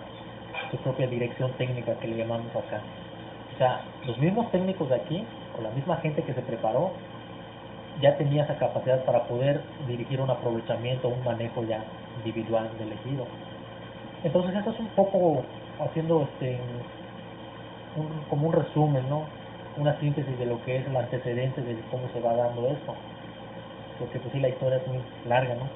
su 0.69 0.77
propia 0.77 1.07
dirección 1.07 1.51
técnica 1.53 1.93
que 1.99 2.07
le 2.07 2.17
llamamos 2.17 2.49
acá. 2.55 2.81
O 3.53 3.57
sea, 3.57 3.81
los 4.05 4.17
mismos 4.17 4.51
técnicos 4.51 4.89
de 4.89 4.95
aquí, 4.95 5.23
o 5.57 5.61
la 5.61 5.69
misma 5.71 5.97
gente 5.97 6.23
que 6.23 6.33
se 6.33 6.41
preparó, 6.41 6.91
ya 8.01 8.17
tenía 8.17 8.43
esa 8.43 8.57
capacidad 8.57 9.03
para 9.05 9.23
poder 9.23 9.61
dirigir 9.87 10.21
un 10.21 10.29
aprovechamiento, 10.29 11.09
un 11.09 11.23
manejo 11.23 11.63
ya 11.63 11.83
individual 12.17 12.69
del 12.77 12.93
ejido. 12.93 13.25
Entonces 14.23 14.55
eso 14.55 14.71
es 14.71 14.79
un 14.79 14.87
poco 14.87 15.43
haciendo 15.79 16.23
este 16.23 16.59
un, 17.95 18.07
como 18.29 18.47
un 18.47 18.53
resumen, 18.53 19.07
¿no? 19.09 19.25
Una 19.77 19.99
síntesis 19.99 20.37
de 20.37 20.45
lo 20.45 20.63
que 20.63 20.77
es 20.77 20.87
el 20.87 20.95
antecedente 20.95 21.61
de 21.61 21.77
cómo 21.91 22.07
se 22.13 22.19
va 22.21 22.33
dando 22.33 22.67
esto. 22.67 22.95
Porque 23.99 24.19
pues 24.19 24.33
sí 24.33 24.39
la 24.39 24.49
historia 24.49 24.77
es 24.77 24.87
muy 24.87 24.99
larga, 25.27 25.55
¿no? 25.55 25.67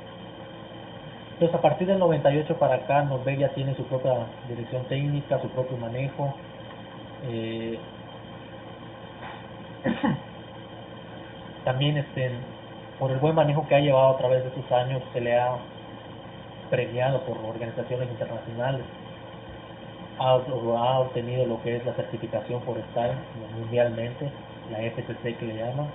Entonces 1.33 1.55
a 1.55 1.61
partir 1.61 1.87
del 1.87 1.99
98 1.99 2.57
para 2.57 2.75
acá 2.75 3.03
Norvegia 3.03 3.49
tiene 3.49 3.75
su 3.75 3.83
propia 3.83 4.13
dirección 4.49 4.83
técnica, 4.85 5.39
su 5.39 5.49
propio 5.49 5.77
manejo. 5.77 6.33
Eh, 7.27 7.77
también 11.67 11.97
este, 11.97 12.31
por 12.97 13.11
el 13.11 13.17
buen 13.17 13.35
manejo 13.35 13.67
que 13.67 13.75
ha 13.75 13.81
llevado 13.81 14.15
a 14.15 14.17
través 14.17 14.41
de 14.41 14.47
estos 14.47 14.71
años 14.71 15.03
se 15.11 15.19
le 15.19 15.37
ha 15.37 15.57
premiado 16.69 17.19
por 17.23 17.37
organizaciones 17.39 18.09
internacionales 18.09 18.83
ha, 20.17 20.29
ha 20.29 20.99
obtenido 20.99 21.45
lo 21.45 21.61
que 21.63 21.75
es 21.75 21.85
la 21.85 21.91
certificación 21.91 22.61
forestal 22.61 23.11
mundialmente 23.59 24.31
la 24.71 24.77
FCC 24.77 25.37
que 25.37 25.45
le 25.45 25.57
llaman 25.57 25.87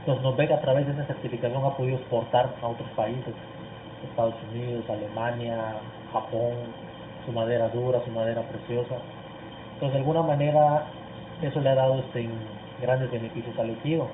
entonces 0.00 0.22
Noruega 0.22 0.56
a 0.56 0.60
través 0.60 0.86
de 0.86 0.92
esa 0.92 1.06
certificación 1.06 1.64
ha 1.64 1.74
podido 1.74 1.96
exportar 1.96 2.50
a 2.60 2.66
otros 2.66 2.90
países 2.90 3.34
Estados 4.04 4.34
Unidos, 4.50 4.84
Alemania, 4.88 5.76
Japón, 6.12 6.56
su 7.24 7.32
madera 7.32 7.68
dura, 7.68 8.00
su 8.02 8.10
madera 8.10 8.40
preciosa. 8.42 8.96
Entonces, 9.74 9.92
de 9.92 9.98
alguna 9.98 10.22
manera, 10.22 10.86
eso 11.42 11.60
le 11.60 11.68
ha 11.68 11.74
dado 11.74 11.98
este, 11.98 12.30
grandes 12.80 13.10
beneficios 13.10 13.58
al 13.58 13.70
ejido. 13.70 14.08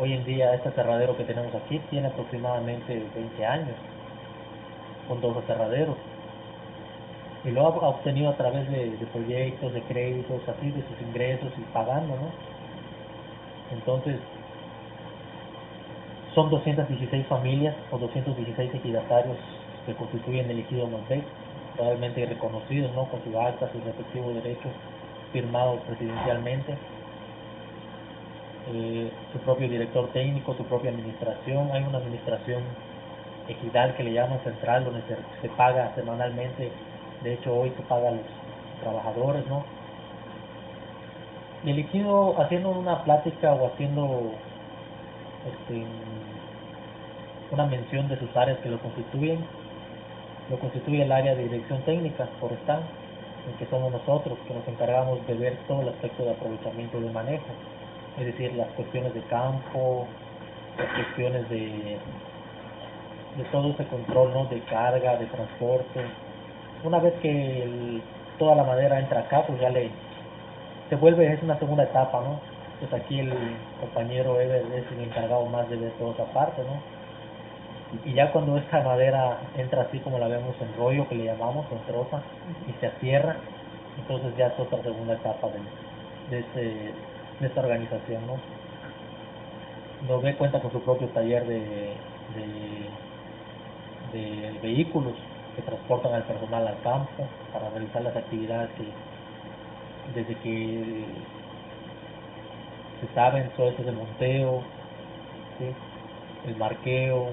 Hoy 0.00 0.12
en 0.12 0.24
día, 0.24 0.54
este 0.54 0.68
aserradero 0.68 1.16
que 1.16 1.24
tenemos 1.24 1.54
aquí 1.54 1.80
tiene 1.90 2.08
aproximadamente 2.08 3.02
20 3.14 3.46
años, 3.46 3.76
con 5.08 5.20
dos 5.20 5.36
aserraderos. 5.38 5.96
Y 7.44 7.50
lo 7.50 7.62
ha 7.62 7.68
obtenido 7.68 8.30
a 8.30 8.36
través 8.36 8.68
de, 8.70 8.90
de 8.90 9.06
proyectos, 9.06 9.72
de 9.72 9.82
créditos, 9.82 10.40
así, 10.48 10.70
de 10.70 10.82
sus 10.82 11.00
ingresos 11.00 11.52
y 11.56 11.62
pagando, 11.72 12.14
¿no? 12.16 12.30
Entonces, 13.72 14.16
son 16.34 16.50
216 16.50 17.26
familias 17.26 17.74
o 17.90 17.98
216 17.98 18.74
ejidatarios 18.74 19.36
que 19.86 19.94
constituyen 19.94 20.50
el 20.50 20.60
ejido 20.60 20.86
Montec, 20.86 21.24
probablemente 21.74 22.26
reconocidos 22.26 22.94
¿no? 22.94 23.06
con 23.06 23.22
su 23.24 23.38
acta, 23.40 23.70
sus 23.72 23.82
respectivos 23.82 24.34
derechos 24.34 24.72
firmados 25.32 25.80
presidencialmente. 25.86 26.76
Eh, 28.70 29.10
su 29.32 29.38
propio 29.38 29.66
director 29.66 30.08
técnico, 30.12 30.54
su 30.54 30.64
propia 30.64 30.90
administración. 30.90 31.70
Hay 31.72 31.82
una 31.84 31.98
administración 31.98 32.62
ejidal 33.48 33.94
que 33.96 34.04
le 34.04 34.12
llaman 34.12 34.40
central, 34.44 34.84
donde 34.84 35.00
se, 35.02 35.16
se 35.40 35.48
paga 35.54 35.94
semanalmente. 35.94 36.70
De 37.22 37.34
hecho, 37.34 37.54
hoy 37.54 37.72
se 37.76 37.82
paga 37.84 38.08
a 38.08 38.12
los 38.12 38.26
trabajadores, 38.82 39.46
¿no? 39.46 39.64
Y 41.64 41.70
el 41.70 41.78
ejido 41.78 42.40
haciendo 42.40 42.70
una 42.70 43.02
plática 43.04 43.54
o 43.54 43.66
haciendo 43.68 44.32
este, 45.46 45.84
una 47.50 47.66
mención 47.66 48.08
de 48.08 48.18
sus 48.18 48.36
áreas 48.36 48.58
que 48.58 48.68
lo 48.68 48.78
constituyen. 48.80 49.38
Lo 50.50 50.58
constituye 50.58 51.02
el 51.02 51.12
área 51.12 51.34
de 51.34 51.44
dirección 51.44 51.80
técnica 51.82 52.28
forestal, 52.38 52.82
en 53.50 53.56
que 53.56 53.66
somos 53.66 53.90
nosotros 53.92 54.38
que 54.46 54.54
nos 54.54 54.66
encargamos 54.68 55.26
de 55.26 55.34
ver 55.34 55.56
todo 55.66 55.82
el 55.82 55.88
aspecto 55.88 56.22
de 56.24 56.32
aprovechamiento 56.32 56.98
y 56.98 57.02
de 57.02 57.10
manejo, 57.10 57.44
es 58.18 58.26
decir, 58.26 58.52
las 58.54 58.68
cuestiones 58.68 59.14
de 59.14 59.22
campo, 59.22 60.06
las 60.76 60.88
cuestiones 60.94 61.48
de, 61.48 61.98
de 63.36 63.44
todo 63.50 63.70
ese 63.70 63.84
control 63.86 64.32
¿no? 64.32 64.44
de 64.46 64.60
carga, 64.62 65.16
de 65.16 65.26
transporte. 65.26 66.00
Una 66.84 66.98
vez 66.98 67.14
que 67.20 68.00
toda 68.38 68.54
la 68.54 68.64
madera 68.64 69.00
entra 69.00 69.20
acá, 69.20 69.44
pues 69.46 69.60
ya 69.60 69.70
le 69.70 69.90
se 70.88 70.96
vuelve, 70.96 71.32
es 71.32 71.42
una 71.42 71.58
segunda 71.58 71.82
etapa, 71.82 72.22
¿no? 72.22 72.40
Pues 72.80 72.90
aquí 72.94 73.20
el 73.20 73.32
compañero 73.78 74.40
Ever 74.40 74.64
es 74.74 74.84
el 74.92 75.04
encargado 75.04 75.44
más 75.46 75.68
de 75.68 75.76
ver 75.76 75.90
toda 75.92 76.12
esa 76.14 76.24
parte, 76.32 76.62
¿no? 76.62 76.98
y 78.04 78.12
ya 78.12 78.30
cuando 78.32 78.56
esta 78.58 78.82
madera 78.82 79.38
entra 79.56 79.82
así 79.82 79.98
como 80.00 80.18
la 80.18 80.28
vemos 80.28 80.54
en 80.60 80.76
rollo 80.76 81.08
que 81.08 81.14
le 81.14 81.24
llamamos 81.24 81.66
en 81.72 81.78
troza 81.86 82.20
y 82.68 82.72
se 82.80 82.90
cierra 83.00 83.36
entonces 83.98 84.36
ya 84.36 84.48
es 84.48 84.58
otra 84.58 84.82
segunda 84.82 85.14
etapa 85.14 85.48
de, 85.48 85.58
de, 86.30 86.40
este, 86.40 86.92
de 87.40 87.46
esta 87.46 87.60
organización 87.60 88.22
no 90.08 90.20
ve 90.20 90.34
cuenta 90.36 90.60
con 90.60 90.70
su 90.70 90.80
propio 90.80 91.08
taller 91.08 91.46
de, 91.46 91.92
de, 94.12 94.58
vehículos 94.62 95.14
que 95.56 95.62
transportan 95.62 96.14
al 96.14 96.22
personal 96.24 96.66
al 96.66 96.80
campo 96.82 97.26
para 97.52 97.70
realizar 97.70 98.02
las 98.02 98.16
actividades 98.16 98.70
que 98.76 98.84
desde 100.20 100.34
que 100.40 101.04
se 103.00 103.14
saben 103.14 103.50
todo 103.56 103.68
eso 103.70 103.82
de 103.82 103.92
monteo 103.92 104.62
el 106.46 106.56
marqueo 106.56 107.30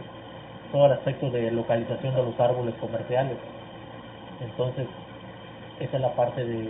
todo 0.72 0.88
el 0.88 0.91
aspecto 0.93 1.30
de 1.30 1.51
localización 1.51 2.16
de 2.16 2.24
los 2.24 2.39
árboles 2.39 2.76
comerciales. 2.76 3.38
Entonces, 4.41 4.88
esa 5.80 5.95
es 5.95 6.01
la 6.01 6.14
parte 6.14 6.43
de 6.43 6.66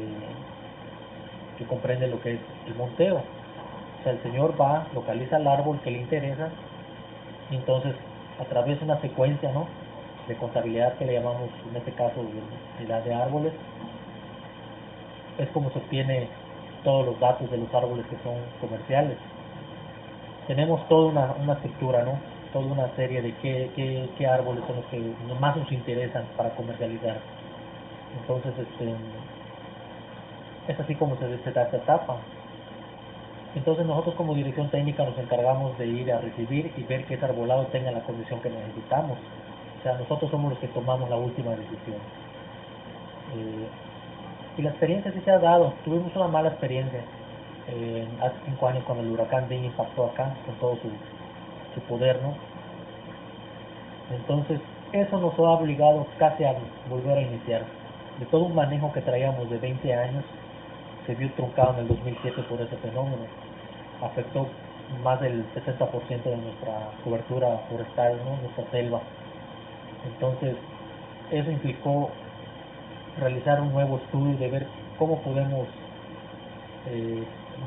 que 1.58 1.66
comprende 1.66 2.08
lo 2.08 2.22
que 2.22 2.34
es 2.34 2.40
el 2.68 2.76
monteo. 2.76 3.18
O 3.18 4.04
sea, 4.04 4.14
el 4.14 4.22
señor 4.22 4.60
va, 4.60 4.88
localiza 4.94 5.38
el 5.38 5.48
árbol 5.48 5.80
que 5.84 5.92
le 5.92 6.00
interesa, 6.00 6.50
y 7.50 7.56
entonces 7.56 7.96
a 8.40 8.44
través 8.46 8.80
de 8.80 8.86
una 8.86 9.00
secuencia 9.02 9.52
¿no? 9.52 9.68
de 10.28 10.36
contabilidad 10.36 10.96
que 10.96 11.06
le 11.06 11.14
llamamos 11.14 11.50
en 11.70 11.76
este 11.76 11.92
caso 11.92 12.22
de 12.24 12.86
de 12.86 13.14
árboles, 13.14 13.54
es 15.38 15.50
como 15.50 15.72
se 15.72 15.80
obtiene 15.80 16.28
todos 16.84 17.06
los 17.06 17.20
datos 17.20 17.50
de 17.50 17.58
los 17.58 17.74
árboles 17.74 18.06
que 18.08 18.18
son 18.24 18.36
comerciales. 18.62 19.18
Tenemos 20.48 20.88
toda 20.88 21.10
una, 21.10 21.34
una 21.42 21.54
estructura, 21.54 22.04
¿no? 22.04 22.14
toda 22.56 22.68
una 22.68 22.96
serie 22.96 23.22
de 23.22 23.34
qué, 23.42 23.70
qué, 23.76 24.08
qué 24.18 24.28
árboles 24.28 24.64
son 24.66 24.78
los 24.78 24.86
que 24.86 25.02
más 25.42 25.58
nos 25.58 25.70
interesan 25.74 26.24
para 26.38 26.52
comercializar. 26.52 27.18
Entonces, 28.22 28.54
este, 28.58 28.96
es 30.68 30.80
así 30.80 30.96
como 30.96 31.16
se, 31.18 31.38
se 31.44 31.52
da 31.52 31.64
esta 31.64 31.78
etapa. 31.78 32.18
Entonces 33.56 33.86
nosotros 33.86 34.16
como 34.16 34.36
dirección 34.36 34.70
técnica 34.70 35.06
nos 35.06 35.18
encargamos 35.18 35.78
de 35.78 35.88
ir 35.88 36.12
a 36.12 36.20
recibir 36.20 36.72
y 36.76 36.84
ver 36.84 37.06
que 37.06 37.14
ese 37.14 37.26
arbolado 37.26 37.66
tenga 37.68 37.92
la 37.92 38.02
condición 38.02 38.42
que 38.42 38.50
necesitamos. 38.50 39.18
O 39.80 39.84
sea, 39.84 39.94
nosotros 39.98 40.30
somos 40.32 40.52
los 40.52 40.60
que 40.60 40.68
tomamos 40.68 41.10
la 41.10 41.16
última 41.16 41.52
decisión. 41.52 41.98
Eh, 43.36 43.68
y 44.58 44.62
la 44.62 44.72
experiencia 44.72 45.12
sí 45.12 45.22
se 45.24 45.32
ha 45.32 45.40
dado. 45.40 45.74
Tuvimos 45.86 46.16
una 46.16 46.28
mala 46.28 46.50
experiencia 46.50 47.02
eh, 47.68 48.08
hace 48.22 48.36
cinco 48.46 48.68
años 48.68 48.84
cuando 48.86 49.04
el 49.04 49.12
huracán 49.12 49.48
Dean 49.48 49.66
impactó 49.66 50.06
acá 50.06 50.36
con 50.46 50.56
todo 50.56 50.76
su 50.82 50.90
su 51.76 51.82
poder, 51.82 52.20
¿no? 52.24 52.34
Entonces, 54.16 54.60
eso 54.94 55.20
nos 55.20 55.38
ha 55.38 55.42
obligado 55.42 56.08
casi 56.18 56.46
a 56.46 56.56
volver 56.90 57.18
a 57.18 57.22
iniciar. 57.22 57.64
De 58.20 58.26
todo 58.28 58.46
un 58.46 58.56
manejo 58.56 58.92
que 58.94 59.02
traíamos 59.02 59.50
de 59.50 59.58
20 59.58 59.94
años, 59.94 60.24
se 61.06 61.16
vio 61.16 61.32
truncado 61.34 61.74
en 61.74 61.80
el 61.80 61.88
2007 61.88 62.44
por 62.44 62.62
ese 62.62 62.76
fenómeno. 62.78 63.26
Afectó 64.02 64.48
más 65.04 65.20
del 65.22 65.46
60% 65.54 66.24
de 66.24 66.38
nuestra 66.38 66.92
cobertura 67.04 67.60
forestal, 67.70 68.18
¿no? 68.26 68.38
nuestra 68.38 68.66
selva. 68.72 69.02
Entonces, 70.06 70.56
eso 71.32 71.52
implicó 71.52 72.12
realizar 73.20 73.62
un 73.62 73.74
nuevo 73.74 73.98
estudio 73.98 74.38
de 74.38 74.50
ver 74.50 74.68
cómo 75.00 75.22
podemos 75.22 75.68
eh, 76.88 77.24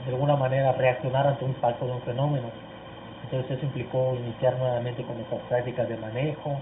de 0.06 0.12
alguna 0.12 0.36
manera 0.36 0.72
reaccionar 0.72 1.26
ante 1.26 1.44
un 1.44 1.50
impacto 1.52 1.86
de 1.86 1.92
un 1.92 2.02
fenómeno 2.02 2.50
entonces 3.30 3.58
eso 3.58 3.66
implicó 3.66 4.14
iniciar 4.14 4.56
nuevamente 4.56 5.02
con 5.02 5.16
nuestras 5.16 5.42
prácticas 5.42 5.86
de 5.86 5.98
manejo. 5.98 6.58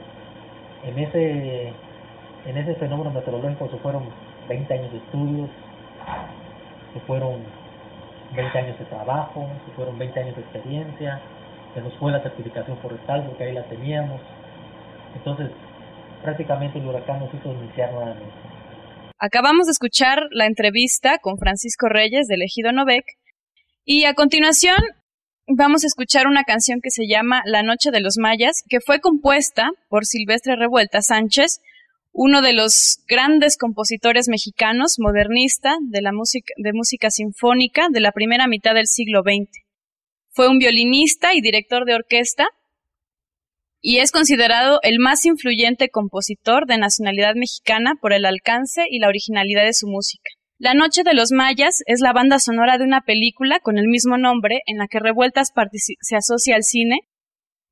En 0.85 0.99
ese, 0.99 1.72
en 2.45 2.57
ese 2.57 2.74
fenómeno 2.74 3.11
meteorológico 3.11 3.68
se 3.70 3.77
fueron 3.79 4.03
20 4.49 4.74
años 4.74 4.91
de 4.91 4.99
estudios, 4.99 5.49
se 6.97 7.07
fueron 7.07 7.42
20 8.34 8.59
años 8.59 8.78
de 8.78 8.84
trabajo, 8.86 9.47
se 9.66 9.72
fueron 9.72 9.99
20 9.99 10.20
años 10.20 10.36
de 10.36 10.42
experiencia, 10.42 11.20
se 11.74 11.80
nos 11.82 11.94
fue 11.99 12.11
la 12.11 12.22
certificación 12.22 12.78
forestal 12.78 13.26
porque 13.26 13.44
ahí 13.44 13.53
la 13.53 13.64
teníamos. 13.64 14.20
Entonces, 15.14 15.51
prácticamente 16.22 16.78
el 16.78 16.86
huracán 16.86 17.20
nos 17.20 17.32
hizo 17.34 17.53
iniciar 17.53 17.92
nuevamente. 17.92 18.32
Acabamos 19.18 19.66
de 19.66 19.72
escuchar 19.72 20.22
la 20.30 20.47
entrevista 20.47 21.18
con 21.18 21.36
Francisco 21.36 21.88
Reyes 21.88 22.26
del 22.28 22.42
Ejido 22.42 22.72
Novec 22.72 23.05
Y 23.84 24.05
a 24.05 24.14
continuación 24.14 24.76
vamos 25.47 25.84
a 25.84 25.86
escuchar 25.86 26.26
una 26.26 26.44
canción 26.44 26.80
que 26.82 26.90
se 26.90 27.07
llama 27.07 27.42
La 27.44 27.62
Noche 27.62 27.90
de 27.90 28.01
los 28.01 28.16
Mayas, 28.18 28.62
que 28.68 28.80
fue 28.80 29.01
compuesta 29.01 29.70
por 29.88 30.07
Silvestre 30.07 30.57
Revuelta 30.57 31.03
Sánchez, 31.03 31.61
uno 32.19 32.41
de 32.41 32.55
los 32.55 33.01
grandes 33.07 33.59
compositores 33.59 34.27
mexicanos, 34.29 34.95
modernista 34.99 35.77
de 35.83 36.01
la 36.01 36.12
música, 36.12 36.55
de 36.57 36.73
música 36.73 37.11
sinfónica 37.11 37.89
de 37.91 38.01
la 38.01 38.11
primera 38.11 38.47
mitad 38.47 38.73
del 38.73 38.87
siglo 38.87 39.21
XX. 39.21 39.51
Fue 40.31 40.49
un 40.49 40.59
violinista 40.59 41.35
y 41.35 41.43
director 41.43 41.85
de 41.85 41.95
orquesta 41.95 42.47
y 43.83 43.99
es 43.99 44.12
considerado 44.12 44.81
el 44.83 44.99
más 44.99 45.27
influyente 45.27 45.91
compositor 45.91 46.67
de 46.67 46.79
nacionalidad 46.79 47.35
mexicana 47.35 47.97
por 48.01 48.14
el 48.14 48.25
alcance 48.25 48.87
y 48.89 48.99
la 48.99 49.09
originalidad 49.09 49.64
de 49.64 49.75
su 49.75 49.87
música. 49.87 50.31
La 50.57 50.73
Noche 50.73 51.03
de 51.05 51.12
los 51.12 51.33
Mayas 51.33 51.83
es 51.85 52.01
la 52.01 52.14
banda 52.14 52.39
sonora 52.39 52.79
de 52.79 52.85
una 52.85 53.03
película 53.03 53.61
con 53.61 53.77
el 53.77 53.89
mismo 53.89 54.17
nombre 54.17 54.62
en 54.64 54.79
la 54.79 54.89
que 54.89 55.01
Revueltas 55.01 55.53
se 56.01 56.17
asocia 56.17 56.57
al 56.57 56.62
cine 56.62 57.01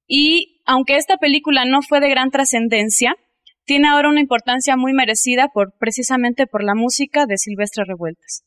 y 0.06 0.60
aunque 0.66 0.96
esta 0.96 1.16
película 1.16 1.64
no 1.64 1.80
fue 1.80 2.00
de 2.00 2.10
gran 2.10 2.30
trascendencia, 2.30 3.16
tiene 3.64 3.88
ahora 3.88 4.08
una 4.08 4.20
importancia 4.20 4.76
muy 4.76 4.92
merecida 4.92 5.48
por, 5.48 5.72
precisamente 5.78 6.46
por 6.46 6.62
la 6.62 6.74
música 6.74 7.26
de 7.26 7.38
Silvestre 7.38 7.84
Revueltas. 7.84 8.44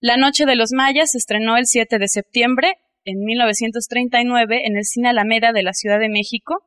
La 0.00 0.16
Noche 0.16 0.46
de 0.46 0.56
los 0.56 0.72
Mayas 0.72 1.12
se 1.12 1.18
estrenó 1.18 1.56
el 1.56 1.66
7 1.66 1.98
de 1.98 2.08
septiembre 2.08 2.78
en 3.04 3.18
1939 3.24 4.62
en 4.64 4.76
el 4.76 4.84
Cine 4.84 5.10
Alameda 5.10 5.52
de 5.52 5.62
la 5.62 5.72
Ciudad 5.72 5.98
de 5.98 6.08
México 6.08 6.64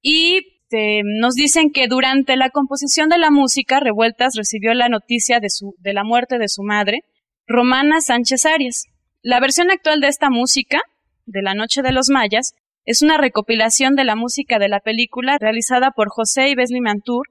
y 0.00 0.54
este, 0.74 1.02
nos 1.04 1.34
dicen 1.34 1.70
que 1.70 1.86
durante 1.88 2.36
la 2.36 2.50
composición 2.50 3.08
de 3.08 3.18
la 3.18 3.30
música, 3.30 3.80
Revueltas 3.80 4.34
recibió 4.34 4.74
la 4.74 4.88
noticia 4.88 5.38
de, 5.38 5.48
de 5.78 5.92
la 5.92 6.04
muerte 6.04 6.38
de 6.38 6.48
su 6.48 6.62
madre, 6.62 7.04
Romana 7.46 8.00
Sánchez 8.00 8.44
Arias. 8.44 8.86
La 9.22 9.40
versión 9.40 9.70
actual 9.70 10.00
de 10.00 10.08
esta 10.08 10.30
música, 10.30 10.80
de 11.26 11.42
La 11.42 11.54
Noche 11.54 11.82
de 11.82 11.92
los 11.92 12.08
Mayas, 12.08 12.54
es 12.84 13.02
una 13.02 13.18
recopilación 13.18 13.94
de 13.94 14.04
la 14.04 14.16
música 14.16 14.58
de 14.58 14.68
la 14.68 14.80
película 14.80 15.38
realizada 15.38 15.90
por 15.90 16.08
José 16.08 16.48
y 16.48 16.54
Besley 16.54 16.80
Mantur 16.80 17.26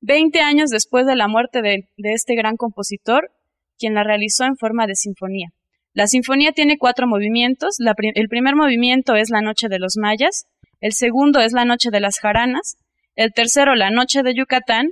20 0.00 0.40
años 0.40 0.70
después 0.70 1.06
de 1.06 1.16
la 1.16 1.28
muerte 1.28 1.60
de, 1.62 1.88
este 1.96 2.34
gran 2.34 2.56
compositor, 2.56 3.30
quien 3.78 3.94
la 3.94 4.04
realizó 4.04 4.44
en 4.44 4.56
forma 4.56 4.86
de 4.86 4.94
sinfonía. 4.94 5.48
La 5.92 6.06
sinfonía 6.06 6.52
tiene 6.52 6.78
cuatro 6.78 7.06
movimientos. 7.06 7.78
el 7.80 8.28
primer 8.28 8.54
movimiento 8.54 9.16
es 9.16 9.30
La 9.30 9.40
Noche 9.40 9.68
de 9.68 9.78
los 9.78 9.96
Mayas, 9.96 10.46
el 10.80 10.92
segundo 10.92 11.40
es 11.40 11.52
la 11.52 11.64
Noche 11.64 11.90
de 11.90 12.00
las 12.00 12.20
Jaranas, 12.20 12.76
el 13.16 13.32
tercero 13.32 13.74
la 13.74 13.90
Noche 13.90 14.22
de 14.22 14.34
Yucatán 14.34 14.90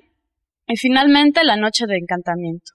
y 0.66 0.76
finalmente 0.76 1.44
la 1.44 1.56
Noche 1.56 1.86
de 1.86 1.98
Encantamiento. 1.98 2.72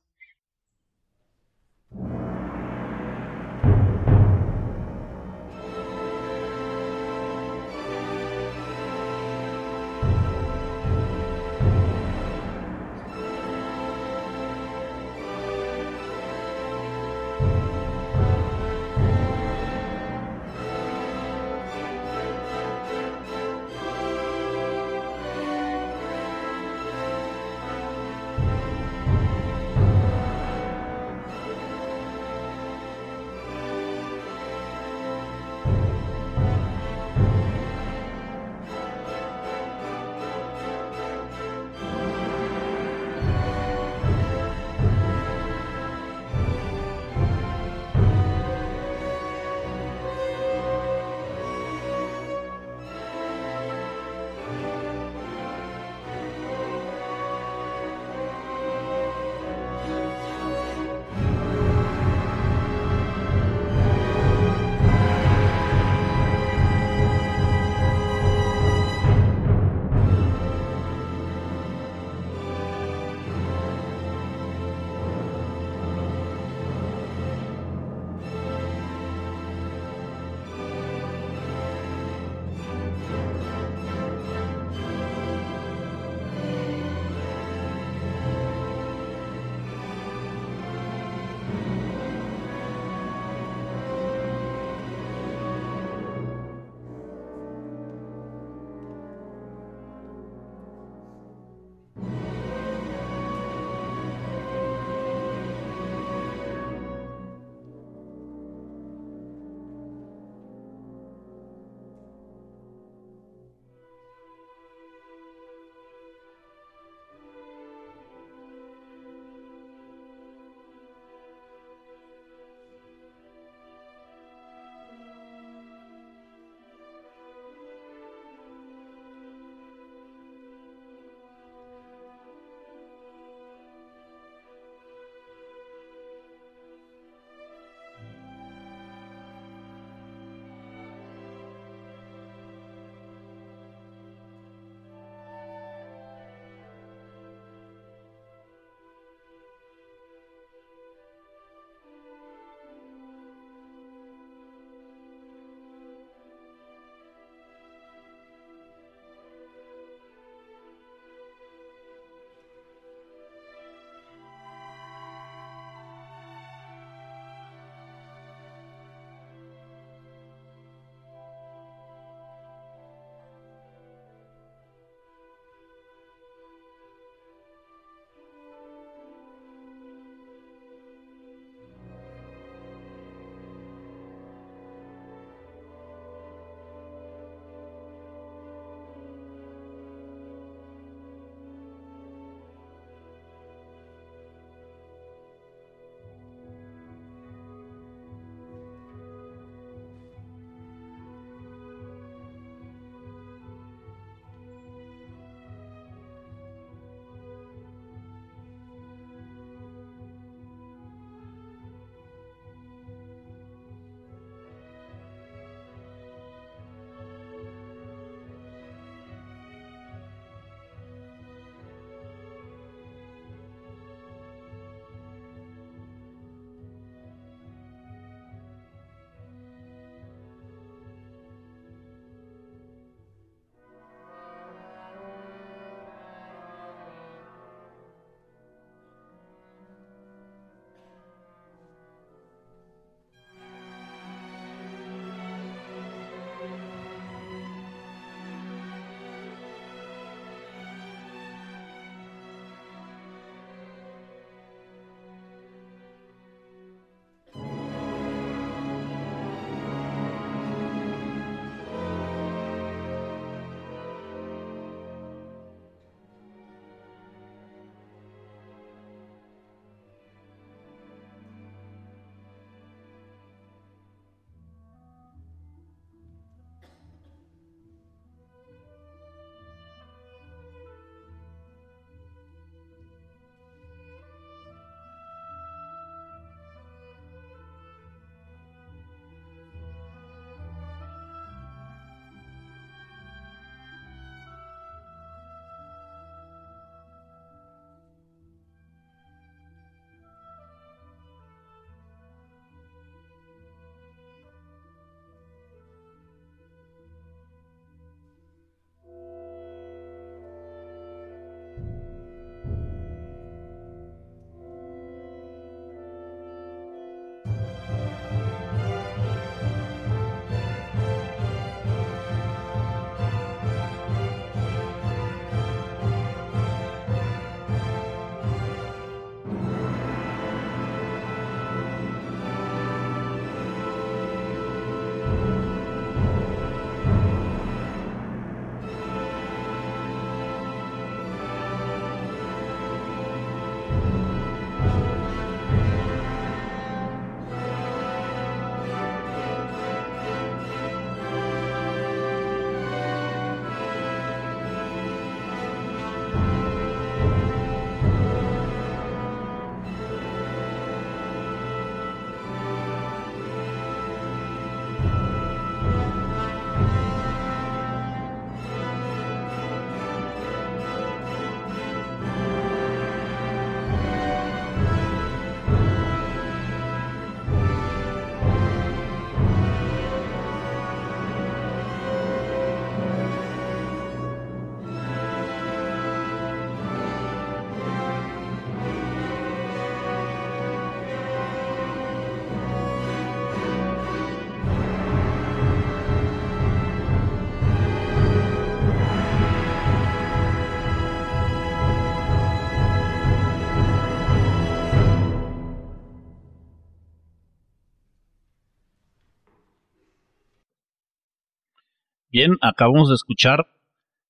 Bien, 412.21 412.37
acabamos 412.41 412.89
de 412.89 412.93
escuchar 412.93 413.47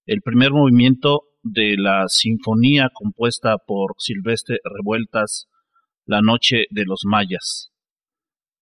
el 0.06 0.20
primer 0.22 0.52
movimiento 0.52 1.30
de 1.44 1.76
la 1.78 2.10
sinfonía 2.10 2.90
compuesta 2.94 3.56
por 3.58 3.96
Silvestre 4.00 4.58
Revueltas, 4.66 5.48
La 6.06 6.20
Noche 6.20 6.66
de 6.72 6.84
los 6.84 7.04
Mayas. 7.06 7.72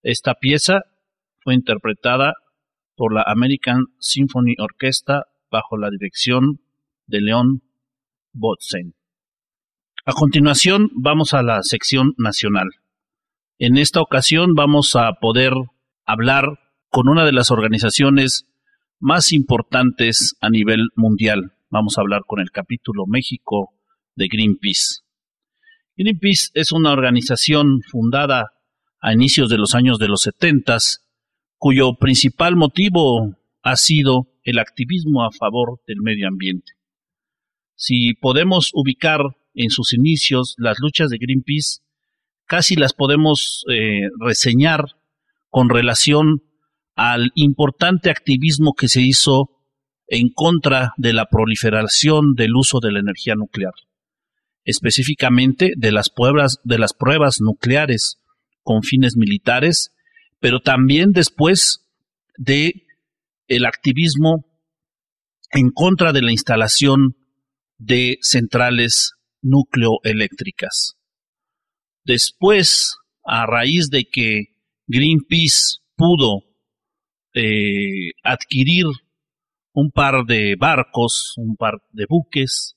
Esta 0.04 0.36
pieza 0.36 0.82
fue 1.39 1.56
interpretada 1.56 2.36
por 2.95 3.12
la 3.12 3.24
American 3.26 3.86
Symphony 3.97 4.54
Orchestra 4.60 5.24
bajo 5.50 5.78
la 5.78 5.89
dirección 5.89 6.62
de 7.08 7.22
León 7.22 7.64
Botzen. 8.34 8.93
A 10.06 10.14
continuación 10.14 10.91
vamos 10.93 11.34
a 11.34 11.41
la 11.41 11.64
sección 11.64 12.14
nacional. 12.20 12.70
En 13.58 13.80
esta 13.80 14.00
ocasión 14.00 14.54
vamos 14.54 14.95
a 14.95 15.12
poder 15.14 15.54
hablar 16.06 16.60
con 16.89 17.10
una 17.10 17.26
de 17.26 17.32
las 17.32 17.50
organizaciones 17.50 18.45
más 19.00 19.32
importantes 19.32 20.36
a 20.41 20.50
nivel 20.50 20.89
mundial. 20.95 21.54
Vamos 21.70 21.97
a 21.97 22.02
hablar 22.02 22.24
con 22.28 22.39
el 22.39 22.52
capítulo 22.52 23.06
México 23.08 23.74
de 24.16 24.28
Greenpeace. 24.28 25.02
Greenpeace 25.95 26.50
es 26.54 26.72
una 26.72 26.91
organización 26.91 27.82
fundada 27.89 28.54
a 29.02 29.14
inicios 29.14 29.50
de 29.50 29.58
los 29.58 29.76
años 29.76 30.00
de 30.00 30.08
los 30.08 30.22
setentas, 30.22 31.06
cuyo 31.58 31.95
principal 31.95 32.56
motivo 32.56 33.36
ha 33.62 33.76
sido 33.76 34.28
el 34.43 34.60
activismo 34.60 35.24
a 35.24 35.32
favor 35.32 35.82
del 35.88 36.02
medio 36.02 36.28
ambiente. 36.28 36.74
Si 37.76 38.14
podemos 38.14 38.72
ubicar 38.74 39.22
en 39.54 39.70
sus 39.70 39.93
inicios 39.93 40.56
las 40.58 40.80
luchas 40.80 41.10
de 41.10 41.18
Greenpeace, 41.18 41.82
casi 42.45 42.76
las 42.76 42.93
podemos 42.93 43.64
eh, 43.72 44.10
reseñar 44.20 44.86
con 45.50 45.70
relación 45.70 46.43
al 47.02 47.32
importante 47.36 48.10
activismo 48.10 48.74
que 48.74 48.89
se 48.89 49.00
hizo 49.00 49.52
en 50.08 50.28
contra 50.34 50.91
de 50.97 51.14
la 51.14 51.28
proliferación 51.28 52.34
del 52.34 52.58
uso 52.58 52.82
de 52.82 52.91
la 52.91 53.00
energía 53.00 53.36
nuclear, 53.36 53.72
específicamente 54.66 55.72
de 55.78 55.93
las 55.93 56.10
pruebas, 56.10 56.58
de 56.66 56.78
las 56.78 56.93
pruebas 56.93 57.39
nucleares 57.39 58.20
con 58.64 58.84
fines 58.84 59.16
militares, 59.16 59.93
pero 60.41 60.60
también 60.60 61.14
después 61.14 61.88
de 62.36 62.86
el 63.47 63.66
activismo 63.66 64.45
en 65.54 65.70
contra 65.70 66.12
de 66.12 66.22
la 66.22 66.34
instalación 66.34 67.16
de 67.78 68.18
centrales 68.20 69.14
nucleoeléctricas. 69.41 70.97
Después, 72.04 72.97
a 73.24 73.45
raíz 73.45 73.89
de 73.89 74.04
que 74.04 74.47
Greenpeace 74.88 75.78
pudo 75.95 76.49
eh, 77.34 78.12
adquirir 78.24 78.86
un 79.74 79.92
par 79.92 80.26
de 80.26 80.56
barcos, 80.58 81.34
un 81.38 81.56
par 81.56 81.82
de 81.92 82.06
buques, 82.08 82.76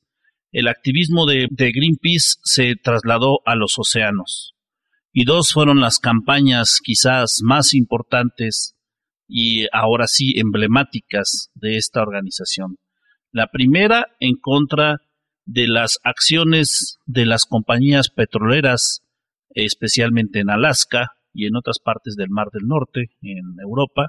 el 0.52 0.68
activismo 0.68 1.24
de, 1.26 1.48
de, 1.50 1.72
Greenpeace 1.72 2.36
se 2.42 2.76
trasladó 2.76 3.40
a 3.46 3.54
los 3.54 3.78
océanos. 3.78 4.54
Y 5.12 5.24
dos 5.24 5.52
fueron 5.52 5.80
las 5.80 5.98
campañas 5.98 6.80
quizás 6.82 7.40
más 7.42 7.74
importantes 7.74 8.76
y 9.26 9.66
ahora 9.72 10.06
sí 10.06 10.34
emblemáticas 10.36 11.50
de 11.54 11.76
esta 11.78 12.02
organización. 12.02 12.78
La 13.30 13.46
primera 13.46 14.08
en 14.20 14.36
contra 14.36 14.98
de 15.44 15.66
las 15.68 15.98
acciones 16.04 16.98
de 17.06 17.26
las 17.26 17.46
compañías 17.46 18.10
petroleras, 18.10 19.02
especialmente 19.54 20.40
en 20.40 20.50
Alaska 20.50 21.12
y 21.32 21.46
en 21.46 21.56
otras 21.56 21.78
partes 21.78 22.14
del 22.14 22.30
Mar 22.30 22.48
del 22.52 22.66
Norte, 22.66 23.10
en 23.22 23.58
Europa, 23.60 24.08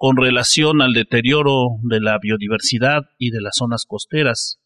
con 0.00 0.16
relación 0.16 0.80
al 0.80 0.94
deterioro 0.94 1.76
de 1.82 2.00
la 2.00 2.18
biodiversidad 2.18 3.02
y 3.18 3.28
de 3.32 3.42
las 3.42 3.56
zonas 3.56 3.84
costeras, 3.86 4.58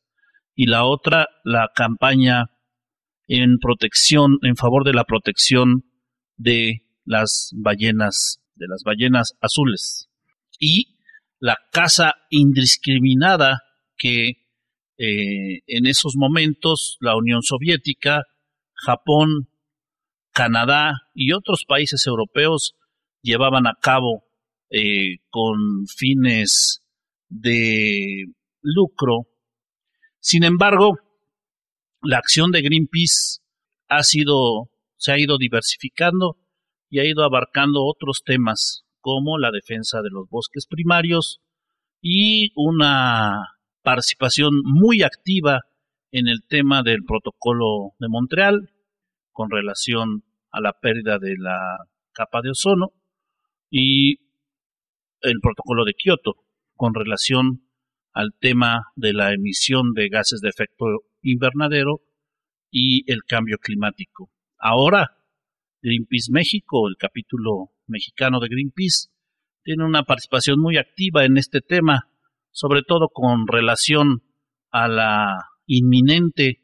y 0.54 0.66
la 0.66 0.84
otra, 0.84 1.26
la 1.42 1.72
campaña 1.74 2.52
en 3.26 3.58
protección, 3.58 4.38
en 4.42 4.54
favor 4.54 4.84
de 4.84 4.92
la 4.92 5.02
protección 5.02 5.90
de 6.36 6.82
las 7.04 7.50
ballenas, 7.56 8.42
de 8.54 8.66
las 8.68 8.84
ballenas 8.84 9.34
azules, 9.40 10.08
y 10.60 10.98
la 11.40 11.56
caza 11.72 12.14
indiscriminada 12.30 13.58
que 13.96 14.28
eh, 14.98 15.62
en 15.66 15.86
esos 15.86 16.14
momentos 16.14 16.96
la 17.00 17.16
Unión 17.16 17.42
Soviética, 17.42 18.22
Japón, 18.72 19.48
Canadá 20.30 20.92
y 21.12 21.32
otros 21.32 21.64
países 21.66 22.06
europeos 22.06 22.76
llevaban 23.20 23.66
a 23.66 23.74
cabo 23.82 24.23
eh, 24.76 25.18
con 25.30 25.86
fines 25.86 26.82
de 27.28 28.24
lucro. 28.60 29.28
Sin 30.18 30.42
embargo, 30.42 30.98
la 32.02 32.18
acción 32.18 32.50
de 32.50 32.60
Greenpeace 32.62 33.38
ha 33.86 34.02
sido, 34.02 34.70
se 34.96 35.12
ha 35.12 35.18
ido 35.18 35.38
diversificando 35.38 36.38
y 36.90 36.98
ha 36.98 37.04
ido 37.04 37.22
abarcando 37.22 37.84
otros 37.84 38.22
temas 38.24 38.84
como 39.00 39.38
la 39.38 39.52
defensa 39.52 40.02
de 40.02 40.10
los 40.10 40.28
bosques 40.28 40.66
primarios 40.66 41.40
y 42.00 42.50
una 42.56 43.58
participación 43.82 44.60
muy 44.64 45.02
activa 45.02 45.60
en 46.10 46.26
el 46.26 46.40
tema 46.48 46.82
del 46.82 47.04
protocolo 47.04 47.92
de 48.00 48.08
Montreal 48.08 48.70
con 49.30 49.50
relación 49.50 50.24
a 50.50 50.60
la 50.60 50.72
pérdida 50.72 51.20
de 51.20 51.36
la 51.38 51.60
capa 52.12 52.42
de 52.42 52.50
ozono 52.50 52.90
y 53.70 54.23
el 55.24 55.40
protocolo 55.40 55.84
de 55.84 55.94
Kioto 55.94 56.36
con 56.76 56.94
relación 56.94 57.68
al 58.12 58.32
tema 58.38 58.86
de 58.94 59.12
la 59.12 59.32
emisión 59.32 59.92
de 59.92 60.08
gases 60.08 60.40
de 60.40 60.48
efecto 60.48 60.86
invernadero 61.22 62.00
y 62.70 63.10
el 63.10 63.24
cambio 63.24 63.58
climático. 63.58 64.30
Ahora, 64.58 65.18
Greenpeace 65.82 66.30
México, 66.30 66.88
el 66.88 66.96
capítulo 66.96 67.72
mexicano 67.86 68.40
de 68.40 68.48
Greenpeace, 68.48 69.08
tiene 69.62 69.84
una 69.84 70.04
participación 70.04 70.60
muy 70.60 70.76
activa 70.76 71.24
en 71.24 71.36
este 71.36 71.60
tema, 71.60 72.08
sobre 72.50 72.82
todo 72.82 73.08
con 73.08 73.46
relación 73.46 74.22
a 74.70 74.88
la 74.88 75.38
inminente 75.66 76.62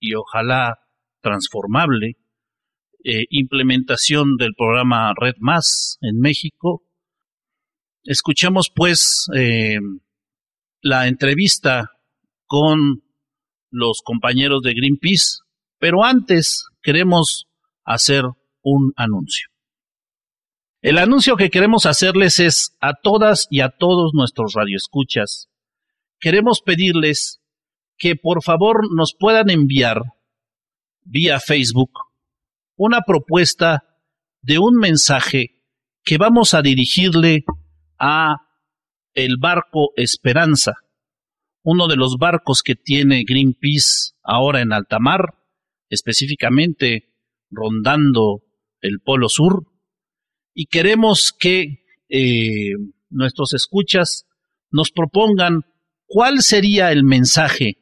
y 0.00 0.14
ojalá 0.14 0.78
transformable 1.20 2.16
eh, 3.04 3.26
implementación 3.30 4.36
del 4.36 4.54
programa 4.54 5.12
Red 5.16 5.36
Más 5.38 5.98
en 6.00 6.18
México 6.18 6.87
Escuchemos 8.08 8.72
pues 8.74 9.26
eh, 9.36 9.76
la 10.80 11.08
entrevista 11.08 11.90
con 12.46 13.02
los 13.70 14.00
compañeros 14.02 14.62
de 14.62 14.72
Greenpeace, 14.72 15.40
pero 15.78 16.02
antes 16.02 16.64
queremos 16.80 17.48
hacer 17.84 18.24
un 18.62 18.94
anuncio. 18.96 19.48
El 20.80 20.96
anuncio 20.96 21.36
que 21.36 21.50
queremos 21.50 21.84
hacerles 21.84 22.40
es 22.40 22.78
a 22.80 22.94
todas 22.94 23.46
y 23.50 23.60
a 23.60 23.68
todos 23.68 24.12
nuestros 24.14 24.54
radioescuchas. 24.54 25.50
Queremos 26.18 26.62
pedirles 26.62 27.42
que 27.98 28.16
por 28.16 28.42
favor 28.42 28.86
nos 28.90 29.14
puedan 29.14 29.50
enviar 29.50 30.00
vía 31.02 31.40
Facebook 31.40 31.90
una 32.74 33.02
propuesta 33.02 33.82
de 34.40 34.58
un 34.58 34.76
mensaje 34.76 35.62
que 36.04 36.16
vamos 36.16 36.54
a 36.54 36.62
dirigirle 36.62 37.44
a 37.98 38.36
el 39.14 39.36
barco 39.38 39.90
Esperanza, 39.96 40.74
uno 41.62 41.88
de 41.88 41.96
los 41.96 42.16
barcos 42.18 42.62
que 42.62 42.74
tiene 42.74 43.24
Greenpeace 43.26 44.12
ahora 44.22 44.60
en 44.60 44.72
alta 44.72 44.98
mar, 44.98 45.34
específicamente 45.88 47.14
rondando 47.50 48.42
el 48.80 49.00
Polo 49.00 49.28
Sur, 49.28 49.66
y 50.54 50.66
queremos 50.66 51.32
que 51.32 51.84
eh, 52.08 52.72
nuestros 53.10 53.52
escuchas 53.54 54.26
nos 54.70 54.90
propongan 54.90 55.62
cuál 56.06 56.42
sería 56.42 56.92
el 56.92 57.04
mensaje 57.04 57.78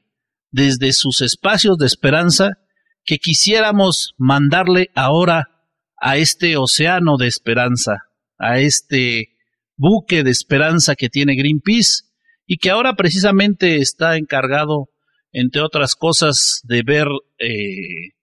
desde 0.51 0.93
sus 0.93 1.21
espacios 1.21 1.79
de 1.79 1.87
esperanza 1.87 2.59
que 3.05 3.19
quisiéramos 3.19 4.15
mandarle 4.19 4.91
ahora 4.95 5.49
a 5.97 6.17
este 6.17 6.57
océano 6.57 7.17
de 7.17 7.29
esperanza, 7.29 8.05
a 8.39 8.59
este 8.59 9.36
buque 9.77 10.23
de 10.23 10.31
esperanza 10.31 10.95
que 10.95 11.09
tiene 11.09 11.37
Greenpeace 11.37 12.05
y 12.47 12.59
que 12.59 12.71
ahora 12.71 12.95
precisamente 12.95 13.77
está 13.77 14.17
encargado, 14.17 14.89
entre 15.33 15.63
otras 15.63 15.95
cosas, 15.95 16.61
de 16.65 16.83
ver 16.83 17.09
eh, 17.39 18.15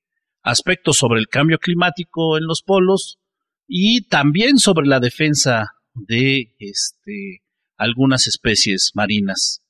aspectos 0.42 0.98
sobre 0.98 1.20
el 1.20 1.28
cambio 1.28 1.58
climático 1.60 2.38
en 2.38 2.46
los 2.46 2.62
polos 2.64 3.20
y 3.68 4.08
también 4.08 4.58
sobre 4.58 4.88
la 4.88 5.00
defensa 5.00 5.74
de 5.94 6.54
este, 6.60 7.44
algunas 7.78 8.28
especies 8.28 8.92
marinas. 8.94 9.62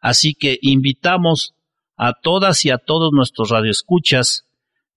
Así 0.00 0.34
que 0.34 0.58
invitamos 0.62 1.54
a 1.96 2.14
todas 2.14 2.64
y 2.64 2.70
a 2.70 2.78
todos 2.78 3.10
nuestros 3.12 3.50
radioescuchas 3.50 4.46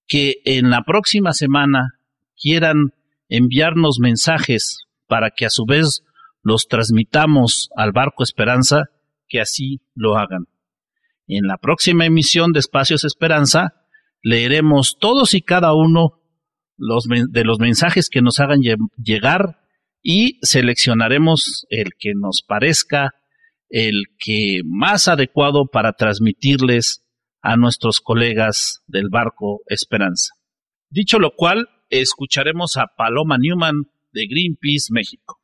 que 0.08 0.38
en 0.46 0.70
la 0.70 0.84
próxima 0.84 1.34
semana 1.34 2.00
quieran 2.36 2.94
enviarnos 3.30 4.00
mensajes 4.00 4.86
para 5.08 5.32
que 5.32 5.46
a 5.46 5.50
su 5.50 5.66
vez 5.66 6.04
los 6.42 6.68
transmitamos 6.68 7.70
al 7.76 7.92
barco 7.92 8.24
Esperanza, 8.24 8.86
que 9.28 9.42
así 9.42 9.82
lo 9.96 10.18
hagan. 10.18 10.46
En 11.28 11.48
la 11.48 11.58
próxima 11.58 12.06
emisión 12.06 12.52
de 12.52 12.60
Espacios 12.60 13.04
Esperanza 13.04 13.74
leeremos 14.22 14.98
todos 15.00 15.34
y 15.34 15.42
cada 15.42 15.74
uno 15.74 16.22
de 16.78 17.44
los 17.44 17.60
mensajes 17.60 18.10
que 18.10 18.22
nos 18.22 18.40
hagan 18.40 18.60
llegar 18.98 19.60
y 20.02 20.40
seleccionaremos 20.42 21.66
el 21.70 21.92
que 21.98 22.14
nos 22.16 22.44
parezca 22.46 23.12
el 23.70 24.04
que 24.20 24.62
más 24.66 25.08
adecuado 25.08 25.66
para 25.66 25.94
transmitirles 25.94 27.04
a 27.42 27.58
nuestros 27.58 28.02
colegas 28.02 28.84
del 28.88 29.10
barco 29.10 29.62
Esperanza. 29.68 30.34
Dicho 30.90 31.20
lo 31.20 31.32
cual, 31.36 31.68
escucharemos 31.90 32.78
a 32.78 32.88
Paloma 32.96 33.38
Newman 33.38 33.86
de 34.16 34.26
Greenpeace 34.28 34.92
México. 34.92 35.38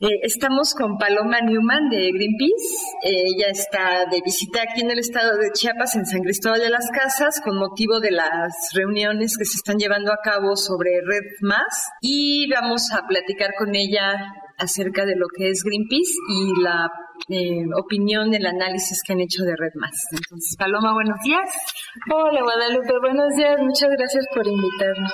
Eh, 0.00 0.20
estamos 0.22 0.74
con 0.74 0.98
Paloma 0.98 1.40
Newman 1.40 1.88
de 1.88 2.10
Greenpeace. 2.12 2.76
Eh, 3.04 3.24
ella 3.34 3.46
está 3.48 4.04
de 4.10 4.20
visita 4.22 4.60
aquí 4.62 4.82
en 4.82 4.90
el 4.90 4.98
estado 4.98 5.38
de 5.38 5.50
Chiapas, 5.52 5.96
en 5.96 6.04
San 6.04 6.20
Cristóbal 6.20 6.60
de 6.60 6.68
las 6.68 6.90
Casas, 6.90 7.40
con 7.42 7.56
motivo 7.56 8.00
de 8.00 8.10
las 8.10 8.52
reuniones 8.74 9.38
que 9.38 9.46
se 9.46 9.56
están 9.56 9.78
llevando 9.78 10.12
a 10.12 10.18
cabo 10.22 10.56
sobre 10.56 11.00
Red 11.00 11.40
Más. 11.40 11.88
Y 12.02 12.50
vamos 12.50 12.92
a 12.92 13.06
platicar 13.06 13.54
con 13.56 13.74
ella 13.74 14.14
acerca 14.58 15.04
de 15.04 15.16
lo 15.16 15.26
que 15.36 15.50
es 15.50 15.62
Greenpeace 15.64 16.14
y 16.28 16.62
la 16.62 16.90
eh, 17.28 17.64
opinión, 17.76 18.34
el 18.34 18.44
análisis 18.46 19.02
que 19.06 19.12
han 19.12 19.20
hecho 19.20 19.42
de 19.44 19.56
Red 19.56 19.74
Más. 19.76 19.96
Entonces, 20.10 20.56
Paloma, 20.56 20.92
buenos 20.92 21.18
días. 21.24 21.48
Hola, 22.12 22.42
Guadalupe, 22.42 22.92
buenos 23.00 23.34
días. 23.36 23.56
Muchas 23.60 23.90
gracias 23.90 24.26
por 24.34 24.46
invitarnos. 24.46 25.12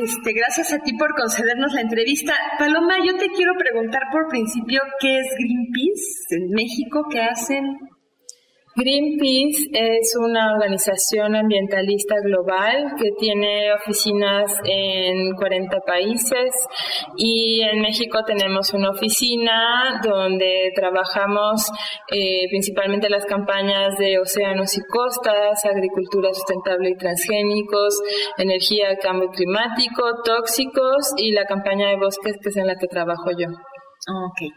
este, 0.00 0.32
gracias 0.32 0.72
a 0.72 0.78
ti 0.78 0.96
por 0.96 1.14
concedernos 1.14 1.72
la 1.74 1.80
entrevista. 1.82 2.34
Paloma, 2.58 2.96
yo 3.04 3.16
te 3.16 3.28
quiero 3.28 3.52
preguntar 3.58 4.02
por 4.12 4.28
principio 4.28 4.80
qué 5.00 5.18
es 5.18 5.26
Greenpeace 5.38 6.36
en 6.36 6.50
México, 6.50 7.06
qué 7.10 7.22
hacen. 7.22 7.64
Greenpeace 8.78 9.70
es 9.72 10.14
una 10.20 10.52
organización 10.52 11.34
ambientalista 11.34 12.16
global 12.22 12.92
que 12.98 13.08
tiene 13.18 13.72
oficinas 13.72 14.52
en 14.64 15.32
40 15.34 15.80
países 15.80 16.54
y 17.16 17.62
en 17.62 17.80
México 17.80 18.18
tenemos 18.26 18.74
una 18.74 18.90
oficina 18.90 19.98
donde 20.04 20.72
trabajamos 20.74 21.70
eh, 22.12 22.48
principalmente 22.50 23.08
las 23.08 23.24
campañas 23.24 23.96
de 23.96 24.18
océanos 24.18 24.76
y 24.76 24.82
costas, 24.82 25.64
agricultura 25.64 26.34
sustentable 26.34 26.90
y 26.90 26.96
transgénicos, 26.96 27.98
energía, 28.36 28.94
cambio 29.00 29.30
climático, 29.30 30.02
tóxicos 30.22 31.14
y 31.16 31.32
la 31.32 31.46
campaña 31.46 31.88
de 31.88 31.96
bosques 31.96 32.36
que 32.42 32.50
es 32.50 32.56
en 32.58 32.66
la 32.66 32.76
que 32.76 32.88
trabajo 32.88 33.30
yo. 33.30 33.48
Ok. 34.08 34.52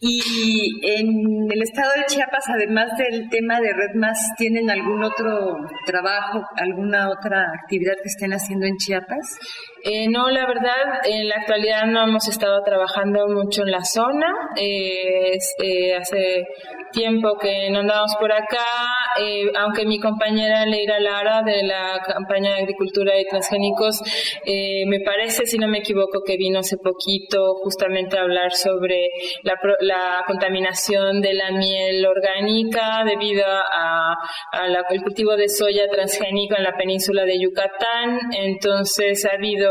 Y 0.00 0.80
en 0.82 1.46
el 1.48 1.62
estado 1.62 1.92
de 1.96 2.06
Chiapas, 2.06 2.44
además 2.48 2.88
del 2.98 3.28
tema 3.28 3.60
de 3.60 3.72
Red 3.72 3.94
Más, 3.94 4.18
¿tienen 4.36 4.68
algún 4.68 5.04
otro 5.04 5.58
trabajo, 5.86 6.42
alguna 6.56 7.08
otra 7.08 7.52
actividad 7.62 7.94
que 8.02 8.08
estén 8.08 8.32
haciendo 8.32 8.66
en 8.66 8.76
Chiapas? 8.78 9.38
Eh, 9.84 10.08
no, 10.08 10.28
la 10.30 10.44
verdad, 10.44 11.02
en 11.04 11.28
la 11.28 11.36
actualidad 11.36 11.86
no 11.86 12.02
hemos 12.02 12.26
estado 12.26 12.64
trabajando 12.64 13.28
mucho 13.28 13.62
en 13.62 13.70
la 13.70 13.84
zona. 13.84 14.26
Eh, 14.56 15.38
eh, 15.62 15.94
hace 15.94 16.46
tiempo 16.92 17.36
que 17.38 17.70
no 17.70 17.80
andamos 17.80 18.14
por 18.18 18.32
acá, 18.32 18.66
aunque 19.58 19.84
mi 19.86 19.98
compañera 19.98 20.64
Leira 20.66 20.98
Lara 21.00 21.42
de 21.42 21.62
la 21.62 22.00
campaña 22.06 22.52
de 22.54 22.62
agricultura 22.62 23.18
y 23.18 23.26
transgénicos, 23.26 24.00
me 24.44 25.00
parece, 25.04 25.46
si 25.46 25.58
no 25.58 25.68
me 25.68 25.78
equivoco, 25.78 26.22
que 26.24 26.36
vino 26.36 26.60
hace 26.60 26.76
poquito 26.76 27.54
justamente 27.62 28.16
a 28.18 28.22
hablar 28.22 28.52
sobre 28.52 29.08
la, 29.42 29.54
la 29.80 30.24
contaminación 30.26 31.20
de 31.20 31.34
la 31.34 31.50
miel 31.52 32.04
orgánica 32.06 33.04
debido 33.04 33.44
al 34.52 34.76
cultivo 35.02 35.36
de 35.36 35.48
soya 35.48 35.88
transgénico 35.90 36.56
en 36.56 36.64
la 36.64 36.72
península 36.72 37.24
de 37.24 37.40
Yucatán. 37.40 38.18
Entonces 38.32 39.24
ha 39.26 39.34
habido 39.34 39.70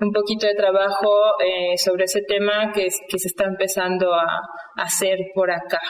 un 0.00 0.12
poquito 0.12 0.46
de 0.46 0.54
trabajo 0.54 1.12
eh, 1.44 1.76
sobre 1.76 2.04
ese 2.04 2.22
tema 2.22 2.72
que, 2.72 2.90
se 2.90 3.28
está 3.28 3.44
empezando 3.44 4.12
a, 4.14 4.24
a 4.24 4.82
hacer 4.82 5.18
por 5.34 5.50
acá. 5.50 5.80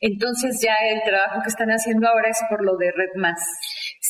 Entonces 0.00 0.60
ya 0.62 0.74
el 0.90 1.02
trabajo 1.02 1.40
que 1.42 1.50
están 1.50 1.68
haciendo 1.68 2.08
ahora 2.08 2.30
es 2.30 2.40
por 2.48 2.64
lo 2.64 2.76
de 2.76 2.90
Red 2.90 3.20
Más. 3.20 3.40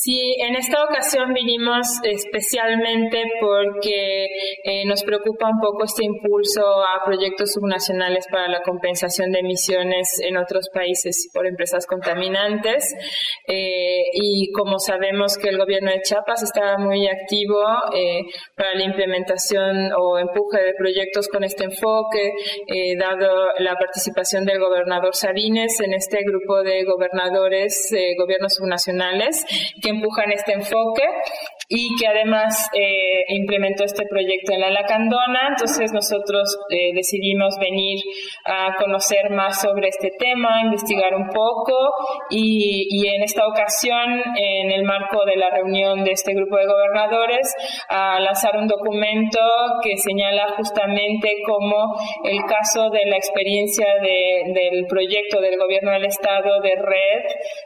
Sí, 0.03 0.35
en 0.39 0.55
esta 0.55 0.83
ocasión 0.83 1.31
vinimos 1.31 1.85
especialmente 2.01 3.21
porque 3.39 4.25
eh, 4.63 4.83
nos 4.87 5.03
preocupa 5.03 5.47
un 5.47 5.59
poco 5.59 5.83
este 5.83 6.03
impulso 6.03 6.63
a 6.63 7.05
proyectos 7.05 7.51
subnacionales 7.53 8.25
para 8.31 8.47
la 8.47 8.63
compensación 8.63 9.31
de 9.31 9.41
emisiones 9.41 10.19
en 10.27 10.37
otros 10.37 10.69
países 10.73 11.29
por 11.31 11.45
empresas 11.45 11.85
contaminantes. 11.85 12.83
Eh, 13.47 14.01
y 14.13 14.51
como 14.53 14.79
sabemos 14.79 15.37
que 15.37 15.49
el 15.49 15.59
gobierno 15.59 15.91
de 15.91 16.01
Chiapas 16.01 16.41
está 16.41 16.79
muy 16.79 17.07
activo 17.07 17.61
eh, 17.93 18.23
para 18.57 18.73
la 18.73 18.83
implementación 18.85 19.91
o 19.95 20.17
empuje 20.17 20.63
de 20.63 20.73
proyectos 20.79 21.27
con 21.27 21.43
este 21.43 21.65
enfoque, 21.65 22.33
dado 22.97 23.49
la 23.59 23.75
participación 23.75 24.45
del 24.45 24.59
gobernador 24.59 25.15
Sabines 25.15 25.79
en 25.79 25.93
este 25.93 26.23
grupo 26.23 26.63
de 26.63 26.85
gobernadores, 26.85 27.93
gobiernos 28.17 28.55
subnacionales, 28.55 29.45
empujan 29.91 30.31
este 30.31 30.53
enfoque 30.53 31.03
y 31.73 31.95
que 31.95 32.05
además 32.05 32.69
eh, 32.73 33.23
implementó 33.29 33.85
este 33.85 34.05
proyecto 34.05 34.51
en 34.51 34.59
la 34.59 34.69
Lacandona. 34.71 35.47
Entonces 35.51 35.93
nosotros 35.93 36.59
eh, 36.69 36.91
decidimos 36.93 37.57
venir 37.59 37.97
a 38.43 38.75
conocer 38.75 39.29
más 39.29 39.61
sobre 39.61 39.87
este 39.87 40.11
tema, 40.19 40.61
investigar 40.63 41.15
un 41.15 41.29
poco 41.29 41.93
y, 42.29 42.87
y, 42.89 43.07
en 43.07 43.23
esta 43.23 43.47
ocasión, 43.47 44.21
en 44.35 44.69
el 44.69 44.83
marco 44.83 45.23
de 45.25 45.37
la 45.37 45.49
reunión 45.49 46.03
de 46.03 46.11
este 46.11 46.33
grupo 46.33 46.57
de 46.57 46.65
gobernadores, 46.65 47.55
a 47.87 48.19
lanzar 48.19 48.57
un 48.57 48.67
documento 48.67 49.39
que 49.81 49.95
señala 49.95 50.53
justamente 50.57 51.37
cómo 51.45 51.95
el 52.25 52.43
caso 52.43 52.89
de 52.89 53.05
la 53.05 53.15
experiencia 53.15 53.87
de, 54.01 54.51
del 54.53 54.87
proyecto 54.87 55.39
del 55.39 55.57
gobierno 55.57 55.91
del 55.91 56.05
Estado 56.05 56.59
de 56.59 56.75
red 56.75 57.23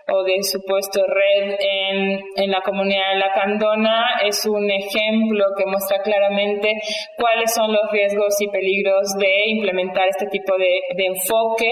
o 0.10 0.24
de 0.24 0.44
supuesto 0.44 1.04
red 1.08 1.56
en, 1.60 2.22
en 2.36 2.52
la 2.52 2.62
comunidad 2.62 3.14
de 3.14 3.20
Lacandona 3.20 3.95
es 4.26 4.46
un 4.46 4.70
ejemplo 4.70 5.46
que 5.58 5.66
muestra 5.66 6.02
claramente 6.02 6.74
cuáles 7.18 7.54
son 7.54 7.72
los 7.72 7.92
riesgos 7.92 8.36
y 8.40 8.48
peligros 8.48 9.14
de 9.18 9.50
implementar 9.50 10.08
este 10.08 10.28
tipo 10.28 10.54
de, 10.58 11.06
enfoque 11.06 11.72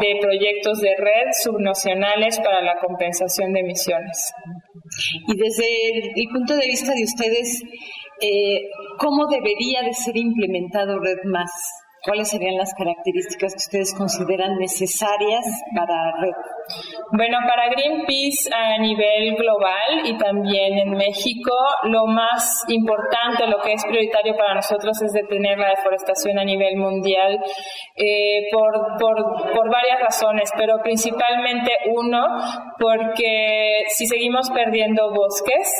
de 0.00 0.18
proyectos 0.20 0.80
de 0.80 0.94
red 0.96 1.30
subnacionales 1.42 2.38
para 2.40 2.62
la 2.62 2.76
compensación 2.78 3.52
de 3.52 3.60
emisiones. 3.60 4.32
Y 5.28 5.36
desde 5.36 6.20
el, 6.20 6.28
punto 6.32 6.56
de 6.56 6.66
vista 6.66 6.92
de 6.94 7.04
ustedes, 7.04 7.62
eh, 8.20 8.62
¿cómo 8.98 9.26
debería 9.26 9.82
de 9.82 9.92
ser 9.92 10.16
implementado 10.16 10.98
Red 10.98 11.24
Más? 11.24 11.50
¿Cuáles 12.02 12.30
serían 12.30 12.56
las 12.56 12.72
características 12.74 13.52
que 13.52 13.58
ustedes 13.58 13.94
consideran 13.94 14.56
necesarias 14.58 15.44
para 15.76 16.12
Red? 16.20 16.34
Bueno, 17.12 17.38
para 17.46 17.68
Greenpeace 17.68 18.48
a 18.54 18.78
nivel 18.78 19.34
global 19.34 20.06
y 20.06 20.16
también 20.16 20.78
en 20.78 20.92
México, 20.92 21.52
lo 21.84 22.06
más 22.06 22.64
importante, 22.68 23.46
lo 23.48 23.58
que 23.60 23.72
es 23.72 23.84
prioritario 23.84 24.34
para 24.36 24.54
nosotros 24.54 25.02
es 25.02 25.12
detener 25.12 25.58
la 25.58 25.70
deforestación 25.70 26.38
a 26.38 26.44
nivel 26.44 26.76
mundial 26.76 27.38
eh, 27.96 28.48
por, 28.50 28.96
por, 28.98 29.70
varias 29.70 30.00
razones, 30.00 30.50
pero 30.56 30.78
principalmente 30.82 31.72
uno, 31.94 32.26
porque 32.78 33.84
si 33.88 34.06
seguimos 34.06 34.50
perdiendo 34.50 35.12
bosques, 35.12 35.70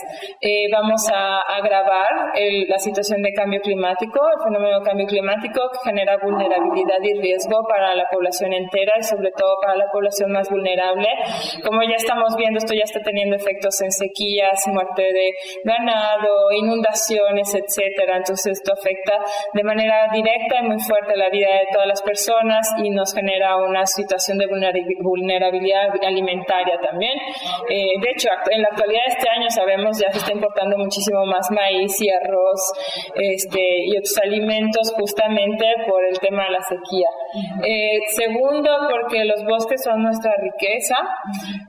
eh, 0.40 0.68
vamos 0.70 1.08
a 1.12 1.40
agravar 1.40 2.32
la 2.68 2.78
situación 2.78 3.22
de 3.22 3.32
cambio 3.32 3.60
climático, 3.60 4.20
el 4.36 4.44
fenómeno 4.44 4.80
de 4.80 4.84
cambio 4.84 5.06
climático 5.06 5.60
que 5.72 5.90
genera 5.90 6.09
vulnerabilidad 6.18 6.98
y 7.02 7.20
riesgo 7.20 7.62
para 7.68 7.94
la 7.94 8.06
población 8.10 8.52
entera 8.52 8.92
y 8.98 9.02
sobre 9.02 9.30
todo 9.32 9.56
para 9.60 9.76
la 9.76 9.86
población 9.92 10.32
más 10.32 10.48
vulnerable. 10.50 11.08
Como 11.64 11.82
ya 11.82 11.96
estamos 11.96 12.36
viendo, 12.36 12.58
esto 12.58 12.74
ya 12.74 12.84
está 12.84 13.00
teniendo 13.00 13.36
efectos 13.36 13.80
en 13.82 13.92
sequías, 13.92 14.66
muerte 14.68 15.02
de 15.02 15.32
ganado, 15.64 16.52
inundaciones, 16.52 17.54
etcétera. 17.54 18.16
Entonces 18.18 18.58
esto 18.58 18.72
afecta 18.72 19.18
de 19.52 19.62
manera 19.62 20.08
directa 20.12 20.60
y 20.62 20.68
muy 20.68 20.80
fuerte 20.80 21.16
la 21.16 21.30
vida 21.30 21.48
de 21.48 21.68
todas 21.72 21.86
las 21.86 22.02
personas 22.02 22.66
y 22.82 22.90
nos 22.90 23.14
genera 23.14 23.56
una 23.56 23.86
situación 23.86 24.38
de 24.38 24.46
vulnerabilidad 24.46 25.90
alimentaria 26.02 26.78
también. 26.80 27.18
Eh, 27.68 28.00
de 28.00 28.10
hecho, 28.10 28.28
en 28.50 28.62
la 28.62 28.68
actualidad 28.68 29.02
este 29.06 29.28
año 29.28 29.50
sabemos 29.50 29.98
ya 29.98 30.10
se 30.12 30.18
está 30.18 30.32
importando 30.32 30.76
muchísimo 30.78 31.24
más 31.26 31.50
maíz 31.50 32.00
y 32.00 32.10
arroz 32.10 32.60
este, 33.14 33.86
y 33.86 33.96
otros 33.96 34.18
alimentos 34.18 34.92
justamente 34.96 35.64
por 35.86 35.99
por 36.00 36.08
el 36.08 36.18
tema 36.18 36.44
de 36.44 36.50
la 36.50 36.62
sequía. 36.62 37.08
Eh, 37.62 38.00
segundo, 38.08 38.70
porque 38.90 39.24
los 39.24 39.44
bosques 39.44 39.82
son 39.84 40.02
nuestra 40.02 40.32
riqueza. 40.40 40.96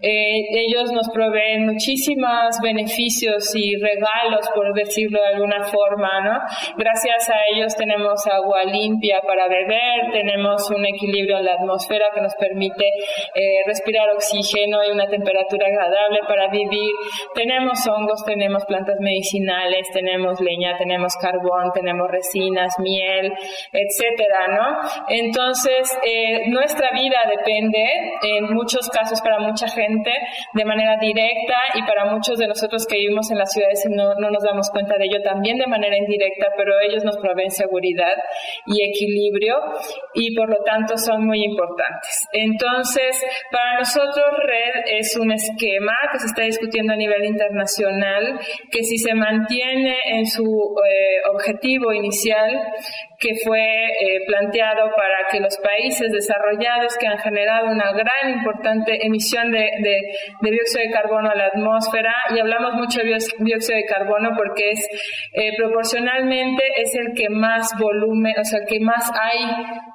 Eh, 0.02 0.66
ellos 0.68 0.92
nos 0.92 1.10
proveen 1.10 1.66
muchísimos 1.66 2.58
beneficios 2.62 3.54
y 3.56 3.76
regalos, 3.76 4.48
por 4.56 4.74
decirlo 4.74 5.20
de 5.22 5.36
alguna 5.36 5.64
forma, 5.64 6.22
¿no? 6.22 6.40
Gracias 6.78 7.30
a 7.30 7.36
ellos 7.54 7.76
tenemos 7.76 8.26
agua 8.28 8.64
limpia 8.64 9.22
para 9.28 9.48
beber, 9.48 10.12
tenemos 10.12 10.70
un 10.72 10.86
equilibrio 10.86 11.38
en 11.38 11.46
la 11.46 11.54
atmósfera 11.54 12.06
que 12.14 12.22
nos 12.22 12.36
permite 12.36 12.86
eh, 13.36 13.64
respirar 13.66 14.10
oxígeno 14.16 14.84
y 14.88 14.92
una 14.92 15.08
temperatura 15.08 15.68
agradable 15.68 16.20
para 16.28 16.48
vivir. 16.48 16.92
Tenemos 17.36 17.86
hongos, 17.88 18.24
tenemos 18.26 18.66
plantas 18.66 19.00
medicinales, 19.00 19.88
tenemos 19.94 20.40
leña, 20.40 20.78
tenemos 20.78 21.16
carbón, 21.18 21.72
tenemos 21.74 22.10
resinas, 22.10 22.74
miel, 22.80 23.34
etcétera, 24.22 24.48
¿no? 24.56 24.80
Entonces, 25.08 25.98
eh, 26.04 26.50
nuestra 26.50 26.92
vida 26.92 27.20
depende, 27.30 27.84
en 28.24 28.54
muchos 28.54 28.90
casos 28.90 29.22
para 29.22 29.40
mucha 29.40 29.68
gente, 29.68 30.12
de 30.54 30.66
manera 30.66 30.98
directa 31.00 31.56
y 31.76 31.84
para 31.84 32.06
muchos 32.06 32.38
de 32.38 32.48
nosotros 32.48 32.86
que 32.88 32.98
vivimos 32.98 33.32
en 33.32 33.38
las 33.38 33.52
ciudades 33.52 33.86
no, 33.90 34.16
no 34.16 34.30
nos 34.30 34.44
damos 34.44 34.70
cuenta 34.70 34.98
de 34.98 35.06
ello 35.06 35.22
también 35.24 35.58
de 35.58 35.68
manera 35.68 35.98
indirecta, 35.98 36.48
pero 36.58 36.74
ellos 36.82 37.04
nos 37.04 37.18
proveen 37.18 37.52
seguridad 37.52 38.16
y 38.66 38.84
equilibrio 38.84 39.56
y 40.14 40.36
por 40.36 40.50
lo 40.50 40.64
tanto 40.64 40.98
son 40.98 41.26
muy 41.26 41.44
importantes. 41.44 42.28
Entonces, 42.34 43.24
para 43.52 43.80
nosotros 43.80 44.26
red 44.46 44.84
es 45.00 45.16
un 45.18 45.32
esquema 45.32 45.94
que 46.12 46.20
se 46.20 46.28
está 46.28 46.44
discutiendo 46.44 46.94
a 46.94 46.96
nivel 46.96 47.26
internacional 47.26 48.40
que 48.72 48.84
si 48.84 48.98
se 48.98 49.14
mantiene 49.14 49.98
en 50.06 50.26
su 50.26 50.44
eh, 50.44 51.22
objetivo 51.34 51.94
inicial 51.94 52.62
que 53.22 53.36
fue 53.46 53.62
eh, 53.62 54.22
planteado 54.26 54.90
para 54.98 55.30
que 55.32 55.40
los 55.40 55.56
países 55.60 56.12
desarrollados 56.12 56.98
que 56.98 57.06
han 57.06 57.20
generado 57.20 57.68
una 57.68 57.92
gran 57.94 58.34
importante 58.34 59.06
emisión 59.06 59.52
de, 59.52 59.70
dióxido 60.42 60.82
de 60.84 60.92
carbono 60.92 61.30
a 61.30 61.36
la 61.36 61.46
atmósfera, 61.46 62.14
y 62.36 62.40
hablamos 62.40 62.74
mucho 62.74 63.00
de 63.00 63.16
dióxido 63.40 63.78
de 63.78 63.86
carbono 63.86 64.32
porque 64.36 64.72
es 64.72 64.88
eh, 65.34 65.52
proporcionalmente 65.56 66.64
es 66.78 66.96
el 66.96 67.14
que 67.14 67.30
más 67.30 67.70
volumen, 67.80 68.34
o 68.40 68.44
sea, 68.44 68.60
el 68.60 68.66
que 68.66 68.80
más 68.80 69.12
hay 69.14 69.40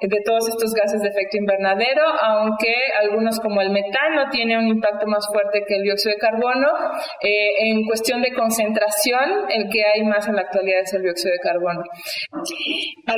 de 0.01 0.21
todos 0.23 0.47
estos 0.47 0.73
gases 0.73 1.01
de 1.01 1.09
efecto 1.09 1.37
invernadero, 1.37 2.03
aunque 2.21 2.73
algunos 3.01 3.39
como 3.41 3.61
el 3.61 3.71
metano 3.71 4.29
tiene 4.31 4.57
un 4.57 4.67
impacto 4.67 5.05
más 5.07 5.27
fuerte 5.31 5.63
que 5.67 5.75
el 5.75 5.83
dióxido 5.83 6.13
de 6.13 6.19
carbono. 6.19 6.67
Eh, 7.21 7.71
en 7.71 7.85
cuestión 7.85 8.21
de 8.21 8.33
concentración, 8.33 9.49
el 9.49 9.69
que 9.69 9.83
hay 9.85 10.03
más 10.03 10.27
en 10.27 10.35
la 10.35 10.43
actualidad 10.43 10.81
es 10.81 10.93
el 10.93 11.03
dióxido 11.03 11.33
de 11.33 11.39
carbono. 11.39 11.83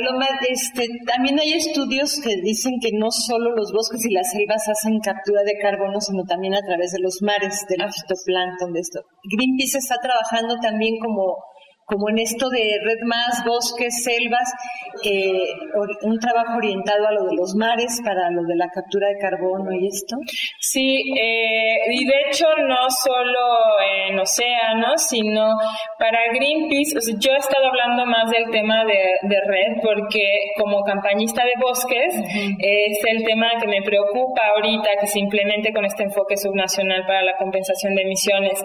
Paloma, 0.00 0.26
este, 0.48 0.88
también 1.06 1.38
hay 1.38 1.52
estudios 1.52 2.20
que 2.24 2.40
dicen 2.42 2.80
que 2.80 2.90
no 2.96 3.10
solo 3.10 3.54
los 3.54 3.70
bosques 3.72 4.04
y 4.06 4.12
las 4.12 4.30
selvas 4.30 4.66
hacen 4.68 4.98
captura 5.00 5.42
de 5.44 5.58
carbono, 5.60 6.00
sino 6.00 6.24
también 6.24 6.54
a 6.54 6.62
través 6.62 6.92
de 6.92 7.00
los 7.00 7.20
mares, 7.20 7.66
del 7.68 7.84
fitoplancton, 7.84 8.72
de 8.72 8.80
esto. 8.80 9.00
Greenpeace 9.24 9.78
está 9.78 9.96
trabajando 10.00 10.56
también 10.60 10.98
como 10.98 11.36
como 11.90 12.08
en 12.08 12.18
esto 12.18 12.48
de 12.48 12.78
red 12.84 13.00
más, 13.04 13.42
bosques, 13.44 14.04
selvas, 14.04 14.48
eh, 15.04 15.52
un 16.02 16.18
trabajo 16.18 16.56
orientado 16.56 17.06
a 17.06 17.12
lo 17.12 17.24
de 17.24 17.34
los 17.34 17.54
mares 17.56 18.00
para 18.04 18.30
lo 18.30 18.42
de 18.44 18.56
la 18.56 18.68
captura 18.68 19.08
de 19.08 19.18
carbono 19.18 19.72
y 19.72 19.88
esto? 19.88 20.16
Sí, 20.60 21.12
eh, 21.18 21.76
y 21.90 22.06
de 22.06 22.14
hecho 22.28 22.46
no 22.68 22.88
solo 22.90 23.40
en 24.08 24.18
océanos, 24.18 25.02
sino 25.08 25.56
para 25.98 26.18
Greenpeace, 26.32 26.94
yo 27.18 27.32
he 27.32 27.38
estado 27.38 27.66
hablando 27.66 28.06
más 28.06 28.30
del 28.30 28.50
tema 28.50 28.84
de, 28.84 29.40
red 29.46 29.80
porque 29.82 30.52
como 30.56 30.82
campañista 30.82 31.42
de 31.44 31.52
bosques 31.58 32.14
es 32.58 32.98
el 33.08 33.24
tema 33.24 33.48
que 33.58 33.66
me 33.66 33.82
preocupa 33.82 34.42
ahorita 34.54 34.90
que 35.00 35.06
se 35.06 35.18
implemente 35.18 35.72
con 35.72 35.84
este 35.84 36.04
enfoque 36.04 36.36
subnacional 36.36 37.04
para 37.06 37.22
la 37.22 37.36
compensación 37.36 37.94
de 37.94 38.02
emisiones. 38.02 38.62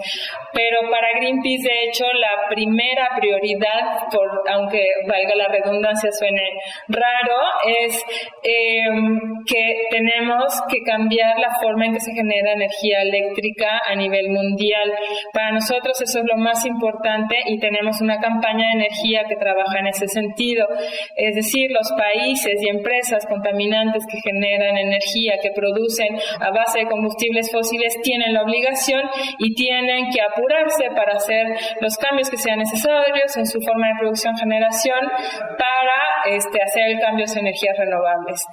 Pero 0.52 0.90
para 0.90 1.18
Greenpeace, 1.18 1.62
de 1.62 1.84
hecho, 1.84 2.04
la 2.12 2.48
primera 2.48 3.15
prioridad, 3.16 4.08
por, 4.12 4.42
aunque 4.50 4.84
valga 5.08 5.34
la 5.34 5.48
redundancia, 5.48 6.10
suene 6.12 6.42
raro, 6.88 7.36
es 7.66 8.04
em, 8.42 9.18
que 9.46 9.88
tenemos 9.90 10.44
que 10.68 10.82
cambiar 10.82 11.38
la 11.38 11.54
forma 11.60 11.86
en 11.86 11.94
que 11.94 12.00
se 12.00 12.12
genera 12.12 12.52
energía 12.52 13.02
eléctrica 13.02 13.80
a 13.86 13.94
nivel 13.94 14.30
mundial. 14.30 14.92
Para 15.32 15.52
nosotros 15.52 16.00
eso 16.00 16.20
es 16.20 16.24
lo 16.24 16.36
más 16.36 16.64
importante 16.66 17.36
y 17.46 17.58
tenemos 17.58 18.00
una 18.00 18.20
campaña 18.20 18.66
de 18.66 18.84
energía 18.84 19.24
que 19.28 19.36
trabaja 19.36 19.78
en 19.80 19.88
ese 19.88 20.08
sentido. 20.08 20.66
Es 21.16 21.34
decir, 21.34 21.70
los 21.70 21.90
países 21.92 22.62
y 22.62 22.68
empresas 22.68 23.26
contaminantes 23.26 24.04
que 24.06 24.20
generan 24.20 24.76
energía, 24.76 25.34
que 25.42 25.50
producen 25.50 26.16
a 26.40 26.50
base 26.50 26.80
de 26.80 26.86
combustibles 26.86 27.50
fósiles, 27.50 27.96
tienen 28.02 28.34
la 28.34 28.42
obligación 28.42 29.02
y 29.38 29.54
tienen 29.54 30.10
que 30.10 30.20
apurarse 30.20 30.90
para 30.94 31.14
hacer 31.14 31.46
los 31.80 31.96
cambios 31.96 32.30
que 32.30 32.36
sean 32.36 32.58
necesarios 32.58 32.76
en 33.36 33.46
su 33.46 33.60
forma 33.60 33.88
de 33.88 33.94
producción-generación 34.00 35.00
para 35.58 36.36
este, 36.36 36.62
hacer 36.62 36.90
el 36.90 37.00
cambio 37.00 37.24
hacia 37.24 37.40
energías 37.40 37.76
renovables. 37.78 38.44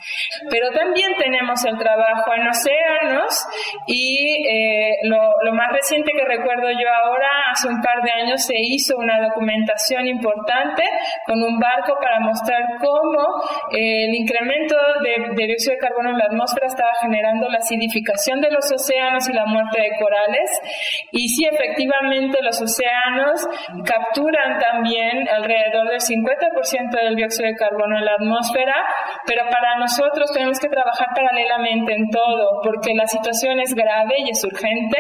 Pero 0.49 0.71
también 0.71 1.13
tenemos 1.17 1.63
el 1.65 1.77
trabajo 1.77 2.33
en 2.35 2.47
océanos 2.47 3.45
y 3.87 4.47
eh, 4.47 4.97
lo, 5.03 5.53
más 5.53 5.71
reciente 5.71 6.11
que 6.13 6.25
recuerdo 6.25 6.69
yo 6.71 6.89
ahora, 7.05 7.29
hace 7.51 7.67
un 7.67 7.79
par 7.81 8.01
de 8.03 8.11
años 8.11 8.43
se 8.43 8.55
hizo 8.57 8.97
una 8.97 9.21
documentación 9.21 10.07
importante 10.07 10.83
con 11.27 11.41
un 11.43 11.59
barco 11.59 11.95
para 12.01 12.19
mostrar 12.19 12.61
cómo 12.79 13.43
eh, 13.71 14.05
el 14.05 14.15
incremento 14.15 14.75
de, 15.03 15.35
de 15.35 15.47
dióxido 15.47 15.75
de 15.75 15.79
carbono 15.79 16.09
en 16.09 16.17
la 16.17 16.25
atmósfera 16.25 16.67
estaba 16.67 16.89
generando 17.01 17.49
la 17.49 17.59
acidificación 17.59 18.41
de 18.41 18.49
los 18.49 18.71
océanos 18.71 19.29
y 19.29 19.33
la 19.33 19.45
muerte 19.45 19.81
de 19.81 19.91
corales. 19.99 20.49
Y 21.11 21.29
sí, 21.29 21.45
efectivamente, 21.45 22.41
los 22.41 22.59
océanos 22.59 23.45
capturan 23.85 24.42
también 24.59 25.27
alrededor 25.29 25.89
del 25.89 25.99
50% 25.99 26.91
del 26.91 27.15
dióxido 27.15 27.49
de 27.49 27.55
carbono 27.55 27.97
en 27.97 28.05
la 28.05 28.13
atmósfera, 28.13 28.75
pero 29.25 29.43
para 29.49 29.77
nosotros 29.77 30.31
tenemos 30.33 30.59
que 30.59 30.69
trabajar 30.69 31.07
paralelamente 31.15 31.93
en 31.93 32.09
todo, 32.09 32.61
porque 32.63 32.93
la 32.93 33.07
situación 33.07 33.59
es 33.59 33.73
grave 33.73 34.15
y 34.19 34.29
es 34.29 34.43
urgente, 34.43 34.97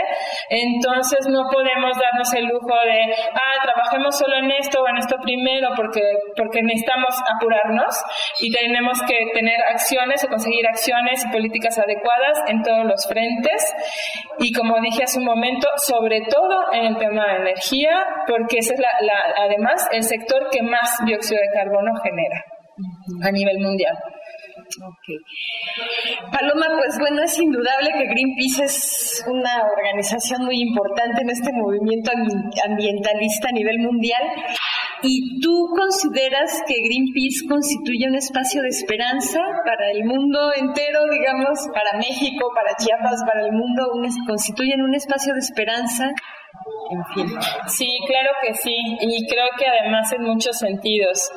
entonces 0.49 1.27
no 1.27 1.49
podemos 1.51 1.97
darnos 1.97 2.33
el 2.33 2.45
lujo 2.45 2.75
de, 2.85 3.13
ah, 3.33 3.63
trabajemos 3.63 4.17
solo 4.17 4.37
en 4.37 4.51
esto 4.51 4.81
o 4.81 4.87
en 4.87 4.97
esto 4.97 5.17
primero, 5.21 5.69
porque, 5.75 6.01
porque 6.35 6.61
necesitamos 6.61 7.15
apurarnos 7.35 7.95
y 8.39 8.51
tenemos 8.51 9.01
que 9.07 9.31
tener 9.33 9.61
acciones 9.61 10.23
o 10.23 10.27
conseguir 10.27 10.67
acciones 10.67 11.23
y 11.25 11.31
políticas 11.31 11.77
adecuadas 11.79 12.39
en 12.47 12.61
todos 12.63 12.85
los 12.85 13.07
frentes. 13.07 13.73
Y 14.39 14.53
como 14.53 14.79
dije 14.81 15.03
hace 15.03 15.19
un 15.19 15.25
momento, 15.25 15.67
sobre 15.77 16.21
todo 16.21 16.71
en 16.73 16.85
el 16.85 16.97
tema 16.97 17.25
de 17.27 17.35
energía, 17.37 18.05
porque 18.27 18.57
esa 18.59 18.73
es 18.73 18.79
la, 18.79 18.89
la 19.01 19.22
además 19.37 19.87
el 19.91 20.03
sector 20.03 20.49
que 20.51 20.61
más 20.61 20.97
dióxido 21.05 21.39
de 21.41 21.53
carbono 21.53 21.95
genera 22.01 22.43
a 23.23 23.31
nivel 23.31 23.59
mundial. 23.59 23.97
Paloma, 26.31 26.67
pues 26.77 26.97
bueno, 26.99 27.21
es 27.23 27.37
indudable 27.37 27.91
que 27.91 28.07
Greenpeace 28.07 28.63
es 28.63 29.25
una 29.27 29.63
organización 29.77 30.45
muy 30.45 30.61
importante 30.61 31.21
en 31.21 31.29
este 31.29 31.51
movimiento 31.53 32.11
ambientalista 32.65 33.49
a 33.49 33.51
nivel 33.51 33.79
mundial. 33.79 34.23
¿Y 35.01 35.41
tú 35.41 35.67
consideras 35.75 36.63
que 36.65 36.75
Greenpeace 36.81 37.45
constituye 37.47 38.07
un 38.07 38.15
espacio 38.15 38.61
de 38.61 38.69
esperanza 38.69 39.39
para 39.65 39.91
el 39.91 40.05
mundo 40.05 40.53
entero, 40.55 41.01
digamos, 41.11 41.59
para 41.73 41.97
México, 41.97 42.49
para 42.55 42.75
Chiapas, 42.77 43.21
para 43.27 43.45
el 43.45 43.51
mundo? 43.51 43.91
¿Constituyen 44.25 44.81
un 44.81 44.95
espacio 44.95 45.33
de 45.33 45.39
esperanza? 45.39 46.09
Sí, 47.67 47.97
claro 48.07 48.29
que 48.41 48.53
sí, 48.53 48.75
y 49.01 49.27
creo 49.27 49.47
que 49.57 49.65
además 49.65 50.11
en 50.13 50.23
muchos 50.23 50.57
sentidos. 50.57 51.31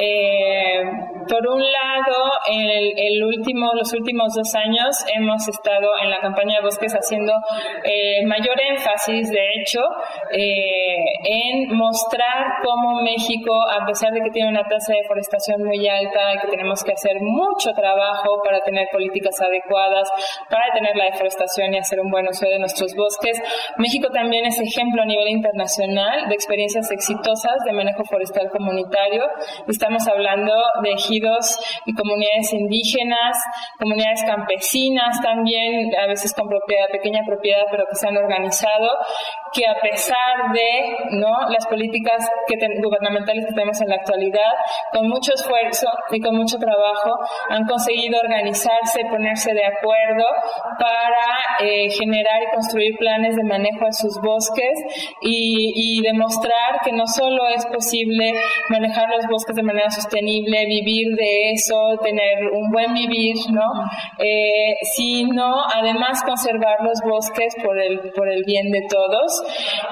Eh, 0.00 0.82
por 1.28 1.46
un 1.46 1.60
lado, 1.60 2.30
el, 2.48 2.92
el, 2.96 3.24
último, 3.24 3.70
los 3.74 3.92
últimos 3.92 4.34
dos 4.34 4.54
años 4.54 4.96
hemos 5.14 5.46
estado 5.48 5.88
en 6.02 6.10
la 6.10 6.20
campaña 6.20 6.56
de 6.56 6.62
bosques 6.62 6.92
haciendo 6.92 7.32
eh, 7.84 8.24
mayor 8.26 8.60
énfasis, 8.60 9.30
de 9.30 9.48
hecho, 9.56 9.80
eh, 10.32 10.96
en 11.24 11.76
mostrar 11.76 12.46
cómo 12.62 13.02
México, 13.02 13.52
a 13.70 13.84
pesar 13.86 14.12
de 14.12 14.20
que 14.20 14.30
tiene 14.30 14.48
una 14.48 14.62
tasa 14.64 14.92
de 14.92 15.00
deforestación 15.02 15.64
muy 15.64 15.86
alta 15.88 16.34
y 16.34 16.38
que 16.40 16.48
tenemos 16.48 16.82
que 16.84 16.92
hacer 16.92 17.16
mucho 17.20 17.72
trabajo 17.72 18.40
para 18.44 18.60
tener 18.60 18.88
políticas 18.92 19.40
adecuadas, 19.40 20.08
para 20.48 20.66
detener 20.66 20.96
la 20.96 21.04
deforestación 21.06 21.74
y 21.74 21.78
hacer 21.78 22.00
un 22.00 22.10
buen 22.10 22.28
uso 22.28 22.46
de 22.46 22.58
nuestros 22.58 22.94
bosques, 22.94 23.40
México 23.76 24.08
también 24.12 24.46
es 24.46 24.58
ejemplo 24.70 25.02
a 25.02 25.06
nivel 25.06 25.28
internacional 25.28 26.28
de 26.28 26.34
experiencias 26.34 26.90
exitosas 26.90 27.56
de 27.64 27.72
manejo 27.72 28.04
forestal 28.04 28.48
comunitario. 28.50 29.24
Estamos 29.66 30.06
hablando 30.06 30.52
de 30.82 30.92
ejidos 30.92 31.58
y 31.86 31.94
comunidades 31.94 32.52
indígenas, 32.52 33.36
comunidades 33.78 34.22
campesinas 34.24 35.20
también, 35.22 35.90
a 35.96 36.06
veces 36.06 36.32
con 36.34 36.48
propiedad, 36.48 36.86
pequeña 36.92 37.20
propiedad, 37.26 37.64
pero 37.70 37.84
que 37.88 37.96
se 37.96 38.06
han 38.06 38.16
organizado, 38.16 38.88
que 39.52 39.66
a 39.66 39.74
pesar 39.80 40.52
de 40.54 41.18
¿no? 41.18 41.48
las 41.50 41.66
políticas 41.66 42.28
que 42.46 42.56
gubernamentales 42.82 43.46
que 43.46 43.52
tenemos 43.52 43.80
en 43.80 43.88
la 43.88 43.96
actualidad, 43.96 44.52
con 44.92 45.08
mucho 45.08 45.32
esfuerzo 45.34 45.88
y 46.10 46.20
con 46.20 46.36
mucho 46.36 46.58
trabajo, 46.58 47.18
han 47.48 47.64
conseguido 47.66 48.20
organizarse, 48.20 49.04
ponerse 49.10 49.52
de 49.52 49.64
acuerdo 49.64 50.24
para 50.78 51.66
eh, 51.66 51.90
generar 51.90 52.42
y 52.42 52.54
construir 52.54 52.96
planes 52.98 53.36
de 53.36 53.44
manejo 53.44 53.84
de 53.86 53.92
sus 53.92 54.20
bosques 54.20 54.59
y, 55.20 55.98
y 55.98 56.02
demostrar 56.02 56.80
que 56.84 56.92
no 56.92 57.06
solo 57.06 57.46
es 57.48 57.64
posible 57.66 58.32
manejar 58.68 59.08
los 59.10 59.26
bosques 59.26 59.56
de 59.56 59.62
manera 59.62 59.90
sostenible, 59.90 60.66
vivir 60.66 61.14
de 61.16 61.52
eso, 61.52 61.76
tener 62.02 62.50
un 62.52 62.70
buen 62.70 62.94
vivir, 62.94 63.36
¿no? 63.50 63.66
Eh, 64.18 64.76
sino 64.94 65.64
además 65.74 66.22
conservar 66.22 66.78
los 66.82 67.00
bosques 67.04 67.54
por 67.62 67.78
el, 67.78 68.12
por 68.14 68.28
el 68.28 68.44
bien 68.44 68.70
de 68.70 68.82
todos. 68.88 69.42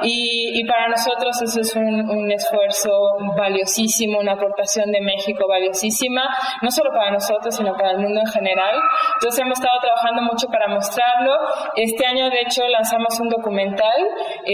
Y, 0.03 0.61
y 0.61 0.65
para 0.65 0.89
nosotros 0.89 1.41
eso 1.43 1.61
es 1.61 1.75
un, 1.77 2.09
un, 2.11 2.31
esfuerzo 2.31 2.91
valiosísimo, 3.37 4.19
una 4.19 4.33
aportación 4.33 4.91
de 4.93 5.01
México 5.01 5.47
valiosísima, 5.49 6.23
no 6.63 6.71
solo 6.71 6.91
para 6.91 7.11
nosotros, 7.11 7.57
sino 7.57 7.75
para 7.75 7.93
el 7.93 7.99
mundo 7.99 8.21
en 8.21 8.27
general. 8.27 8.77
Entonces 9.15 9.41
hemos 9.41 9.59
estado 9.59 9.79
trabajando 9.81 10.23
mucho 10.23 10.47
para 10.49 10.69
mostrarlo. 10.69 11.33
Este 11.77 12.07
año, 12.07 12.31
de 12.31 12.43
hecho, 12.43 12.67
lanzamos 12.69 13.19
un 13.21 13.29
documental, 13.29 13.97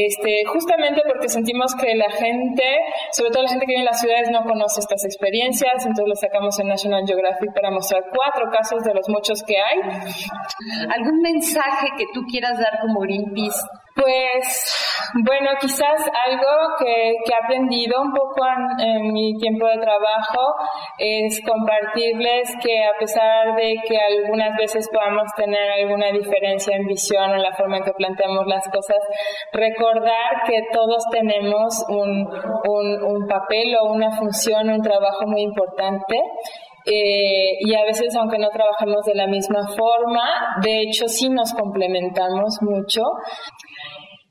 este, 0.06 0.44
justamente 0.47 1.02
porque 1.06 1.28
sentimos 1.28 1.74
que 1.74 1.94
la 1.94 2.10
gente, 2.10 2.64
sobre 3.12 3.31
todo 3.31 3.43
la 3.43 3.51
gente 3.51 3.66
que 3.66 3.72
vive 3.72 3.81
en 3.81 3.86
las 3.86 4.01
ciudades, 4.01 4.31
no 4.31 4.43
conoce 4.44 4.81
estas 4.81 5.05
experiencias, 5.05 5.86
entonces 5.86 6.06
lo 6.06 6.16
sacamos 6.16 6.59
en 6.59 6.68
National 6.68 7.05
Geographic 7.06 7.52
para 7.55 7.70
mostrar 7.70 8.05
cuatro 8.14 8.51
casos 8.51 8.82
de 8.85 8.94
los 8.94 9.09
muchos 9.09 9.43
que 9.43 9.56
hay. 9.56 9.78
¿Algún 10.90 11.20
mensaje 11.20 11.89
que 11.98 12.05
tú 12.12 12.22
quieras 12.31 12.59
dar 12.59 12.81
como 12.81 13.01
Greenpeace 13.01 13.60
pues 13.95 14.75
bueno, 15.25 15.51
quizás 15.61 16.01
algo 16.27 16.75
que, 16.79 17.15
que 17.25 17.33
he 17.33 17.45
aprendido 17.45 18.01
un 18.03 18.12
poco 18.12 18.45
en, 18.81 19.12
mi 19.12 19.37
tiempo 19.39 19.66
de 19.66 19.79
trabajo 19.79 20.55
es 20.99 21.41
compartirles 21.47 22.51
que 22.61 22.85
a 22.85 22.99
pesar 22.99 23.55
de 23.55 23.77
que 23.87 23.97
algunas 23.97 24.57
veces 24.57 24.89
podamos 24.93 25.25
tener 25.37 25.71
alguna 25.71 26.11
diferencia 26.11 26.75
en 26.75 26.87
visión 26.87 27.31
o 27.31 27.35
en 27.35 27.43
la 27.43 27.53
forma 27.53 27.79
en 27.79 27.85
que 27.85 27.93
planteamos 27.93 28.47
las 28.47 28.65
cosas, 28.69 28.99
recordar 29.53 30.43
que 30.47 30.61
todos 30.73 31.05
tenemos 31.12 31.85
un, 31.89 32.27
un, 32.69 33.03
un 33.05 33.29
papel 33.29 33.77
o 33.81 33.93
una 33.93 34.11
función, 34.19 34.71
un 34.71 34.83
trabajo 34.83 35.27
muy 35.27 35.43
importante 35.43 36.21
eh, 36.87 37.57
y 37.61 37.75
a 37.75 37.85
veces 37.85 38.15
aunque 38.15 38.39
no 38.39 38.51
trabajemos 38.51 39.05
de 39.07 39.15
la 39.15 39.27
misma 39.27 39.66
forma, 39.75 40.29
de 40.62 40.83
hecho 40.83 41.09
sí 41.09 41.31
nos 41.31 41.55
complementamos 41.55 42.59
mucho. 42.61 43.01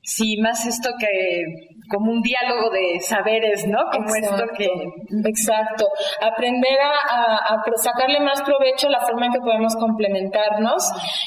Sí, 0.04 0.36
más 0.36 0.66
esto 0.66 0.90
que 0.98 1.73
como 1.88 2.12
un 2.12 2.22
diálogo 2.22 2.70
de 2.70 3.00
saberes, 3.00 3.66
¿no? 3.66 3.78
Como 3.92 4.14
exacto, 4.14 4.44
esto 4.44 4.54
que... 4.56 5.28
Exacto. 5.28 5.86
Aprender 6.20 6.78
a, 6.80 6.90
a, 6.90 7.54
a, 7.54 7.62
sacarle 7.76 8.20
más 8.20 8.42
provecho 8.42 8.88
a 8.88 8.90
la 8.90 9.00
forma 9.00 9.26
en 9.26 9.32
que 9.32 9.40
podemos 9.40 9.74
complementarnos 9.76 10.82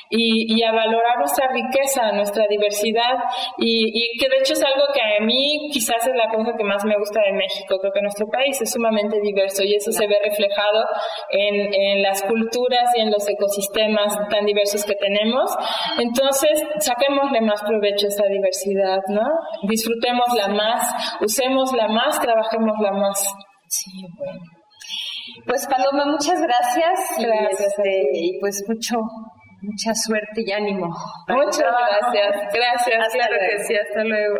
y, 0.09 0.55
y 0.55 0.63
a 0.63 0.71
valorar 0.71 1.19
nuestra 1.19 1.47
riqueza, 1.51 2.11
nuestra 2.13 2.45
diversidad 2.47 3.15
y, 3.57 3.89
y, 3.93 4.17
que 4.17 4.29
de 4.29 4.37
hecho 4.37 4.53
es 4.53 4.63
algo 4.63 4.85
que 4.93 5.01
a 5.01 5.23
mí 5.23 5.69
quizás 5.71 6.07
es 6.07 6.15
la 6.15 6.29
cosa 6.29 6.53
que 6.57 6.63
más 6.63 6.83
me 6.85 6.97
gusta 6.97 7.21
de 7.21 7.33
México. 7.33 7.77
Creo 7.79 7.93
que 7.93 8.01
nuestro 8.01 8.27
país 8.27 8.59
es 8.61 8.71
sumamente 8.71 9.19
diverso 9.21 9.63
y 9.63 9.75
eso 9.75 9.91
se 9.91 10.07
ve 10.07 10.17
reflejado 10.23 10.85
en, 11.31 11.73
en 11.73 12.01
las 12.01 12.23
culturas 12.23 12.89
y 12.95 13.01
en 13.01 13.11
los 13.11 13.27
ecosistemas 13.27 14.17
tan 14.29 14.45
diversos 14.45 14.83
que 14.85 14.95
tenemos. 14.95 15.55
Entonces, 15.99 16.63
saquémosle 16.79 17.41
más 17.41 17.61
provecho 17.63 18.07
a 18.07 18.09
esa 18.09 18.25
diversidad, 18.27 19.01
¿no? 19.09 19.23
Disfrutémosla 19.63 20.46
más, 20.49 21.17
usémosla 21.21 21.87
más, 21.87 22.19
trabajémosla 22.19 22.91
más. 22.91 23.33
Sí, 23.69 23.91
bueno. 24.17 24.39
Pues 25.45 25.67
Paloma, 25.67 26.05
muchas 26.05 26.41
gracias. 26.41 26.99
Gracias. 27.19 27.59
Y, 27.59 27.63
este, 27.63 28.01
y 28.13 28.39
pues 28.39 28.63
mucho, 28.67 28.97
mucha 29.61 29.93
suerte 29.93 30.43
y 30.45 30.51
ánimo. 30.51 30.87
Muchas 31.27 31.59
gracias. 31.59 32.53
Gracias. 32.53 32.99
Hasta 32.99 33.17
claro 33.17 33.35
luego. 33.35 33.57
que 33.57 33.63
sí. 33.63 33.75
Hasta 33.75 34.03
luego. 34.03 34.35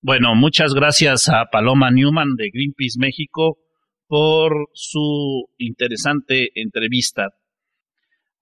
Bueno, 0.00 0.34
muchas 0.34 0.74
gracias 0.74 1.28
a 1.28 1.46
Paloma 1.50 1.90
Newman 1.90 2.36
de 2.36 2.50
Greenpeace 2.52 2.98
México 2.98 3.58
por 4.06 4.68
su 4.74 5.46
interesante 5.58 6.48
entrevista. 6.54 7.28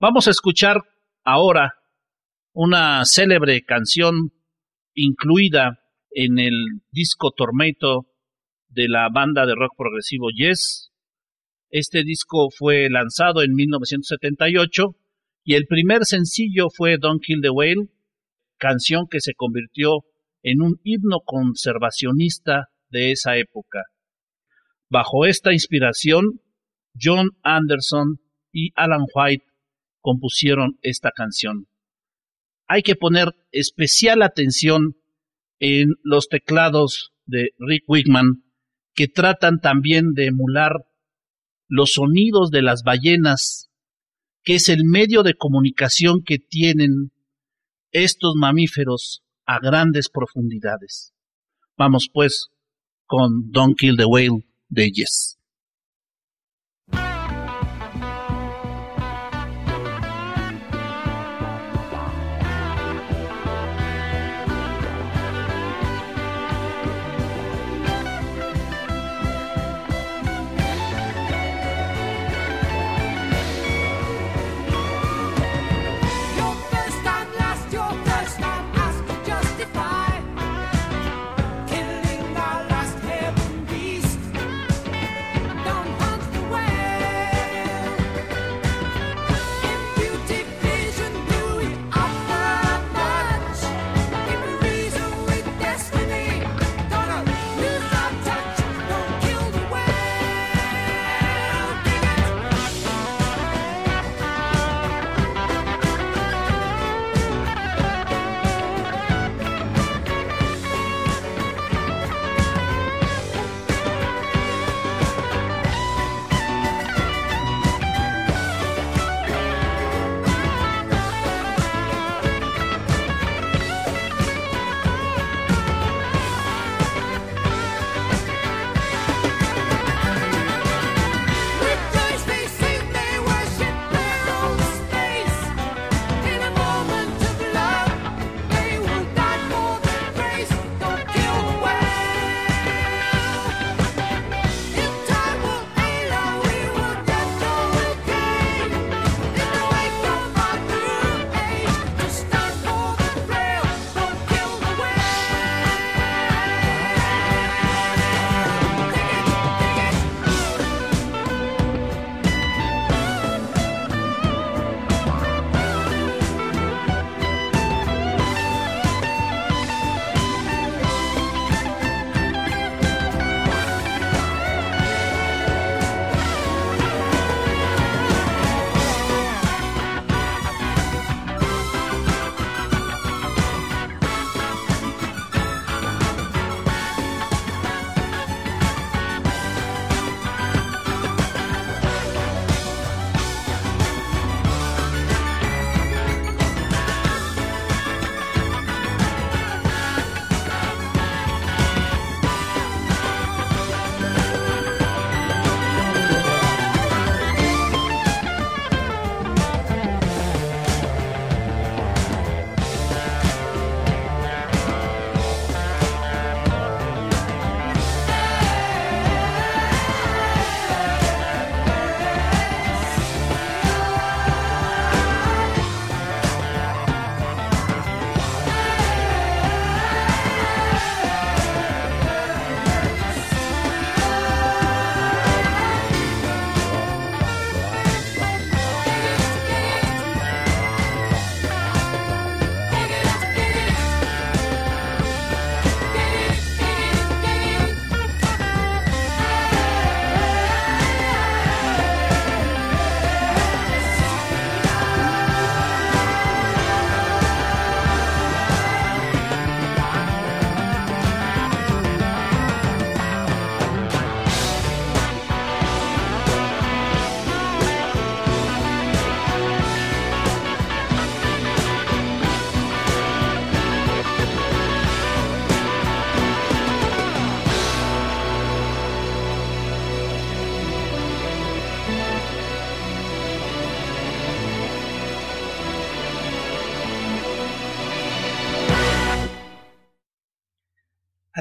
Vamos 0.00 0.26
a 0.26 0.32
escuchar 0.32 0.78
ahora 1.24 1.74
una 2.52 3.04
célebre 3.04 3.62
canción 3.62 4.32
incluida 4.94 5.78
en 6.14 6.38
el 6.38 6.82
disco 6.90 7.30
Tormento 7.30 8.06
de 8.68 8.88
la 8.88 9.08
banda 9.12 9.46
de 9.46 9.54
rock 9.54 9.72
progresivo 9.76 10.28
Yes. 10.30 10.90
Este 11.70 12.04
disco 12.04 12.48
fue 12.50 12.88
lanzado 12.90 13.42
en 13.42 13.54
1978 13.54 14.96
y 15.44 15.54
el 15.54 15.66
primer 15.66 16.04
sencillo 16.04 16.68
fue 16.74 16.98
Don't 16.98 17.22
Kill 17.22 17.40
the 17.40 17.50
Whale, 17.50 17.88
canción 18.58 19.06
que 19.10 19.20
se 19.20 19.34
convirtió 19.34 20.04
en 20.42 20.60
un 20.62 20.80
himno 20.84 21.20
conservacionista 21.24 22.68
de 22.90 23.12
esa 23.12 23.36
época. 23.36 23.84
Bajo 24.88 25.24
esta 25.24 25.52
inspiración, 25.52 26.40
John 27.00 27.30
Anderson 27.42 28.20
y 28.52 28.70
Alan 28.74 29.06
White 29.14 29.46
compusieron 30.00 30.78
esta 30.82 31.10
canción. 31.10 31.66
Hay 32.66 32.82
que 32.82 32.96
poner 32.96 33.28
especial 33.50 34.22
atención 34.22 34.96
en 35.64 35.94
los 36.02 36.28
teclados 36.28 37.12
de 37.24 37.50
Rick 37.56 37.84
Wigman, 37.86 38.42
que 38.94 39.06
tratan 39.06 39.60
también 39.60 40.12
de 40.12 40.26
emular 40.26 40.72
los 41.68 41.92
sonidos 41.92 42.50
de 42.50 42.62
las 42.62 42.82
ballenas, 42.82 43.70
que 44.42 44.56
es 44.56 44.68
el 44.68 44.84
medio 44.84 45.22
de 45.22 45.34
comunicación 45.34 46.24
que 46.24 46.38
tienen 46.38 47.12
estos 47.92 48.34
mamíferos 48.34 49.22
a 49.46 49.60
grandes 49.60 50.08
profundidades. 50.08 51.14
Vamos 51.78 52.08
pues 52.12 52.48
con 53.06 53.52
Don't 53.52 53.78
Kill 53.78 53.96
the 53.96 54.04
Whale 54.04 54.44
de 54.68 54.90
Yes. 54.90 55.38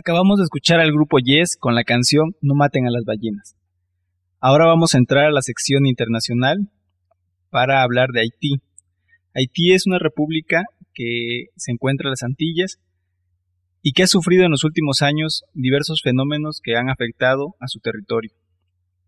Acabamos 0.01 0.39
de 0.39 0.45
escuchar 0.45 0.79
al 0.79 0.91
grupo 0.91 1.19
Yes 1.19 1.55
con 1.55 1.75
la 1.75 1.83
canción 1.83 2.35
No 2.41 2.55
maten 2.55 2.87
a 2.87 2.89
las 2.89 3.03
ballenas. 3.05 3.55
Ahora 4.39 4.65
vamos 4.65 4.95
a 4.95 4.97
entrar 4.97 5.25
a 5.25 5.31
la 5.31 5.43
sección 5.43 5.85
internacional 5.85 6.71
para 7.51 7.83
hablar 7.83 8.09
de 8.09 8.21
Haití. 8.21 8.61
Haití 9.35 9.73
es 9.73 9.85
una 9.85 9.99
república 9.99 10.63
que 10.95 11.49
se 11.55 11.71
encuentra 11.71 12.07
en 12.07 12.13
las 12.13 12.23
Antillas 12.23 12.79
y 13.83 13.91
que 13.91 14.01
ha 14.01 14.07
sufrido 14.07 14.43
en 14.43 14.49
los 14.49 14.63
últimos 14.63 15.03
años 15.03 15.43
diversos 15.53 16.01
fenómenos 16.03 16.61
que 16.63 16.77
han 16.77 16.89
afectado 16.89 17.53
a 17.59 17.67
su 17.67 17.79
territorio. 17.79 18.31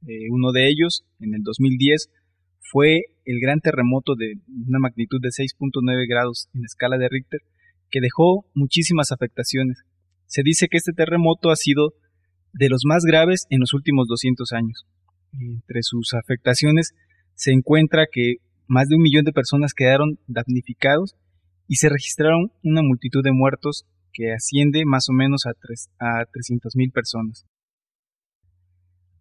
Eh, 0.05 0.29
uno 0.29 0.51
de 0.51 0.69
ellos, 0.69 1.05
en 1.19 1.33
el 1.33 1.41
2010, 1.41 2.11
fue 2.59 3.01
el 3.25 3.39
gran 3.39 3.61
terremoto 3.61 4.13
de 4.13 4.35
una 4.67 4.77
magnitud 4.77 5.19
de 5.19 5.29
6.9 5.29 6.07
grados 6.07 6.49
en 6.53 6.63
escala 6.65 6.99
de 6.99 7.09
Richter, 7.09 7.39
que 7.89 7.99
dejó 7.99 8.45
muchísimas 8.53 9.11
afectaciones. 9.11 9.83
Se 10.25 10.41
dice 10.43 10.67
que 10.67 10.77
este 10.77 10.93
terremoto 10.93 11.49
ha 11.51 11.55
sido 11.55 11.93
de 12.53 12.69
los 12.69 12.81
más 12.85 13.03
graves 13.03 13.45
en 13.49 13.59
los 13.59 13.73
últimos 13.73 14.07
200 14.07 14.51
años. 14.53 14.85
Entre 15.33 15.81
sus 15.81 16.13
afectaciones 16.13 16.91
se 17.35 17.51
encuentra 17.51 18.05
que 18.11 18.35
más 18.67 18.87
de 18.87 18.95
un 18.95 19.01
millón 19.01 19.25
de 19.25 19.33
personas 19.33 19.73
quedaron 19.73 20.19
damnificados 20.27 21.15
y 21.67 21.75
se 21.75 21.89
registraron 21.89 22.51
una 22.63 22.81
multitud 22.83 23.23
de 23.23 23.31
muertos 23.31 23.85
que 24.11 24.31
asciende 24.31 24.83
más 24.85 25.09
o 25.09 25.13
menos 25.13 25.45
a, 25.45 25.49
a 25.49 26.25
300.000 26.25 26.91
personas. 26.91 27.45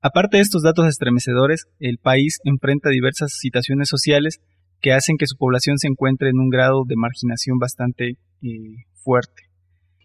Aparte 0.02 0.36
de 0.36 0.42
estos 0.42 0.62
datos 0.62 0.86
estremecedores, 0.86 1.66
el 1.78 1.98
país 1.98 2.40
enfrenta 2.44 2.90
diversas 2.90 3.38
situaciones 3.38 3.88
sociales 3.88 4.40
que 4.80 4.92
hacen 4.92 5.16
que 5.16 5.28
su 5.28 5.36
población 5.36 5.78
se 5.78 5.86
encuentre 5.86 6.28
en 6.28 6.40
un 6.40 6.50
grado 6.50 6.82
de 6.84 6.96
marginación 6.96 7.58
bastante 7.58 8.18
eh, 8.42 8.84
fuerte. 8.94 9.51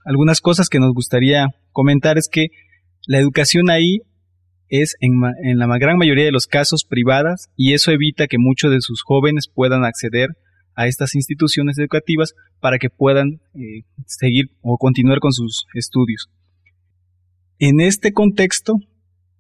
Algunas 0.08 0.40
cosas 0.40 0.70
que 0.70 0.80
nos 0.80 0.94
gustaría 0.94 1.48
comentar 1.74 2.18
es 2.18 2.30
que 2.32 2.48
la 3.08 3.20
educación 3.20 3.70
ahí 3.70 4.00
es 4.70 4.96
en, 5.02 5.20
la 5.60 5.78
gran 5.78 5.98
mayoría 5.98 6.24
de 6.24 6.32
los 6.32 6.48
casos 6.48 6.86
privadas 6.86 7.50
y 7.58 7.74
eso 7.74 7.92
evita 7.92 8.28
que 8.28 8.38
muchos 8.38 8.72
de 8.72 8.80
sus 8.80 9.02
jóvenes 9.04 9.50
puedan 9.54 9.84
acceder 9.84 10.30
a 10.76 10.88
estas 10.88 11.14
instituciones 11.14 11.78
educativas 11.78 12.36
para 12.62 12.78
que 12.78 12.90
puedan 12.90 13.42
eh, 13.54 13.84
seguir 14.06 14.46
o 14.62 14.78
continuar 14.78 15.20
con 15.20 15.34
sus 15.34 15.66
estudios. 15.74 16.30
En 17.60 17.82
este 17.82 18.14
contexto 18.14 18.76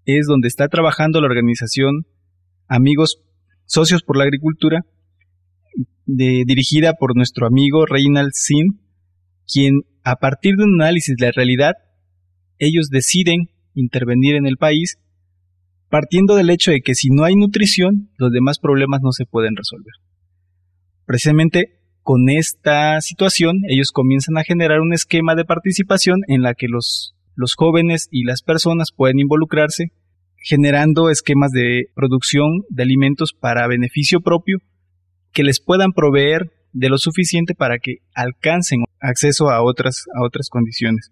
es 0.04 0.26
donde 0.28 0.50
está 0.50 0.68
trabajando 0.68 1.22
la 1.22 1.28
organización 1.28 2.08
Amigos 2.68 3.22
Socios 3.64 4.04
por 4.04 4.18
la 4.18 4.26
Agricultura, 4.26 4.82
dirigida 6.06 6.94
por 6.94 7.16
nuestro 7.16 7.48
amigo 7.48 7.86
Reinald 7.86 8.32
Sin, 8.34 8.82
quien 9.50 9.84
a 10.08 10.16
partir 10.16 10.56
de 10.56 10.64
un 10.64 10.82
análisis 10.82 11.18
de 11.18 11.26
la 11.26 11.34
realidad, 11.34 11.74
ellos 12.60 12.88
deciden 12.90 13.50
intervenir 13.74 14.36
en 14.36 14.48
el 14.48 14.56
país 14.56 15.00
partiendo 15.90 16.36
del 16.36 16.50
hecho 16.50 16.72
de 16.72 16.80
que 16.80 16.96
si 16.96 17.10
no 17.10 17.26
hay 17.26 17.36
nutrición, 17.36 18.10
los 18.18 18.32
demás 18.32 18.58
problemas 18.58 19.02
no 19.02 19.12
se 19.12 19.26
pueden 19.26 19.58
resolver. 19.58 19.92
Precisamente 21.06 21.82
con 22.04 22.30
esta 22.30 23.02
situación, 23.02 23.64
ellos 23.68 23.92
comienzan 23.92 24.38
a 24.38 24.46
generar 24.46 24.80
un 24.80 24.94
esquema 24.94 25.36
de 25.36 25.44
participación 25.44 26.22
en 26.30 26.42
la 26.42 26.54
que 26.54 26.70
los, 26.70 27.14
los 27.36 27.56
jóvenes 27.56 28.08
y 28.10 28.24
las 28.24 28.44
personas 28.44 28.94
pueden 28.96 29.20
involucrarse, 29.20 29.92
generando 30.38 31.10
esquemas 31.10 31.52
de 31.52 31.88
producción 31.96 32.64
de 32.70 32.84
alimentos 32.84 33.34
para 33.34 33.68
beneficio 33.68 34.22
propio 34.22 34.60
que 35.34 35.44
les 35.44 35.60
puedan 35.60 35.92
proveer 35.92 36.54
de 36.72 36.88
lo 36.88 36.98
suficiente 36.98 37.56
para 37.56 37.78
que 37.80 37.98
alcancen 38.14 38.84
acceso 39.02 39.50
a 39.50 39.64
otras, 39.64 40.06
a 40.16 40.24
otras 40.24 40.50
condiciones. 40.50 41.12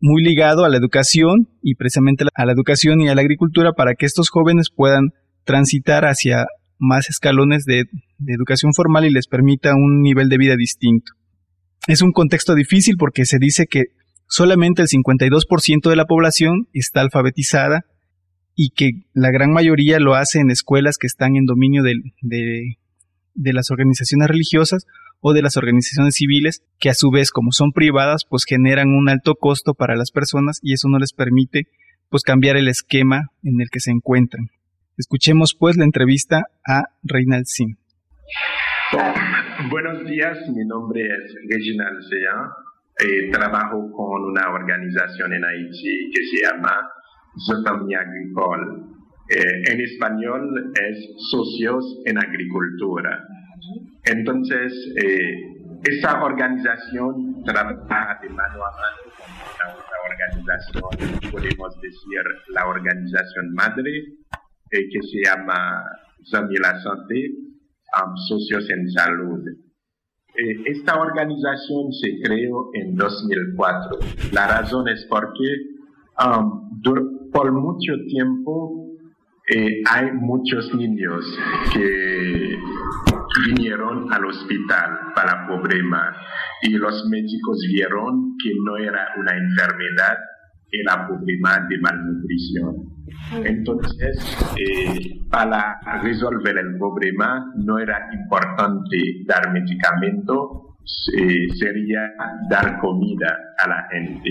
Muy 0.00 0.22
ligado 0.22 0.64
a 0.64 0.68
la 0.68 0.78
educación 0.78 1.48
y 1.62 1.74
precisamente 1.74 2.24
a 2.34 2.46
la 2.46 2.52
educación 2.52 3.00
y 3.00 3.08
a 3.08 3.14
la 3.14 3.20
agricultura 3.20 3.72
para 3.72 3.94
que 3.94 4.06
estos 4.06 4.30
jóvenes 4.30 4.68
puedan 4.74 5.10
transitar 5.44 6.04
hacia 6.04 6.46
más 6.80 7.10
escalones 7.10 7.64
de, 7.64 7.84
educación 8.26 8.72
formal 8.74 9.04
y 9.04 9.10
les 9.10 9.28
permita 9.28 9.74
un 9.74 10.02
nivel 10.02 10.28
de 10.28 10.38
vida 10.38 10.56
distinto. 10.56 11.12
Es 11.86 12.02
un 12.02 12.12
contexto 12.12 12.54
difícil 12.54 12.96
porque 12.98 13.24
se 13.24 13.38
dice 13.38 13.66
que 13.66 13.84
solamente 14.26 14.82
el 14.82 14.88
52% 14.88 15.88
de 15.88 15.96
la 15.96 16.04
población 16.04 16.68
está 16.72 17.00
alfabetizada 17.00 17.84
y 18.54 18.70
que 18.70 18.90
la 19.14 19.30
gran 19.30 19.52
mayoría 19.52 19.98
lo 19.98 20.14
hace 20.14 20.40
en 20.40 20.50
escuelas 20.50 20.98
que 20.98 21.06
están 21.06 21.36
en 21.36 21.46
dominio 21.46 21.82
de, 21.82 21.94
de, 22.20 23.52
las 23.52 23.70
organizaciones 23.70 24.28
religiosas 24.28 24.86
o 25.20 25.32
de 25.32 25.42
las 25.42 25.56
organizaciones 25.56 26.14
civiles, 26.14 26.62
que 26.78 26.90
a 26.90 26.94
su 26.94 27.10
vez, 27.10 27.30
como 27.30 27.52
son 27.52 27.72
privadas, 27.72 28.24
pues 28.28 28.44
generan 28.44 28.88
un 28.88 29.08
alto 29.08 29.34
costo 29.34 29.74
para 29.74 29.96
las 29.96 30.10
personas 30.10 30.58
y 30.62 30.72
eso 30.72 30.88
no 30.88 30.98
les 30.98 31.12
permite 31.12 31.68
pues 32.08 32.22
cambiar 32.22 32.56
el 32.56 32.68
esquema 32.68 33.28
en 33.42 33.60
el 33.60 33.70
que 33.70 33.80
se 33.80 33.90
encuentran. 33.90 34.48
Escuchemos 34.98 35.54
pues 35.58 35.76
la 35.76 35.84
entrevista 35.84 36.42
a 36.66 36.84
Reinald 37.02 37.46
Sim. 37.46 37.76
Buenos 39.70 40.04
días, 40.04 40.38
mi 40.54 40.64
nombre 40.64 41.02
es 41.02 41.34
Reginald 41.48 42.02
Sean. 42.02 42.50
Eh, 43.02 43.30
trabajo 43.30 43.90
con 43.92 44.24
una 44.24 44.50
organización 44.52 45.32
en 45.32 45.44
Haití 45.44 46.10
que 46.12 46.22
se 46.26 46.44
llama 46.44 46.90
Zotamia 47.46 48.00
Agricole. 48.00 48.82
Eh, 49.30 49.72
en 49.72 49.80
español 49.80 50.72
es 50.74 51.08
Socios 51.30 52.02
en 52.04 52.18
Agricultura. 52.18 53.26
Entonces, 54.04 54.72
eh, 55.02 55.60
esta 55.84 56.22
organización 56.22 57.42
trabaja 57.44 58.18
de 58.22 58.28
mano 58.30 58.64
a 58.64 58.70
mano 58.70 59.00
con 59.58 59.70
otra 59.72 59.96
organización, 60.08 61.30
podemos 61.30 61.80
decir 61.80 62.22
la 62.48 62.66
organización 62.66 63.52
madre, 63.54 63.90
eh, 64.70 64.88
que 64.90 65.02
se 65.02 65.24
llama 65.24 65.82
Zami 66.30 66.56
la 66.56 66.80
Santé, 66.80 67.30
Socios 68.28 68.68
en 68.70 68.90
Salud. 68.90 69.40
Eh, 70.36 70.62
esta 70.66 71.00
organización 71.00 71.92
se 71.92 72.20
creó 72.22 72.70
en 72.74 72.94
2004. 72.94 73.98
La 74.32 74.46
razón 74.46 74.88
es 74.88 75.04
porque 75.06 75.48
um, 76.24 76.80
por 77.32 77.52
mucho 77.52 77.92
tiempo 78.08 78.86
eh, 79.52 79.82
hay 79.90 80.12
muchos 80.12 80.72
niños 80.74 81.24
que 81.72 82.56
vinieron 83.46 84.12
al 84.12 84.24
hospital 84.26 84.98
para 85.14 85.46
problema 85.46 86.16
y 86.62 86.70
los 86.70 87.06
médicos 87.08 87.58
vieron 87.72 88.36
que 88.42 88.50
no 88.64 88.76
era 88.76 89.08
una 89.16 89.32
enfermedad, 89.36 90.18
era 90.70 91.06
problema 91.06 91.66
de 91.68 91.78
malnutrición. 91.78 92.90
Entonces, 93.44 94.38
eh, 94.56 95.20
para 95.30 95.80
resolver 96.02 96.58
el 96.58 96.78
problema 96.78 97.52
no 97.56 97.78
era 97.78 98.08
importante 98.12 99.24
dar 99.26 99.52
medicamento, 99.52 100.76
eh, 101.16 101.48
sería 101.54 102.12
dar 102.48 102.78
comida 102.78 103.36
a 103.58 103.68
la 103.68 103.88
gente. 103.90 104.30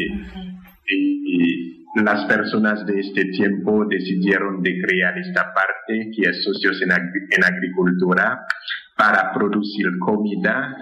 Y, 0.88 1.78
las 1.96 2.26
personas 2.26 2.86
de 2.86 3.00
este 3.00 3.26
tiempo 3.26 3.84
decidieron 3.90 4.62
de 4.62 4.80
crear 4.80 5.18
esta 5.18 5.52
parte 5.56 6.12
que 6.16 6.30
es 6.30 6.44
socios 6.44 6.80
en, 6.84 6.92
en 6.92 7.44
agricultura 7.44 8.46
para 9.00 9.32
producir 9.34 9.88
comida 10.00 10.76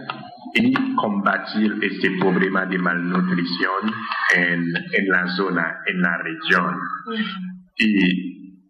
y 0.55 0.73
combatir 0.95 1.77
este 1.83 2.17
problema 2.19 2.65
de 2.65 2.79
malnutrición 2.79 3.93
en, 4.35 4.73
en 4.91 5.07
la 5.07 5.27
zona, 5.35 5.77
en 5.85 6.01
la 6.01 6.17
región. 6.17 6.75
Y 7.77 8.63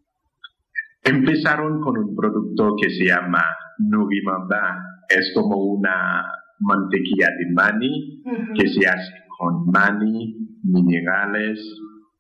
empezaron 1.02 1.80
con 1.80 1.98
un 1.98 2.14
producto 2.14 2.76
que 2.82 2.90
se 2.90 3.06
llama 3.06 3.42
Nurimamba. 3.78 4.84
Es 5.08 5.32
como 5.34 5.56
una 5.56 6.26
mantequilla 6.60 7.28
de 7.28 7.54
maní 7.54 8.22
que 8.54 8.68
se 8.68 8.86
hace 8.86 9.14
con 9.38 9.72
maní, 9.72 10.36
minerales, 10.64 11.58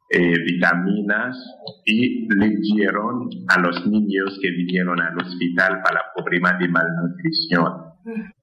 eh, 0.09 0.39
vitaminas 0.45 1.37
y 1.85 2.27
le 2.33 2.49
dieron 2.61 3.29
a 3.49 3.59
los 3.59 3.85
niños 3.87 4.39
que 4.41 4.51
vinieron 4.51 5.01
al 5.01 5.17
hospital 5.17 5.81
para 5.83 5.99
el 5.99 6.23
problema 6.23 6.53
de 6.53 6.69
malnutrición. 6.69 7.73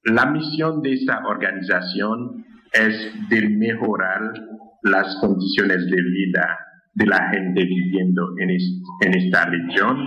La 0.05 0.27
misión 0.27 0.82
de 0.82 0.93
esta 0.93 1.27
organización 1.27 2.45
es 2.73 3.12
de 3.31 3.49
mejorar 3.49 4.35
las 4.82 5.16
condiciones 5.23 5.86
de 5.86 6.03
vida 6.03 6.59
de 6.93 7.07
la 7.07 7.31
gente 7.31 7.65
viviendo 7.65 8.35
en, 8.39 8.51
en 8.51 9.19
esta 9.19 9.47
región. 9.47 10.07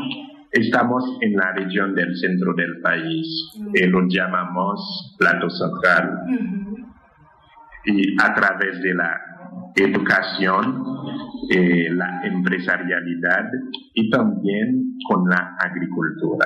Estamos 0.52 1.04
en 1.22 1.36
la 1.36 1.54
región 1.54 1.96
del 1.96 2.16
centro 2.18 2.54
del 2.54 2.82
país, 2.82 3.52
y 3.74 3.84
eh, 3.84 3.88
lo 3.88 4.08
llamamos 4.08 5.16
plato 5.18 5.50
central. 5.50 6.20
Y 7.86 8.16
a 8.22 8.34
través 8.34 8.82
de 8.82 8.94
la 8.94 9.20
educación, 9.78 10.84
eh, 11.50 11.90
la 11.92 12.22
empresarialidad 12.24 13.46
y 13.94 14.10
también 14.10 14.98
con 15.08 15.30
la 15.30 15.56
agricultura. 15.60 16.46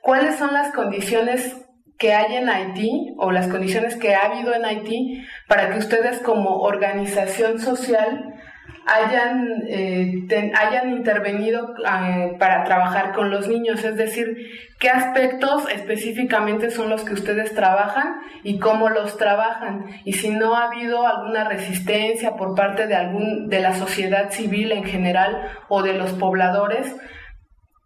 ¿Cuáles 0.00 0.36
son 0.36 0.52
las 0.52 0.74
condiciones 0.74 1.62
que 1.98 2.12
hay 2.12 2.34
en 2.34 2.48
Haití 2.48 3.14
o 3.18 3.30
las 3.30 3.46
condiciones 3.48 3.96
que 3.96 4.14
ha 4.14 4.26
habido 4.26 4.52
en 4.52 4.64
Haití 4.64 5.24
para 5.48 5.70
que 5.70 5.78
ustedes 5.78 6.18
como 6.18 6.58
organización 6.58 7.60
social 7.60 8.34
hayan, 8.86 9.62
eh, 9.68 10.26
hayan 10.54 10.90
intervenido 10.90 11.74
eh, 11.78 12.36
para 12.38 12.64
trabajar 12.64 13.12
con 13.12 13.30
los 13.30 13.48
niños, 13.48 13.84
es 13.84 13.96
decir, 13.96 14.36
qué 14.78 14.90
aspectos 14.90 15.68
específicamente 15.72 16.70
son 16.70 16.90
los 16.90 17.04
que 17.04 17.14
ustedes 17.14 17.54
trabajan 17.54 18.20
y 18.42 18.58
cómo 18.58 18.88
los 18.88 19.16
trabajan, 19.16 19.86
y 20.04 20.14
si 20.14 20.30
no 20.30 20.56
ha 20.56 20.64
habido 20.64 21.06
alguna 21.06 21.48
resistencia 21.48 22.36
por 22.36 22.54
parte 22.54 22.86
de, 22.86 22.96
algún, 22.96 23.48
de 23.48 23.60
la 23.60 23.74
sociedad 23.74 24.30
civil 24.30 24.72
en 24.72 24.84
general 24.84 25.48
o 25.68 25.82
de 25.82 25.94
los 25.94 26.12
pobladores 26.12 26.94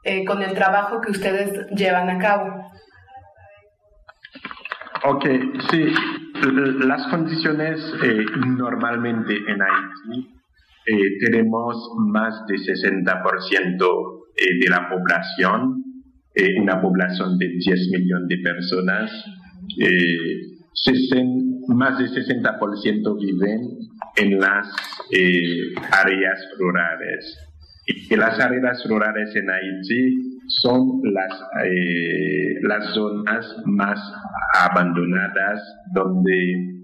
eh, 0.04 0.24
con 0.24 0.42
el 0.42 0.54
trabajo 0.54 1.00
que 1.00 1.10
ustedes 1.10 1.68
llevan 1.70 2.08
a 2.10 2.18
cabo. 2.18 2.70
Ok, 5.04 5.26
sí, 5.70 5.94
las 6.80 7.06
condiciones 7.08 7.80
normalmente 8.56 9.36
en 9.36 9.62
Haití 9.62 10.35
eh, 10.88 11.18
tenemos 11.18 11.90
más 11.98 12.46
de 12.46 12.54
60% 12.54 14.24
eh, 14.36 14.58
de 14.60 14.68
la 14.70 14.88
población, 14.88 15.82
eh, 16.32 16.60
una 16.60 16.80
población 16.80 17.36
de 17.38 17.48
10 17.48 17.88
millones 17.90 18.28
de 18.28 18.38
personas. 18.38 19.10
más 21.68 21.98
de 21.98 22.04
60% 22.04 23.18
viven 23.18 23.68
en 24.16 24.38
las 24.38 24.68
áreas 25.90 26.38
rurales. 26.56 27.36
Y 27.86 28.14
las 28.14 28.38
áreas 28.38 28.84
rurales 28.88 29.34
en 29.34 29.50
Haití 29.50 30.40
son 30.46 31.00
las, 31.02 31.40
las 32.62 32.94
zonas 32.94 33.56
más 33.64 33.98
abandonadas 34.54 35.60
donde 35.92 36.76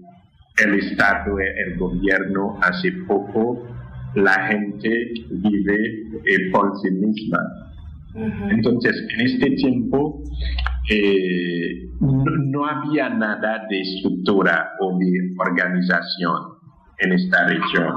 el 0.61 0.73
Estado, 0.75 1.39
el 1.39 1.77
gobierno 1.77 2.59
hace 2.61 2.91
poco 3.07 3.65
la 4.15 4.47
gente 4.47 5.13
vive 5.31 5.75
eh, 6.25 6.51
por 6.51 6.71
sí 6.81 6.91
misma. 6.91 7.39
Entonces, 8.49 9.07
en 9.09 9.21
este 9.25 9.49
tiempo 9.51 10.23
eh, 10.89 11.89
no, 11.99 12.65
había 12.65 13.09
nada 13.09 13.65
de 13.69 13.81
estructura 13.81 14.73
o 14.79 14.97
de 14.99 15.33
organización 15.37 16.35
en 16.99 17.13
esta 17.13 17.47
región. 17.47 17.93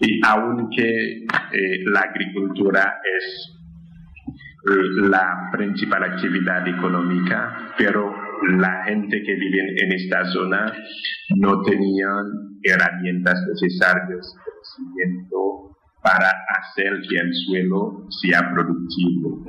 Y 0.00 0.20
aunque 0.26 1.24
eh, 1.52 1.84
la 1.84 2.00
agricultura 2.00 2.94
es 3.18 3.58
la 4.64 5.50
principal 5.52 6.04
actividad 6.04 6.66
económica, 6.68 7.74
pero 7.76 8.14
la 8.58 8.84
gente 8.84 9.22
que 9.22 9.34
vive 9.34 9.74
en 9.82 9.92
esta 9.92 10.24
zona 10.26 10.72
no 11.36 11.62
tenían 11.62 12.51
herramientas 12.64 13.38
necesarias 13.48 14.34
para 16.02 16.32
hacer 16.60 16.92
que 17.08 17.16
el 17.16 17.34
suelo 17.46 18.06
sea 18.20 18.50
productivo. 18.52 19.44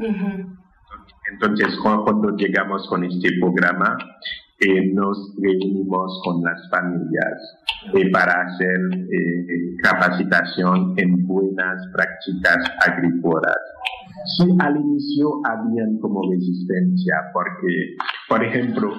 Entonces, 1.32 1.76
cuando 1.82 2.36
llegamos 2.36 2.88
con 2.90 3.04
este 3.04 3.30
programa, 3.40 3.98
eh, 4.60 4.94
nos 4.94 5.36
reunimos 5.42 6.22
con 6.24 6.44
las 6.44 6.70
familias 6.70 7.60
eh, 7.94 8.10
para 8.12 8.44
hacer 8.44 8.80
eh, 8.94 9.76
capacitación 9.82 10.94
en 10.98 11.26
buenas 11.26 11.82
prácticas 11.92 12.72
agrícolas. 12.86 13.58
Sí, 14.38 14.48
al 14.60 14.78
inicio 14.78 15.42
habían 15.44 15.98
como 16.00 16.22
resistencia, 16.32 17.16
porque, 17.34 17.96
por 18.30 18.44
ejemplo, 18.44 18.94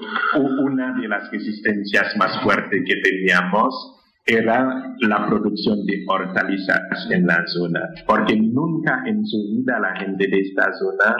una 0.65 1.01
de 1.01 1.09
las 1.09 1.31
resistencias 1.31 2.15
más 2.19 2.43
fuertes 2.43 2.83
que 2.85 2.97
teníamos 3.01 4.04
era 4.27 4.95
la 5.01 5.27
producción 5.27 5.85
de 5.85 6.05
hortalizas 6.09 6.81
en 7.11 7.27
la 7.27 7.43
zona, 7.47 7.81
porque 8.07 8.37
nunca 8.37 9.03
en 9.07 9.25
su 9.27 9.37
vida 9.51 9.79
la 9.81 9.97
gente 9.97 10.27
de 10.27 10.41
esta 10.41 10.73
zona 10.73 11.17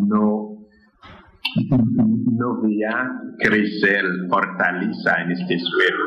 no, 0.00 0.58
no 1.58 2.62
veía 2.62 3.10
crecer 3.38 4.04
hortaliza 4.30 5.22
en 5.22 5.30
este 5.32 5.58
suelo. 5.58 6.04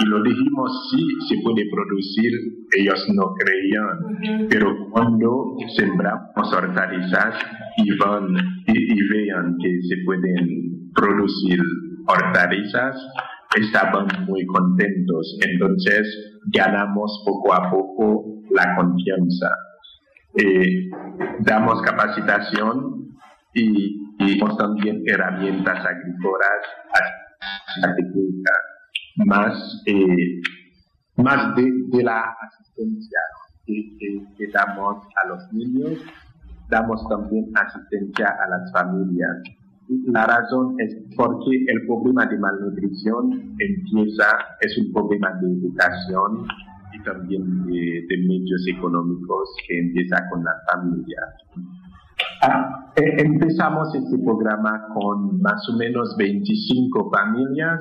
Y 0.00 0.06
lo 0.06 0.22
dijimos, 0.22 0.90
sí, 0.90 1.02
se 1.28 1.42
puede 1.42 1.66
producir, 1.70 2.32
ellos 2.78 3.06
no 3.14 3.32
creían, 3.34 4.48
pero 4.50 4.90
cuando 4.90 5.56
sembramos 5.76 6.52
hortalizas 6.52 7.34
y, 7.78 7.96
van, 7.96 8.36
y 8.66 9.08
vean 9.08 9.56
que 9.62 9.80
se 9.88 9.96
pueden 10.04 10.90
producir 10.94 11.58
hortalizas, 12.06 12.96
estaban 13.54 14.06
muy 14.26 14.44
contentos. 14.46 15.38
Entonces 15.46 16.42
ganamos 16.52 17.22
poco 17.26 17.54
a 17.54 17.70
poco 17.70 18.42
la 18.50 18.76
confianza. 18.76 19.50
Eh, 20.38 20.90
damos 21.40 21.80
capacitación 21.82 23.16
y, 23.54 23.96
y 24.18 24.38
también 24.58 25.02
herramientas 25.06 25.84
agrícolas, 25.84 26.60
más, 29.24 29.82
eh, 29.86 30.40
más 31.16 31.56
de, 31.56 32.02
la 32.02 32.36
asistencia 32.40 33.18
que 33.66 34.46
damos 34.52 35.04
a 35.24 35.28
los 35.28 35.52
niños, 35.52 35.98
damos 36.68 37.08
también 37.08 37.46
asistencia 37.54 38.26
a 38.26 38.48
las 38.48 38.72
familias 38.72 39.42
la 39.88 40.26
razón 40.26 40.74
es 40.78 40.96
porque 41.16 41.64
el 41.68 41.86
problema 41.86 42.26
de 42.26 42.38
malnutrición 42.38 43.54
empieza, 43.58 44.26
es 44.60 44.76
un 44.78 44.92
problema 44.92 45.32
de 45.40 45.52
educación 45.52 46.46
y 46.92 47.02
también 47.04 47.66
de, 47.66 48.16
medios 48.26 48.66
económicos 48.66 49.54
que 49.66 49.78
empieza 49.78 50.16
con 50.30 50.42
la 50.42 50.52
familia. 50.72 51.20
Ah, 52.42 52.92
e, 52.96 53.22
empezamos 53.22 53.94
este 53.94 54.18
programa 54.18 54.86
con 54.94 55.40
más 55.40 55.68
o 55.68 55.76
menos 55.76 56.16
25 56.18 57.10
familias 57.10 57.80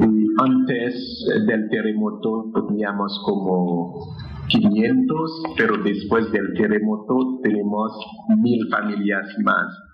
y 0.00 0.26
antes 0.42 1.26
del 1.46 1.68
terremoto 1.68 2.50
teníamos 2.68 3.22
como 3.24 4.16
500, 4.48 5.42
pero 5.56 5.76
después 5.82 6.30
del 6.32 6.54
terremoto 6.54 7.40
tenemos 7.42 7.92
mil 8.36 8.68
familias 8.68 9.26
más. 9.44 9.89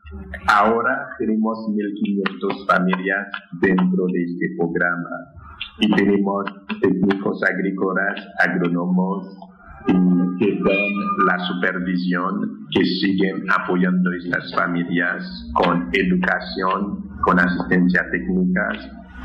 Ahora 0.49 1.09
tenemos 1.19 1.59
1.500 1.69 2.67
familias 2.67 3.27
dentro 3.61 4.07
de 4.07 4.25
este 4.25 4.57
programa 4.57 5.11
y 5.81 5.95
tenemos 5.95 6.45
técnicos 6.81 7.43
agrícolas, 7.43 8.15
agrónomos 8.39 9.37
que 9.87 10.53
dan 10.53 11.27
la 11.27 11.39
supervisión, 11.47 12.67
que 12.71 12.85
siguen 12.85 13.45
apoyando 13.51 14.11
a 14.11 14.17
estas 14.17 14.55
familias 14.55 15.51
con 15.55 15.89
educación, 15.93 17.09
con 17.23 17.39
asistencia 17.39 18.05
técnica 18.11 18.69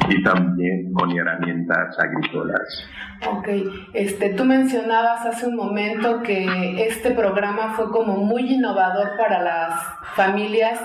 y 0.10 0.24
también 0.24 0.92
con 0.94 1.12
herramientas 1.12 1.98
agrícolas. 2.00 2.88
Ok, 3.30 3.48
este, 3.94 4.30
tú 4.34 4.46
mencionabas 4.46 5.26
hace 5.26 5.48
un 5.48 5.56
momento 5.56 6.22
que 6.24 6.86
este 6.88 7.12
programa 7.12 7.74
fue 7.76 7.90
como 7.92 8.18
muy 8.18 8.54
innovador 8.54 9.18
para 9.18 9.42
las 9.42 9.74
familias 10.16 10.80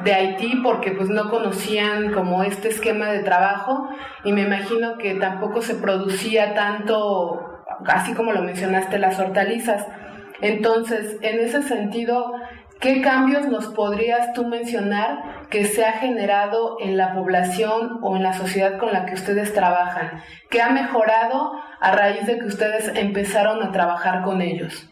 de 0.00 0.12
Haití 0.12 0.60
porque 0.62 0.92
pues 0.92 1.08
no 1.08 1.30
conocían 1.30 2.12
como 2.12 2.42
este 2.42 2.68
esquema 2.68 3.06
de 3.06 3.20
trabajo 3.20 3.88
y 4.24 4.32
me 4.32 4.42
imagino 4.42 4.96
que 4.98 5.14
tampoco 5.14 5.62
se 5.62 5.74
producía 5.74 6.54
tanto, 6.54 7.62
así 7.86 8.14
como 8.14 8.32
lo 8.32 8.42
mencionaste, 8.42 8.98
las 8.98 9.18
hortalizas. 9.18 9.86
Entonces, 10.40 11.16
en 11.20 11.40
ese 11.40 11.62
sentido, 11.62 12.32
¿Qué 12.80 13.02
cambios 13.02 13.48
nos 13.48 13.66
podrías 13.66 14.32
tú 14.34 14.46
mencionar 14.46 15.48
que 15.50 15.64
se 15.64 15.84
ha 15.84 15.92
generado 15.94 16.76
en 16.80 16.96
la 16.96 17.12
población 17.12 17.98
o 18.02 18.16
en 18.16 18.22
la 18.22 18.32
sociedad 18.32 18.78
con 18.78 18.92
la 18.92 19.04
que 19.04 19.14
ustedes 19.14 19.52
trabajan? 19.52 20.20
¿Qué 20.48 20.62
ha 20.62 20.70
mejorado 20.70 21.52
a 21.80 21.92
raíz 21.92 22.24
de 22.26 22.38
que 22.38 22.46
ustedes 22.46 22.92
empezaron 22.94 23.62
a 23.64 23.72
trabajar 23.72 24.22
con 24.22 24.40
ellos? 24.40 24.88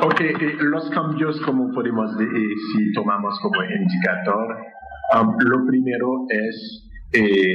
Ok, 0.00 0.20
eh, 0.20 0.56
los 0.58 0.90
cambios, 0.90 1.40
como 1.42 1.70
podemos 1.72 2.16
decir, 2.18 2.34
eh, 2.34 2.54
si 2.72 2.92
tomamos 2.92 3.38
como 3.40 3.62
indicador, 3.62 4.56
um, 5.14 5.36
lo 5.38 5.66
primero 5.66 6.26
es 6.30 6.90
eh, 7.12 7.54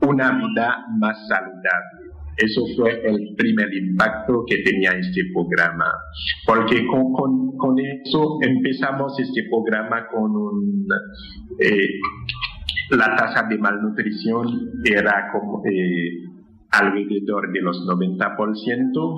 una 0.00 0.32
vida 0.32 0.86
más 0.98 1.16
saludable 1.28 2.01
eso 2.36 2.62
fue 2.76 2.90
el 3.04 3.34
primer 3.36 3.72
impacto 3.74 4.44
que 4.46 4.62
tenía 4.62 4.90
este 4.92 5.22
programa, 5.32 5.86
porque 6.46 6.86
con, 6.86 7.56
con, 7.56 7.78
eso 7.78 8.38
empezamos 8.42 9.18
este 9.18 9.44
programa 9.50 10.06
con 10.08 10.30
un... 10.30 10.86
Eh, 11.58 11.98
la 12.90 13.16
tasa 13.16 13.46
de 13.48 13.58
malnutrición 13.58 14.46
era 14.84 15.30
como 15.32 15.62
eh, 15.64 16.22
alrededor 16.70 17.52
de 17.52 17.60
los 17.60 17.86
90% 17.86 19.14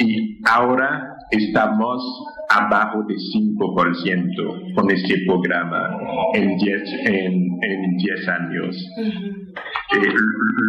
y 0.00 0.40
ahora 0.44 1.13
estamos 1.30 2.02
abajo 2.50 3.04
de 3.08 3.14
5% 3.14 4.74
con 4.74 4.90
este 4.90 5.24
programa 5.26 5.98
en 6.34 6.56
10 6.56 6.82
en, 7.06 7.58
en 7.62 7.96
diez 7.96 8.28
años. 8.28 8.76
Eh, 8.98 10.12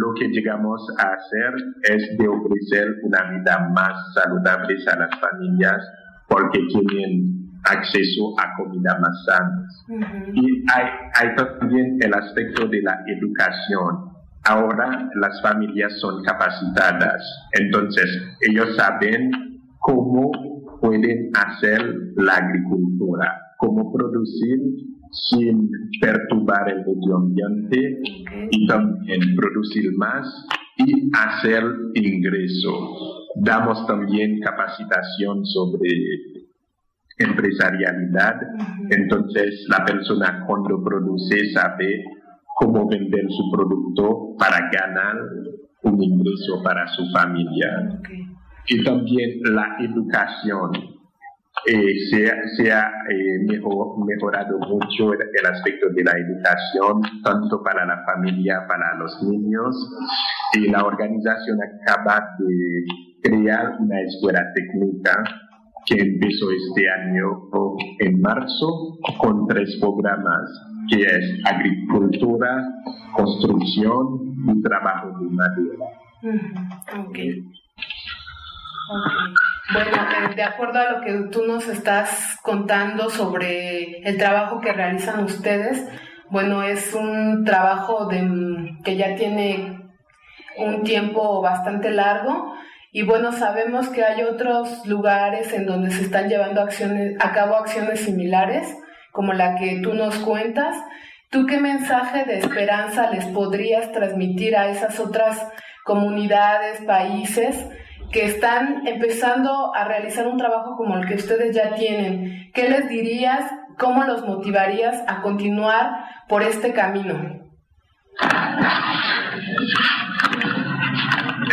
lo 0.00 0.14
que 0.14 0.28
llegamos 0.28 0.82
a 0.98 1.08
hacer 1.14 1.54
es 1.84 2.18
de 2.18 2.28
ofrecer 2.28 2.86
una 3.02 3.22
vida 3.30 3.68
más 3.74 3.92
saludable 4.14 4.76
a 4.92 4.96
las 4.96 5.20
familias 5.20 5.82
porque 6.28 6.60
tienen 6.68 7.46
acceso 7.64 8.34
a 8.38 8.54
comida 8.56 8.98
más 8.98 9.24
sana. 9.24 9.68
Y 10.32 10.64
hay, 10.72 10.86
hay 11.14 11.34
también 11.34 11.98
el 12.00 12.14
aspecto 12.14 12.66
de 12.68 12.82
la 12.82 13.02
educación. 13.06 14.10
Ahora 14.44 15.08
las 15.16 15.42
familias 15.42 15.98
son 16.00 16.22
capacitadas, 16.22 17.20
entonces 17.52 18.06
ellos 18.40 18.76
saben 18.76 19.55
cómo 19.86 20.32
pueden 20.80 21.30
hacer 21.32 21.80
la 22.16 22.34
agricultura, 22.34 23.32
cómo 23.56 23.92
producir 23.92 24.58
sin 25.30 25.70
perturbar 26.00 26.68
el 26.70 26.78
medio 26.78 27.16
ambiente 27.16 28.00
y 28.50 28.66
también 28.66 29.20
producir 29.36 29.92
más 29.96 30.26
y 30.76 31.08
hacer 31.14 31.62
ingreso. 31.94 32.72
Damos 33.36 33.86
también 33.86 34.40
capacitación 34.40 35.46
sobre 35.46 35.88
empresarialidad, 37.18 38.40
entonces 38.90 39.66
la 39.68 39.84
persona 39.84 40.44
cuando 40.48 40.82
produce 40.82 41.52
sabe 41.52 42.04
cómo 42.58 42.88
vender 42.88 43.24
su 43.28 43.50
producto 43.52 44.34
para 44.36 44.68
ganar 44.70 45.16
un 45.84 46.02
ingreso 46.02 46.60
para 46.64 46.88
su 46.88 47.06
familia. 47.12 48.00
Y 48.68 48.84
también 48.84 49.40
la 49.44 49.76
educación 49.80 50.72
eh, 51.64 51.98
se, 52.10 52.72
ha 52.72 52.90
eh, 53.10 53.38
mejorado 53.44 54.58
mucho 54.68 55.12
el, 55.12 55.46
aspecto 55.46 55.88
de 55.90 56.04
la 56.04 56.12
educación, 56.12 57.02
tanto 57.24 57.62
para 57.62 57.84
la 57.86 58.04
familia, 58.04 58.66
para 58.68 58.96
los 58.98 59.22
niños. 59.22 59.74
Y 60.54 60.70
la 60.70 60.84
organización 60.84 61.58
acaba 61.62 62.24
de 62.38 62.84
crear 63.22 63.76
una 63.80 64.00
escuela 64.02 64.44
técnica 64.54 65.24
que 65.86 66.00
empezó 66.00 66.46
este 66.50 66.88
año 66.88 67.48
en 68.00 68.20
marzo 68.20 68.98
con 69.18 69.46
tres 69.46 69.76
programas, 69.80 70.42
que 70.90 71.02
es 71.02 71.40
agricultura, 71.44 72.64
construcción 73.14 74.34
y 74.48 74.62
trabajo 74.62 75.18
de 75.20 75.30
madera. 75.30 77.08
Okay. 77.08 77.44
Bueno, 79.72 79.90
eh, 79.90 80.34
de 80.34 80.42
acuerdo 80.42 80.78
a 80.78 80.92
lo 80.92 81.00
que 81.00 81.12
tú 81.30 81.44
nos 81.46 81.66
estás 81.68 82.38
contando 82.42 83.10
sobre 83.10 84.00
el 84.08 84.16
trabajo 84.16 84.60
que 84.60 84.72
realizan 84.72 85.24
ustedes, 85.24 85.86
bueno, 86.30 86.62
es 86.62 86.92
un 86.94 87.44
trabajo 87.44 88.06
de, 88.06 88.76
que 88.84 88.96
ya 88.96 89.14
tiene 89.16 89.80
un 90.56 90.82
tiempo 90.82 91.40
bastante 91.40 91.90
largo 91.90 92.54
y 92.96 93.02
bueno, 93.02 93.30
sabemos 93.32 93.88
que 93.90 94.04
hay 94.04 94.22
otros 94.22 94.86
lugares 94.86 95.52
en 95.52 95.66
donde 95.66 95.90
se 95.90 96.02
están 96.02 96.28
llevando 96.28 96.62
acciones, 96.62 97.14
a 97.20 97.32
cabo 97.32 97.56
acciones 97.56 98.00
similares, 98.00 98.74
como 99.12 99.34
la 99.34 99.56
que 99.56 99.80
tú 99.82 99.92
nos 99.92 100.16
cuentas. 100.20 100.76
¿Tú 101.30 101.44
qué 101.44 101.58
mensaje 101.58 102.24
de 102.24 102.38
esperanza 102.38 103.10
les 103.10 103.26
podrías 103.26 103.92
transmitir 103.92 104.56
a 104.56 104.70
esas 104.70 104.98
otras 104.98 105.46
comunidades, 105.84 106.80
países? 106.86 107.66
Que 108.12 108.26
están 108.26 108.86
empezando 108.86 109.74
a 109.74 109.84
realizar 109.86 110.26
un 110.26 110.38
trabajo 110.38 110.76
como 110.76 110.96
el 110.96 111.06
que 111.06 111.14
ustedes 111.14 111.54
ya 111.54 111.74
tienen, 111.74 112.50
¿qué 112.52 112.68
les 112.68 112.88
dirías? 112.88 113.50
¿Cómo 113.78 114.04
los 114.04 114.24
motivarías 114.26 115.02
a 115.06 115.20
continuar 115.22 116.04
por 116.28 116.42
este 116.42 116.72
camino? 116.72 117.14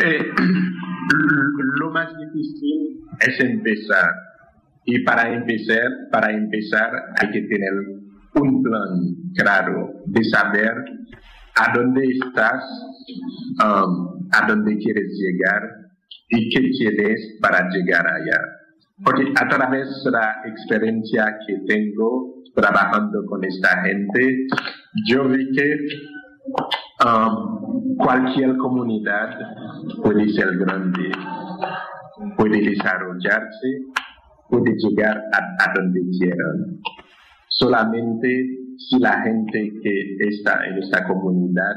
Eh, 0.03 0.19
lo 1.79 1.91
más 1.91 2.07
difícil 2.17 3.01
es 3.19 3.39
empezar. 3.39 4.09
Y 4.85 5.03
para 5.03 5.33
empezar, 5.33 5.87
para 6.11 6.31
empezar 6.31 6.91
hay 7.19 7.31
que 7.31 7.41
tener 7.41 7.71
un 8.35 8.63
plan 8.63 9.15
claro 9.35 9.91
de 10.05 10.23
saber 10.25 10.73
a 11.55 11.71
dónde 11.73 12.05
estás, 12.05 12.63
um, 13.63 14.27
a 14.31 14.47
dónde 14.47 14.77
quieres 14.77 15.11
llegar 15.17 15.82
y 16.33 16.49
qué 16.49 16.71
quieres 16.71 17.37
para 17.39 17.69
llegar 17.69 18.05
allá. 18.07 18.39
Porque 19.03 19.31
a 19.35 19.47
través 19.47 19.87
de 20.03 20.11
la 20.11 20.41
experiencia 20.45 21.37
que 21.45 21.59
tengo 21.67 22.33
trabajando 22.55 23.23
con 23.27 23.43
esta 23.43 23.81
gente, 23.83 24.47
yo 25.07 25.27
vi 25.29 25.51
que 25.51 25.77
um, 27.05 27.97
cualquier 27.97 28.57
comunidad 28.57 29.37
puede 30.03 30.27
ser 30.29 30.57
grande, 30.57 31.11
puede 32.37 32.61
desarrollarse, 32.61 33.69
puede 34.49 34.75
llegar 34.77 35.21
a, 35.33 35.73
donde 35.75 36.01
quieran. 36.17 36.79
Solamente 37.49 38.47
si 38.77 38.99
la 38.99 39.21
gente 39.21 39.71
que 39.83 40.27
está 40.29 40.65
en 40.65 40.79
esta 40.79 41.07
comunidad 41.07 41.75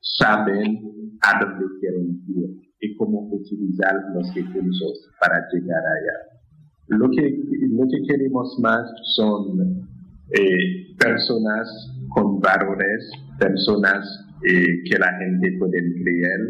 saben 0.00 0.80
a 1.22 1.40
dónde 1.40 1.64
quieren 1.80 2.20
ir 2.28 2.64
y 2.84 2.96
cómo 2.96 3.28
utilizar 3.32 3.94
los 4.14 4.34
recursos 4.34 5.10
para 5.20 5.46
llegar 5.52 5.82
allá. 5.82 6.34
Lo 6.88 7.10
que, 7.10 7.22
lo 7.70 7.84
que 7.88 8.02
queremos 8.06 8.56
más 8.60 8.86
son 9.16 9.88
eh, 10.30 10.94
personas 10.98 11.66
con 12.14 12.40
valores, 12.40 13.10
personas 13.38 14.26
eh, 14.46 14.66
que 14.88 14.98
la 14.98 15.12
gente 15.18 15.56
puede 15.58 15.80
creer, 16.02 16.40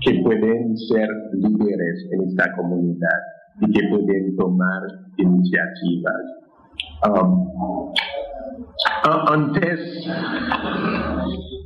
que 0.00 0.22
pueden 0.22 0.76
ser 0.76 1.08
líderes 1.34 2.08
en 2.12 2.28
esta 2.28 2.54
comunidad 2.56 3.20
y 3.60 3.72
que 3.72 3.88
pueden 3.88 4.36
tomar 4.36 4.82
iniciativas. 5.18 6.22
Um, 7.06 7.92
antes, 9.28 9.80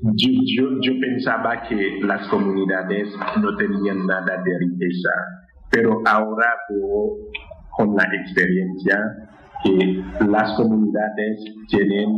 yo, 0.02 0.92
pensaba 1.00 1.62
que 1.68 2.00
las 2.02 2.26
comunidades 2.28 3.08
no 3.40 3.56
tenían 3.56 4.06
nada 4.06 4.42
de 4.42 4.58
riqueza, 4.58 5.10
pero 5.70 6.00
ahora 6.06 6.46
veo 6.68 7.16
con 7.76 7.94
la 7.94 8.04
experiencia 8.04 8.98
que 9.62 10.02
las 10.26 10.56
comunidades 10.56 11.44
tienen 11.68 12.08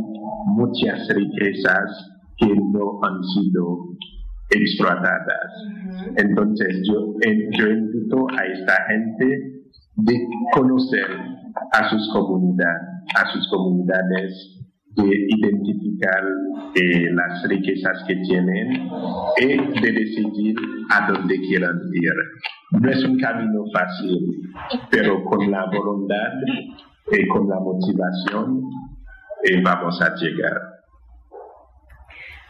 muchas 0.45 1.07
riquezas 1.09 2.11
que 2.37 2.47
no 2.47 2.99
han 3.03 3.23
sido 3.23 3.97
explotadas. 4.49 5.51
Entonces 6.15 6.87
yo, 6.87 7.13
yo 7.51 7.67
invito 7.67 8.27
a 8.37 8.45
esta 8.45 8.85
gente 8.87 9.63
de 9.95 10.27
conocer 10.53 11.07
a 11.71 11.89
sus 11.89 12.09
comunidades, 12.13 12.81
a 13.15 13.31
sus 13.31 13.47
comunidades 13.49 14.62
de 14.95 15.25
identificar 15.27 16.23
eh, 16.75 17.11
las 17.11 17.47
riquezas 17.47 18.03
que 18.07 18.15
tienen 18.17 18.89
y 19.39 19.81
de 19.81 19.91
decidir 19.91 20.55
a 20.89 21.11
dónde 21.11 21.35
quieran 21.41 21.79
ir. 21.93 22.13
No 22.79 22.89
es 22.89 23.03
un 23.03 23.19
camino 23.19 23.63
fácil, 23.73 24.19
pero 24.89 25.23
con 25.23 25.49
la 25.49 25.65
voluntad 25.65 26.33
y 27.11 27.27
con 27.27 27.47
la 27.47 27.59
motivación 27.59 28.61
eh, 29.43 29.61
vamos 29.63 30.01
a 30.01 30.15
llegar. 30.15 30.73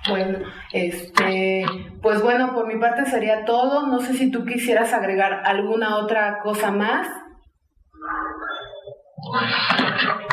Bueno, 0.10 0.40
este, 0.74 1.66
pues 2.02 2.22
bueno, 2.22 2.54
por 2.54 2.68
mi 2.68 2.78
parte 2.78 3.06
sería 3.06 3.46
todo. 3.46 3.88
No 3.88 4.02
sé 4.02 4.14
si 4.14 4.32
tú 4.32 4.44
quisieras 4.44 4.92
agregar 4.92 5.44
alguna 5.46 5.98
otra 5.98 6.40
cosa 6.44 6.72
más. 6.72 7.08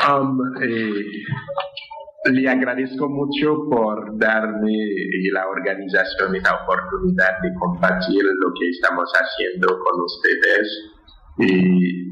Um, 0.09 0.37
eh, 0.61 0.91
le 2.25 2.47
agradezco 2.47 3.09
mucho 3.09 3.67
por 3.69 4.17
darme 4.19 4.71
y 4.71 5.31
la 5.31 5.47
organización 5.47 6.33
la 6.33 6.63
oportunidad 6.63 7.41
de 7.41 7.53
compartir 7.55 8.23
lo 8.23 8.53
que 8.59 8.69
estamos 8.69 9.11
haciendo 9.13 9.67
con 9.67 10.01
ustedes 10.01 10.93
y, 11.39 12.11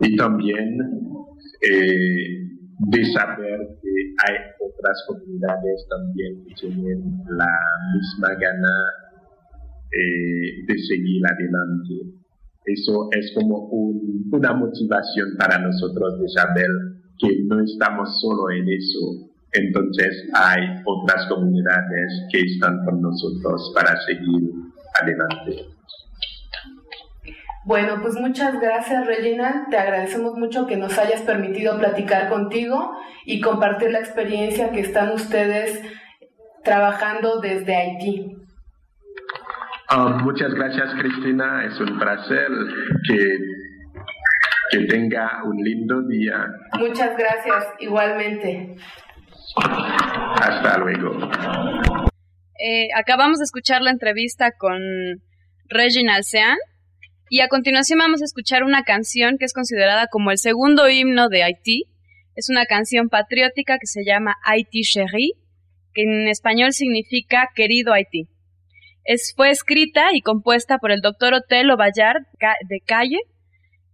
y 0.00 0.16
también 0.16 0.78
eh, 1.62 2.50
de 2.78 3.04
saber 3.12 3.60
que 3.82 3.92
hay 4.26 4.36
otras 4.60 5.04
comunidades 5.06 5.86
también 5.88 6.44
que 6.44 6.54
tienen 6.54 7.18
la 7.30 7.52
misma 7.94 8.28
gana 8.34 8.74
eh, 9.90 10.64
de 10.66 10.78
seguir 10.86 11.22
adelante. 11.26 12.20
Eso 12.66 13.08
es 13.12 13.32
como 13.34 13.70
una 14.32 14.52
motivación 14.52 15.36
para 15.38 15.58
nosotros 15.58 16.20
de 16.20 16.28
saber 16.28 16.99
que 17.20 17.28
no 17.46 17.62
estamos 17.62 18.20
solo 18.20 18.50
en 18.50 18.68
eso. 18.68 19.30
Entonces 19.52 20.28
hay 20.34 20.60
otras 20.84 21.26
comunidades 21.28 22.26
que 22.32 22.40
están 22.40 22.84
con 22.84 23.02
nosotros 23.02 23.72
para 23.74 24.00
seguir 24.02 24.50
adelante. 25.00 25.66
Bueno, 27.64 27.98
pues 28.00 28.14
muchas 28.14 28.58
gracias 28.58 29.06
Regina, 29.06 29.66
te 29.70 29.76
agradecemos 29.76 30.34
mucho 30.36 30.66
que 30.66 30.76
nos 30.76 30.96
hayas 30.98 31.20
permitido 31.22 31.78
platicar 31.78 32.30
contigo 32.30 32.96
y 33.26 33.40
compartir 33.40 33.90
la 33.90 33.98
experiencia 33.98 34.72
que 34.72 34.80
están 34.80 35.12
ustedes 35.12 35.80
trabajando 36.64 37.40
desde 37.40 37.76
Haití. 37.76 38.36
Um, 39.94 40.22
muchas 40.22 40.54
gracias 40.54 40.94
Cristina, 40.94 41.64
es 41.66 41.78
un 41.80 41.98
placer 41.98 42.48
que, 43.06 43.38
que 44.70 44.78
tenga 44.86 45.42
un 45.44 45.56
lindo 45.62 46.02
día. 46.02 46.46
Muchas 46.78 47.16
gracias, 47.16 47.64
igualmente. 47.80 48.76
Hasta 49.56 50.78
luego. 50.78 51.18
Eh, 52.58 52.88
acabamos 52.94 53.38
de 53.38 53.44
escuchar 53.44 53.82
la 53.82 53.90
entrevista 53.90 54.52
con 54.56 54.80
Regina 55.68 56.16
Alcean 56.16 56.56
y 57.28 57.40
a 57.40 57.48
continuación 57.48 57.98
vamos 57.98 58.22
a 58.22 58.24
escuchar 58.24 58.64
una 58.64 58.82
canción 58.82 59.38
que 59.38 59.44
es 59.44 59.52
considerada 59.52 60.08
como 60.08 60.30
el 60.30 60.38
segundo 60.38 60.88
himno 60.88 61.28
de 61.28 61.42
Haití. 61.42 61.84
Es 62.36 62.48
una 62.48 62.66
canción 62.66 63.08
patriótica 63.08 63.78
que 63.78 63.86
se 63.86 64.04
llama 64.04 64.34
Haití 64.44 64.82
Chérie, 64.82 65.32
que 65.94 66.02
en 66.02 66.28
español 66.28 66.72
significa 66.72 67.48
querido 67.54 67.92
Haití. 67.92 68.28
Es, 69.04 69.32
fue 69.34 69.50
escrita 69.50 70.08
y 70.12 70.20
compuesta 70.22 70.78
por 70.78 70.90
el 70.92 71.00
doctor 71.00 71.34
Otelo 71.34 71.76
Bayard 71.76 72.22
de 72.68 72.80
Calle. 72.80 73.18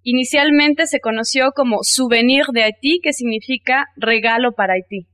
Inicialmente 0.08 0.86
se 0.86 1.00
conoció 1.00 1.50
como 1.50 1.78
Souvenir 1.82 2.44
de 2.52 2.62
Haití, 2.62 3.00
que 3.02 3.12
significa 3.12 3.86
regalo 3.96 4.52
para 4.52 4.74
Haití. 4.74 5.08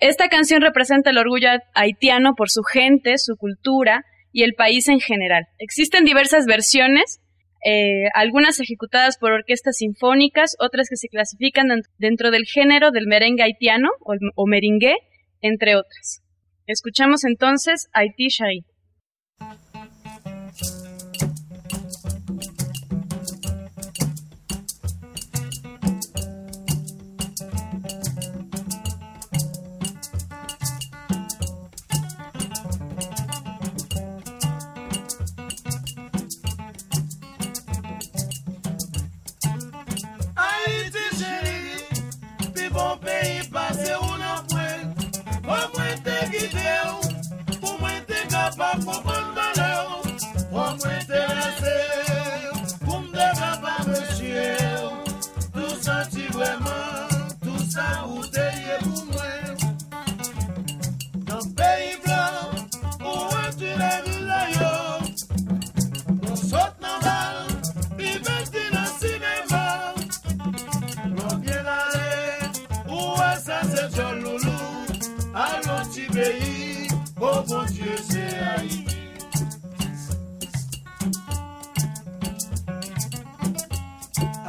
Esta 0.00 0.28
canción 0.28 0.60
representa 0.60 1.10
el 1.10 1.18
orgullo 1.18 1.50
haitiano 1.72 2.34
por 2.34 2.50
su 2.50 2.64
gente, 2.64 3.16
su 3.18 3.36
cultura 3.36 4.04
y 4.32 4.42
el 4.42 4.54
país 4.54 4.88
en 4.88 4.98
general. 4.98 5.46
Existen 5.60 6.04
diversas 6.04 6.46
versiones, 6.46 7.20
eh, 7.64 8.08
algunas 8.12 8.58
ejecutadas 8.58 9.18
por 9.18 9.30
orquestas 9.30 9.76
sinfónicas, 9.76 10.56
otras 10.58 10.88
que 10.88 10.96
se 10.96 11.06
clasifican 11.06 11.68
dentro 11.98 12.32
del 12.32 12.44
género 12.44 12.90
del 12.90 13.06
merengue 13.06 13.44
haitiano 13.44 13.90
o, 14.00 14.14
o 14.34 14.46
merengue, 14.48 14.96
entre 15.42 15.76
otras. 15.76 16.24
Escuchamos 16.66 17.22
entonces 17.22 17.88
Haití 17.92 18.30
Shai. 18.30 18.64
Bye. 48.76 49.13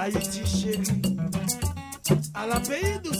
Aí 0.06 0.12
te 0.12 0.48
cheguei. 0.48 1.18
Ela 2.36 2.60
veio 2.60 3.02
do 3.02 3.15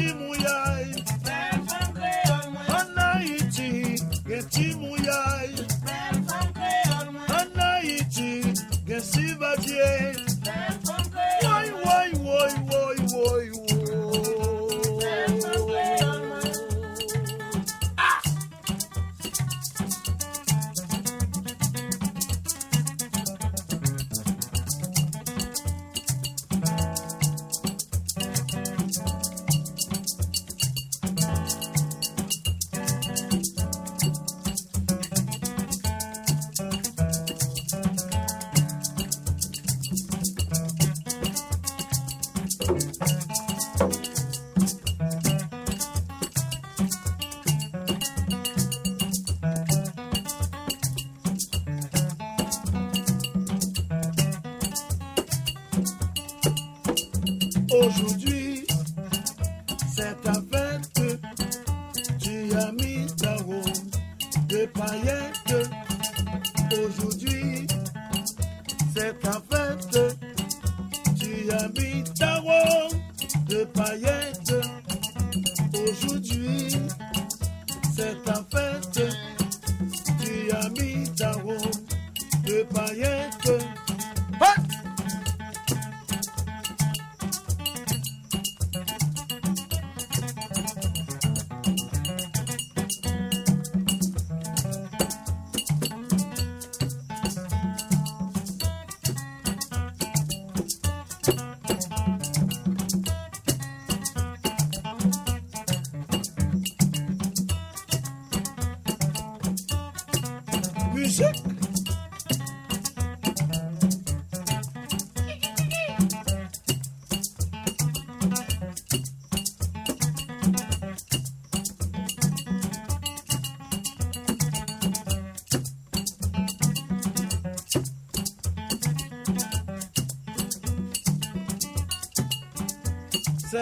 You. 0.00 0.29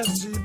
C'est 0.05 0.15
si 0.15 0.38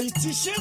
àìtíṣẹ́ 0.00 0.56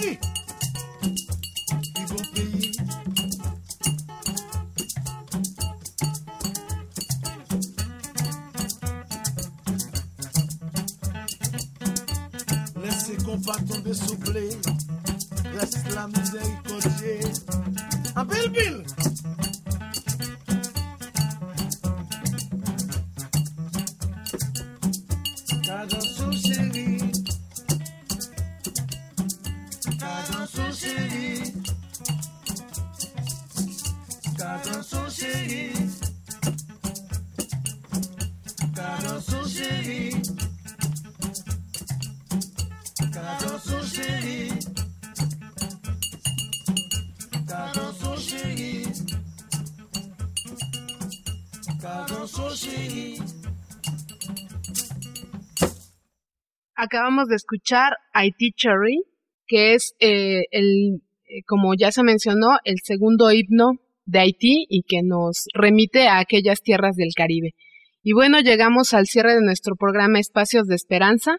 Acabamos 56.91 57.27
de 57.27 57.35
escuchar 57.35 57.93
Haití 58.13 58.51
Cherry, 58.53 59.03
que 59.45 59.75
es 59.75 59.93
eh, 59.99 60.41
el, 60.49 61.03
eh, 61.27 61.43
como 61.45 61.75
ya 61.75 61.91
se 61.91 62.01
mencionó, 62.01 62.57
el 62.63 62.77
segundo 62.83 63.31
himno 63.31 63.73
de 64.05 64.17
Haití 64.21 64.65
y 64.67 64.81
que 64.87 65.03
nos 65.03 65.45
remite 65.53 66.07
a 66.07 66.17
aquellas 66.17 66.63
tierras 66.63 66.95
del 66.95 67.13
Caribe. 67.15 67.53
Y 68.01 68.13
bueno, 68.13 68.39
llegamos 68.39 68.95
al 68.95 69.05
cierre 69.05 69.35
de 69.35 69.41
nuestro 69.45 69.75
programa 69.75 70.19
Espacios 70.19 70.65
de 70.65 70.73
Esperanza. 70.73 71.37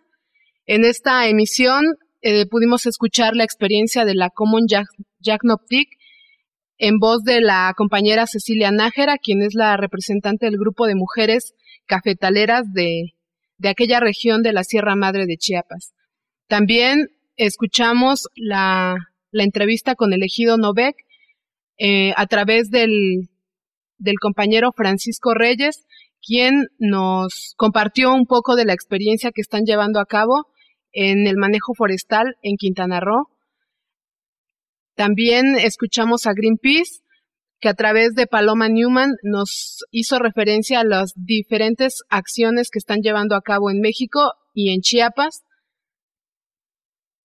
En 0.66 0.85
esta 0.85 1.27
emisión 1.27 1.85
eh, 2.22 2.47
pudimos 2.47 2.86
escuchar 2.86 3.35
la 3.35 3.43
experiencia 3.43 4.05
de 4.05 4.14
la 4.14 4.31
Common 4.31 4.68
Jack, 4.68 4.86
Jack 5.18 5.40
en 6.78 6.98
voz 7.01 7.24
de 7.24 7.40
la 7.40 7.74
compañera 7.77 8.28
Cecilia 8.28 8.70
Nájera, 8.70 9.18
quien 9.18 9.43
es 9.43 9.55
la 9.55 9.77
representante 9.77 10.47
del 10.47 10.59
grupo 10.59 10.86
de 10.86 10.94
mujeres 10.94 11.55
cafetaleras 11.86 12.72
de, 12.72 13.14
de 13.61 13.69
aquella 13.69 14.01
región 14.01 14.43
de 14.43 14.55
la 14.55 14.65
Sierra 14.65 14.97
Madre 14.97 15.27
de 15.27 15.37
Chiapas. 15.37 15.93
También 16.49 17.09
escuchamos 17.37 18.27
la, 18.35 18.97
entrevista 19.32 19.95
con 19.95 20.12
el 20.15 20.23
ejido 20.23 20.57
Novec 20.57 20.97
eh, 21.78 22.12
a 22.16 22.27
través 22.27 22.70
del, 22.70 23.28
del 23.99 24.19
compañero 24.19 24.73
Francisco 24.73 25.35
Reyes, 25.35 25.87
quien 26.23 26.69
nos 26.78 27.53
compartió 27.57 28.15
un 28.15 28.24
poco 28.24 28.57
de 28.57 28.65
la 28.65 28.73
experiencia 28.73 29.31
que 29.31 29.43
están 29.43 29.65
llevando 29.65 30.01
a 30.01 30.07
cabo 30.07 30.47
en 30.93 31.27
el 31.27 31.37
manejo 31.37 31.74
forestal 31.74 32.37
en 32.43 32.57
Quintana 32.57 32.99
Roo. 32.99 33.28
También 34.97 35.57
escuchamos 35.57 36.27
a 36.27 36.32
Greenpeace, 36.32 37.03
que 37.61 37.69
a 37.69 37.74
través 37.74 38.15
de 38.15 38.27
Paloma 38.27 38.69
Newman 38.69 39.11
nos 39.23 39.85
hizo 39.91 40.19
referencia 40.19 40.81
a 40.81 40.85
las 40.85 41.12
diferentes 41.15 42.03
acciones 42.09 42.70
que 42.70 42.78
están 42.78 43.01
llevando 43.03 43.37
a 43.37 43.43
cabo 43.43 43.70
en 43.70 43.81
México 43.81 44.32
y 44.55 44.73
en 44.73 44.81
Chiapas 44.81 45.45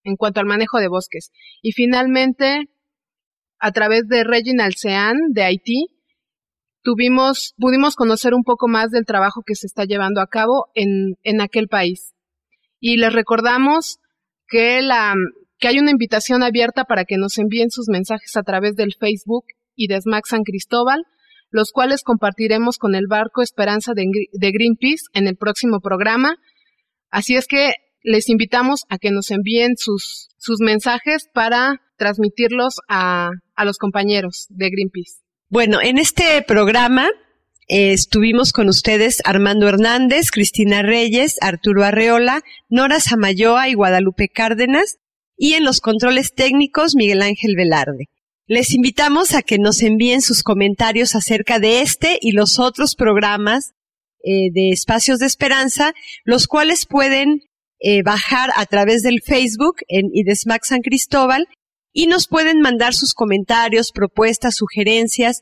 en 0.03 0.17
cuanto 0.17 0.39
al 0.39 0.45
manejo 0.45 0.79
de 0.79 0.87
bosques. 0.87 1.31
Y 1.61 1.71
finalmente, 1.71 2.69
a 3.59 3.71
través 3.71 4.07
de 4.07 4.23
Reginald 4.23 4.75
Sean 4.75 5.17
de 5.29 5.43
Haití, 5.43 5.87
tuvimos, 6.83 7.55
pudimos 7.57 7.95
conocer 7.95 8.33
un 8.33 8.43
poco 8.43 8.67
más 8.67 8.91
del 8.91 9.05
trabajo 9.05 9.41
que 9.43 9.55
se 9.55 9.67
está 9.67 9.85
llevando 9.85 10.21
a 10.21 10.27
cabo 10.27 10.67
en, 10.75 11.17
en 11.23 11.41
aquel 11.41 11.67
país. 11.67 12.13
Y 12.79 12.97
les 12.97 13.13
recordamos 13.13 13.97
que 14.47 14.81
la, 14.81 15.15
que 15.57 15.69
hay 15.69 15.79
una 15.79 15.91
invitación 15.91 16.43
abierta 16.43 16.83
para 16.83 17.05
que 17.05 17.17
nos 17.17 17.37
envíen 17.39 17.71
sus 17.71 17.87
mensajes 17.87 18.35
a 18.35 18.43
través 18.43 18.75
del 18.75 18.93
Facebook 18.93 19.45
y 19.75 19.87
de 19.87 20.01
SMAC 20.01 20.25
San 20.27 20.43
Cristóbal, 20.43 21.03
los 21.49 21.71
cuales 21.71 22.03
compartiremos 22.03 22.77
con 22.77 22.95
el 22.95 23.07
barco 23.07 23.41
Esperanza 23.41 23.93
de, 23.93 24.05
Greenpeace 24.51 25.05
en 25.13 25.27
el 25.27 25.35
próximo 25.35 25.79
programa. 25.79 26.37
Así 27.09 27.35
es 27.35 27.47
que 27.47 27.73
les 28.03 28.29
invitamos 28.29 28.81
a 28.89 28.97
que 28.97 29.11
nos 29.11 29.31
envíen 29.31 29.77
sus, 29.77 30.29
sus 30.37 30.59
mensajes 30.59 31.27
para 31.33 31.81
transmitirlos 31.97 32.75
a, 32.87 33.29
a 33.55 33.65
los 33.65 33.77
compañeros 33.77 34.47
de 34.49 34.69
Greenpeace. 34.69 35.23
Bueno, 35.49 35.79
en 35.81 35.97
este 35.97 36.41
programa 36.41 37.07
eh, 37.67 37.93
estuvimos 37.93 38.51
con 38.51 38.69
ustedes 38.69 39.21
Armando 39.25 39.67
Hernández, 39.67 40.29
Cristina 40.31 40.83
Reyes, 40.83 41.37
Arturo 41.41 41.83
Arreola, 41.83 42.41
Nora 42.69 42.99
Samayoa 42.99 43.69
y 43.69 43.73
Guadalupe 43.73 44.27
Cárdenas, 44.27 44.97
y 45.35 45.53
en 45.53 45.63
los 45.63 45.81
controles 45.81 46.33
técnicos 46.33 46.95
Miguel 46.95 47.23
Ángel 47.23 47.55
Velarde. 47.57 48.09
Les 48.47 48.75
invitamos 48.75 49.33
a 49.33 49.41
que 49.41 49.57
nos 49.57 49.81
envíen 49.81 50.21
sus 50.21 50.43
comentarios 50.43 51.15
acerca 51.15 51.57
de 51.57 51.81
este 51.81 52.19
y 52.21 52.31
los 52.31 52.59
otros 52.59 52.93
programas 52.95 53.73
eh, 54.23 54.51
de 54.53 54.69
Espacios 54.69 55.17
de 55.17 55.25
Esperanza, 55.25 55.93
los 56.25 56.45
cuales 56.45 56.85
pueden 56.85 57.41
eh, 57.79 58.03
bajar 58.03 58.51
a 58.55 58.67
través 58.67 59.01
del 59.01 59.21
Facebook 59.25 59.77
en 59.87 60.11
IDESMAC 60.13 60.63
San 60.63 60.81
Cristóbal 60.81 61.47
y 61.91 62.05
nos 62.05 62.27
pueden 62.27 62.59
mandar 62.59 62.93
sus 62.93 63.15
comentarios, 63.15 63.91
propuestas, 63.91 64.55
sugerencias 64.55 65.41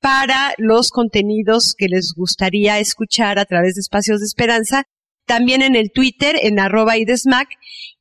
para 0.00 0.52
los 0.58 0.90
contenidos 0.90 1.76
que 1.78 1.86
les 1.86 2.14
gustaría 2.16 2.80
escuchar 2.80 3.38
a 3.38 3.44
través 3.44 3.76
de 3.76 3.82
Espacios 3.82 4.18
de 4.18 4.26
Esperanza, 4.26 4.84
también 5.24 5.62
en 5.62 5.76
el 5.76 5.92
Twitter 5.92 6.36
en 6.42 6.58
arroba 6.58 6.98
IDESMAC 6.98 7.48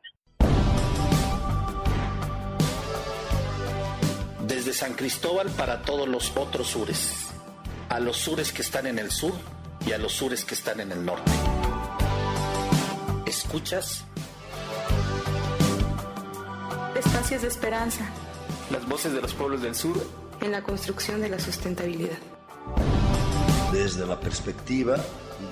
Desde 4.48 4.74
San 4.74 4.94
Cristóbal 4.94 5.50
para 5.52 5.82
todos 5.84 6.08
los 6.08 6.36
otros 6.36 6.68
sures, 6.68 7.29
a 7.90 8.00
los 8.00 8.18
sures 8.18 8.52
que 8.52 8.62
están 8.62 8.88
en 8.88 9.00
el 9.00 9.12
sur 9.12 9.34
y 9.86 9.92
a 9.92 9.98
los 9.98 10.14
sures 10.14 10.46
que 10.46 10.54
están 10.54 10.80
en 10.80 10.92
el 10.92 11.04
norte. 11.04 11.32
¿Escuchas? 13.26 14.06
Espacios 16.96 17.42
de 17.42 17.48
esperanza. 17.48 18.06
Las 18.72 18.88
voces 18.88 19.14
de 19.14 19.22
los 19.22 19.34
pueblos 19.34 19.62
del 19.62 19.76
sur. 19.76 19.96
En 20.42 20.52
la 20.52 20.62
construcción 20.62 21.22
de 21.22 21.30
la 21.30 21.40
sustentabilidad. 21.40 22.18
Desde 23.72 24.06
la 24.06 24.20
perspectiva 24.20 24.98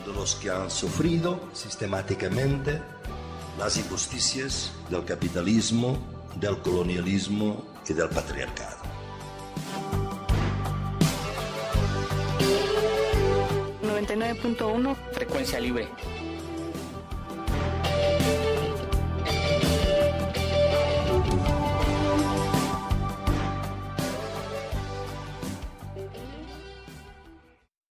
de 0.05 0.13
los 0.13 0.35
que 0.35 0.49
han 0.49 0.69
sufrido 0.69 1.39
sistemáticamente 1.53 2.81
las 3.57 3.77
injusticias 3.77 4.71
del 4.89 5.03
capitalismo, 5.05 5.97
del 6.35 6.59
colonialismo 6.59 7.65
y 7.87 7.93
del 7.93 8.09
patriarcado. 8.09 8.76
...99.1... 13.97 14.95
Frecuencia 15.11 15.59
libre 15.59 15.87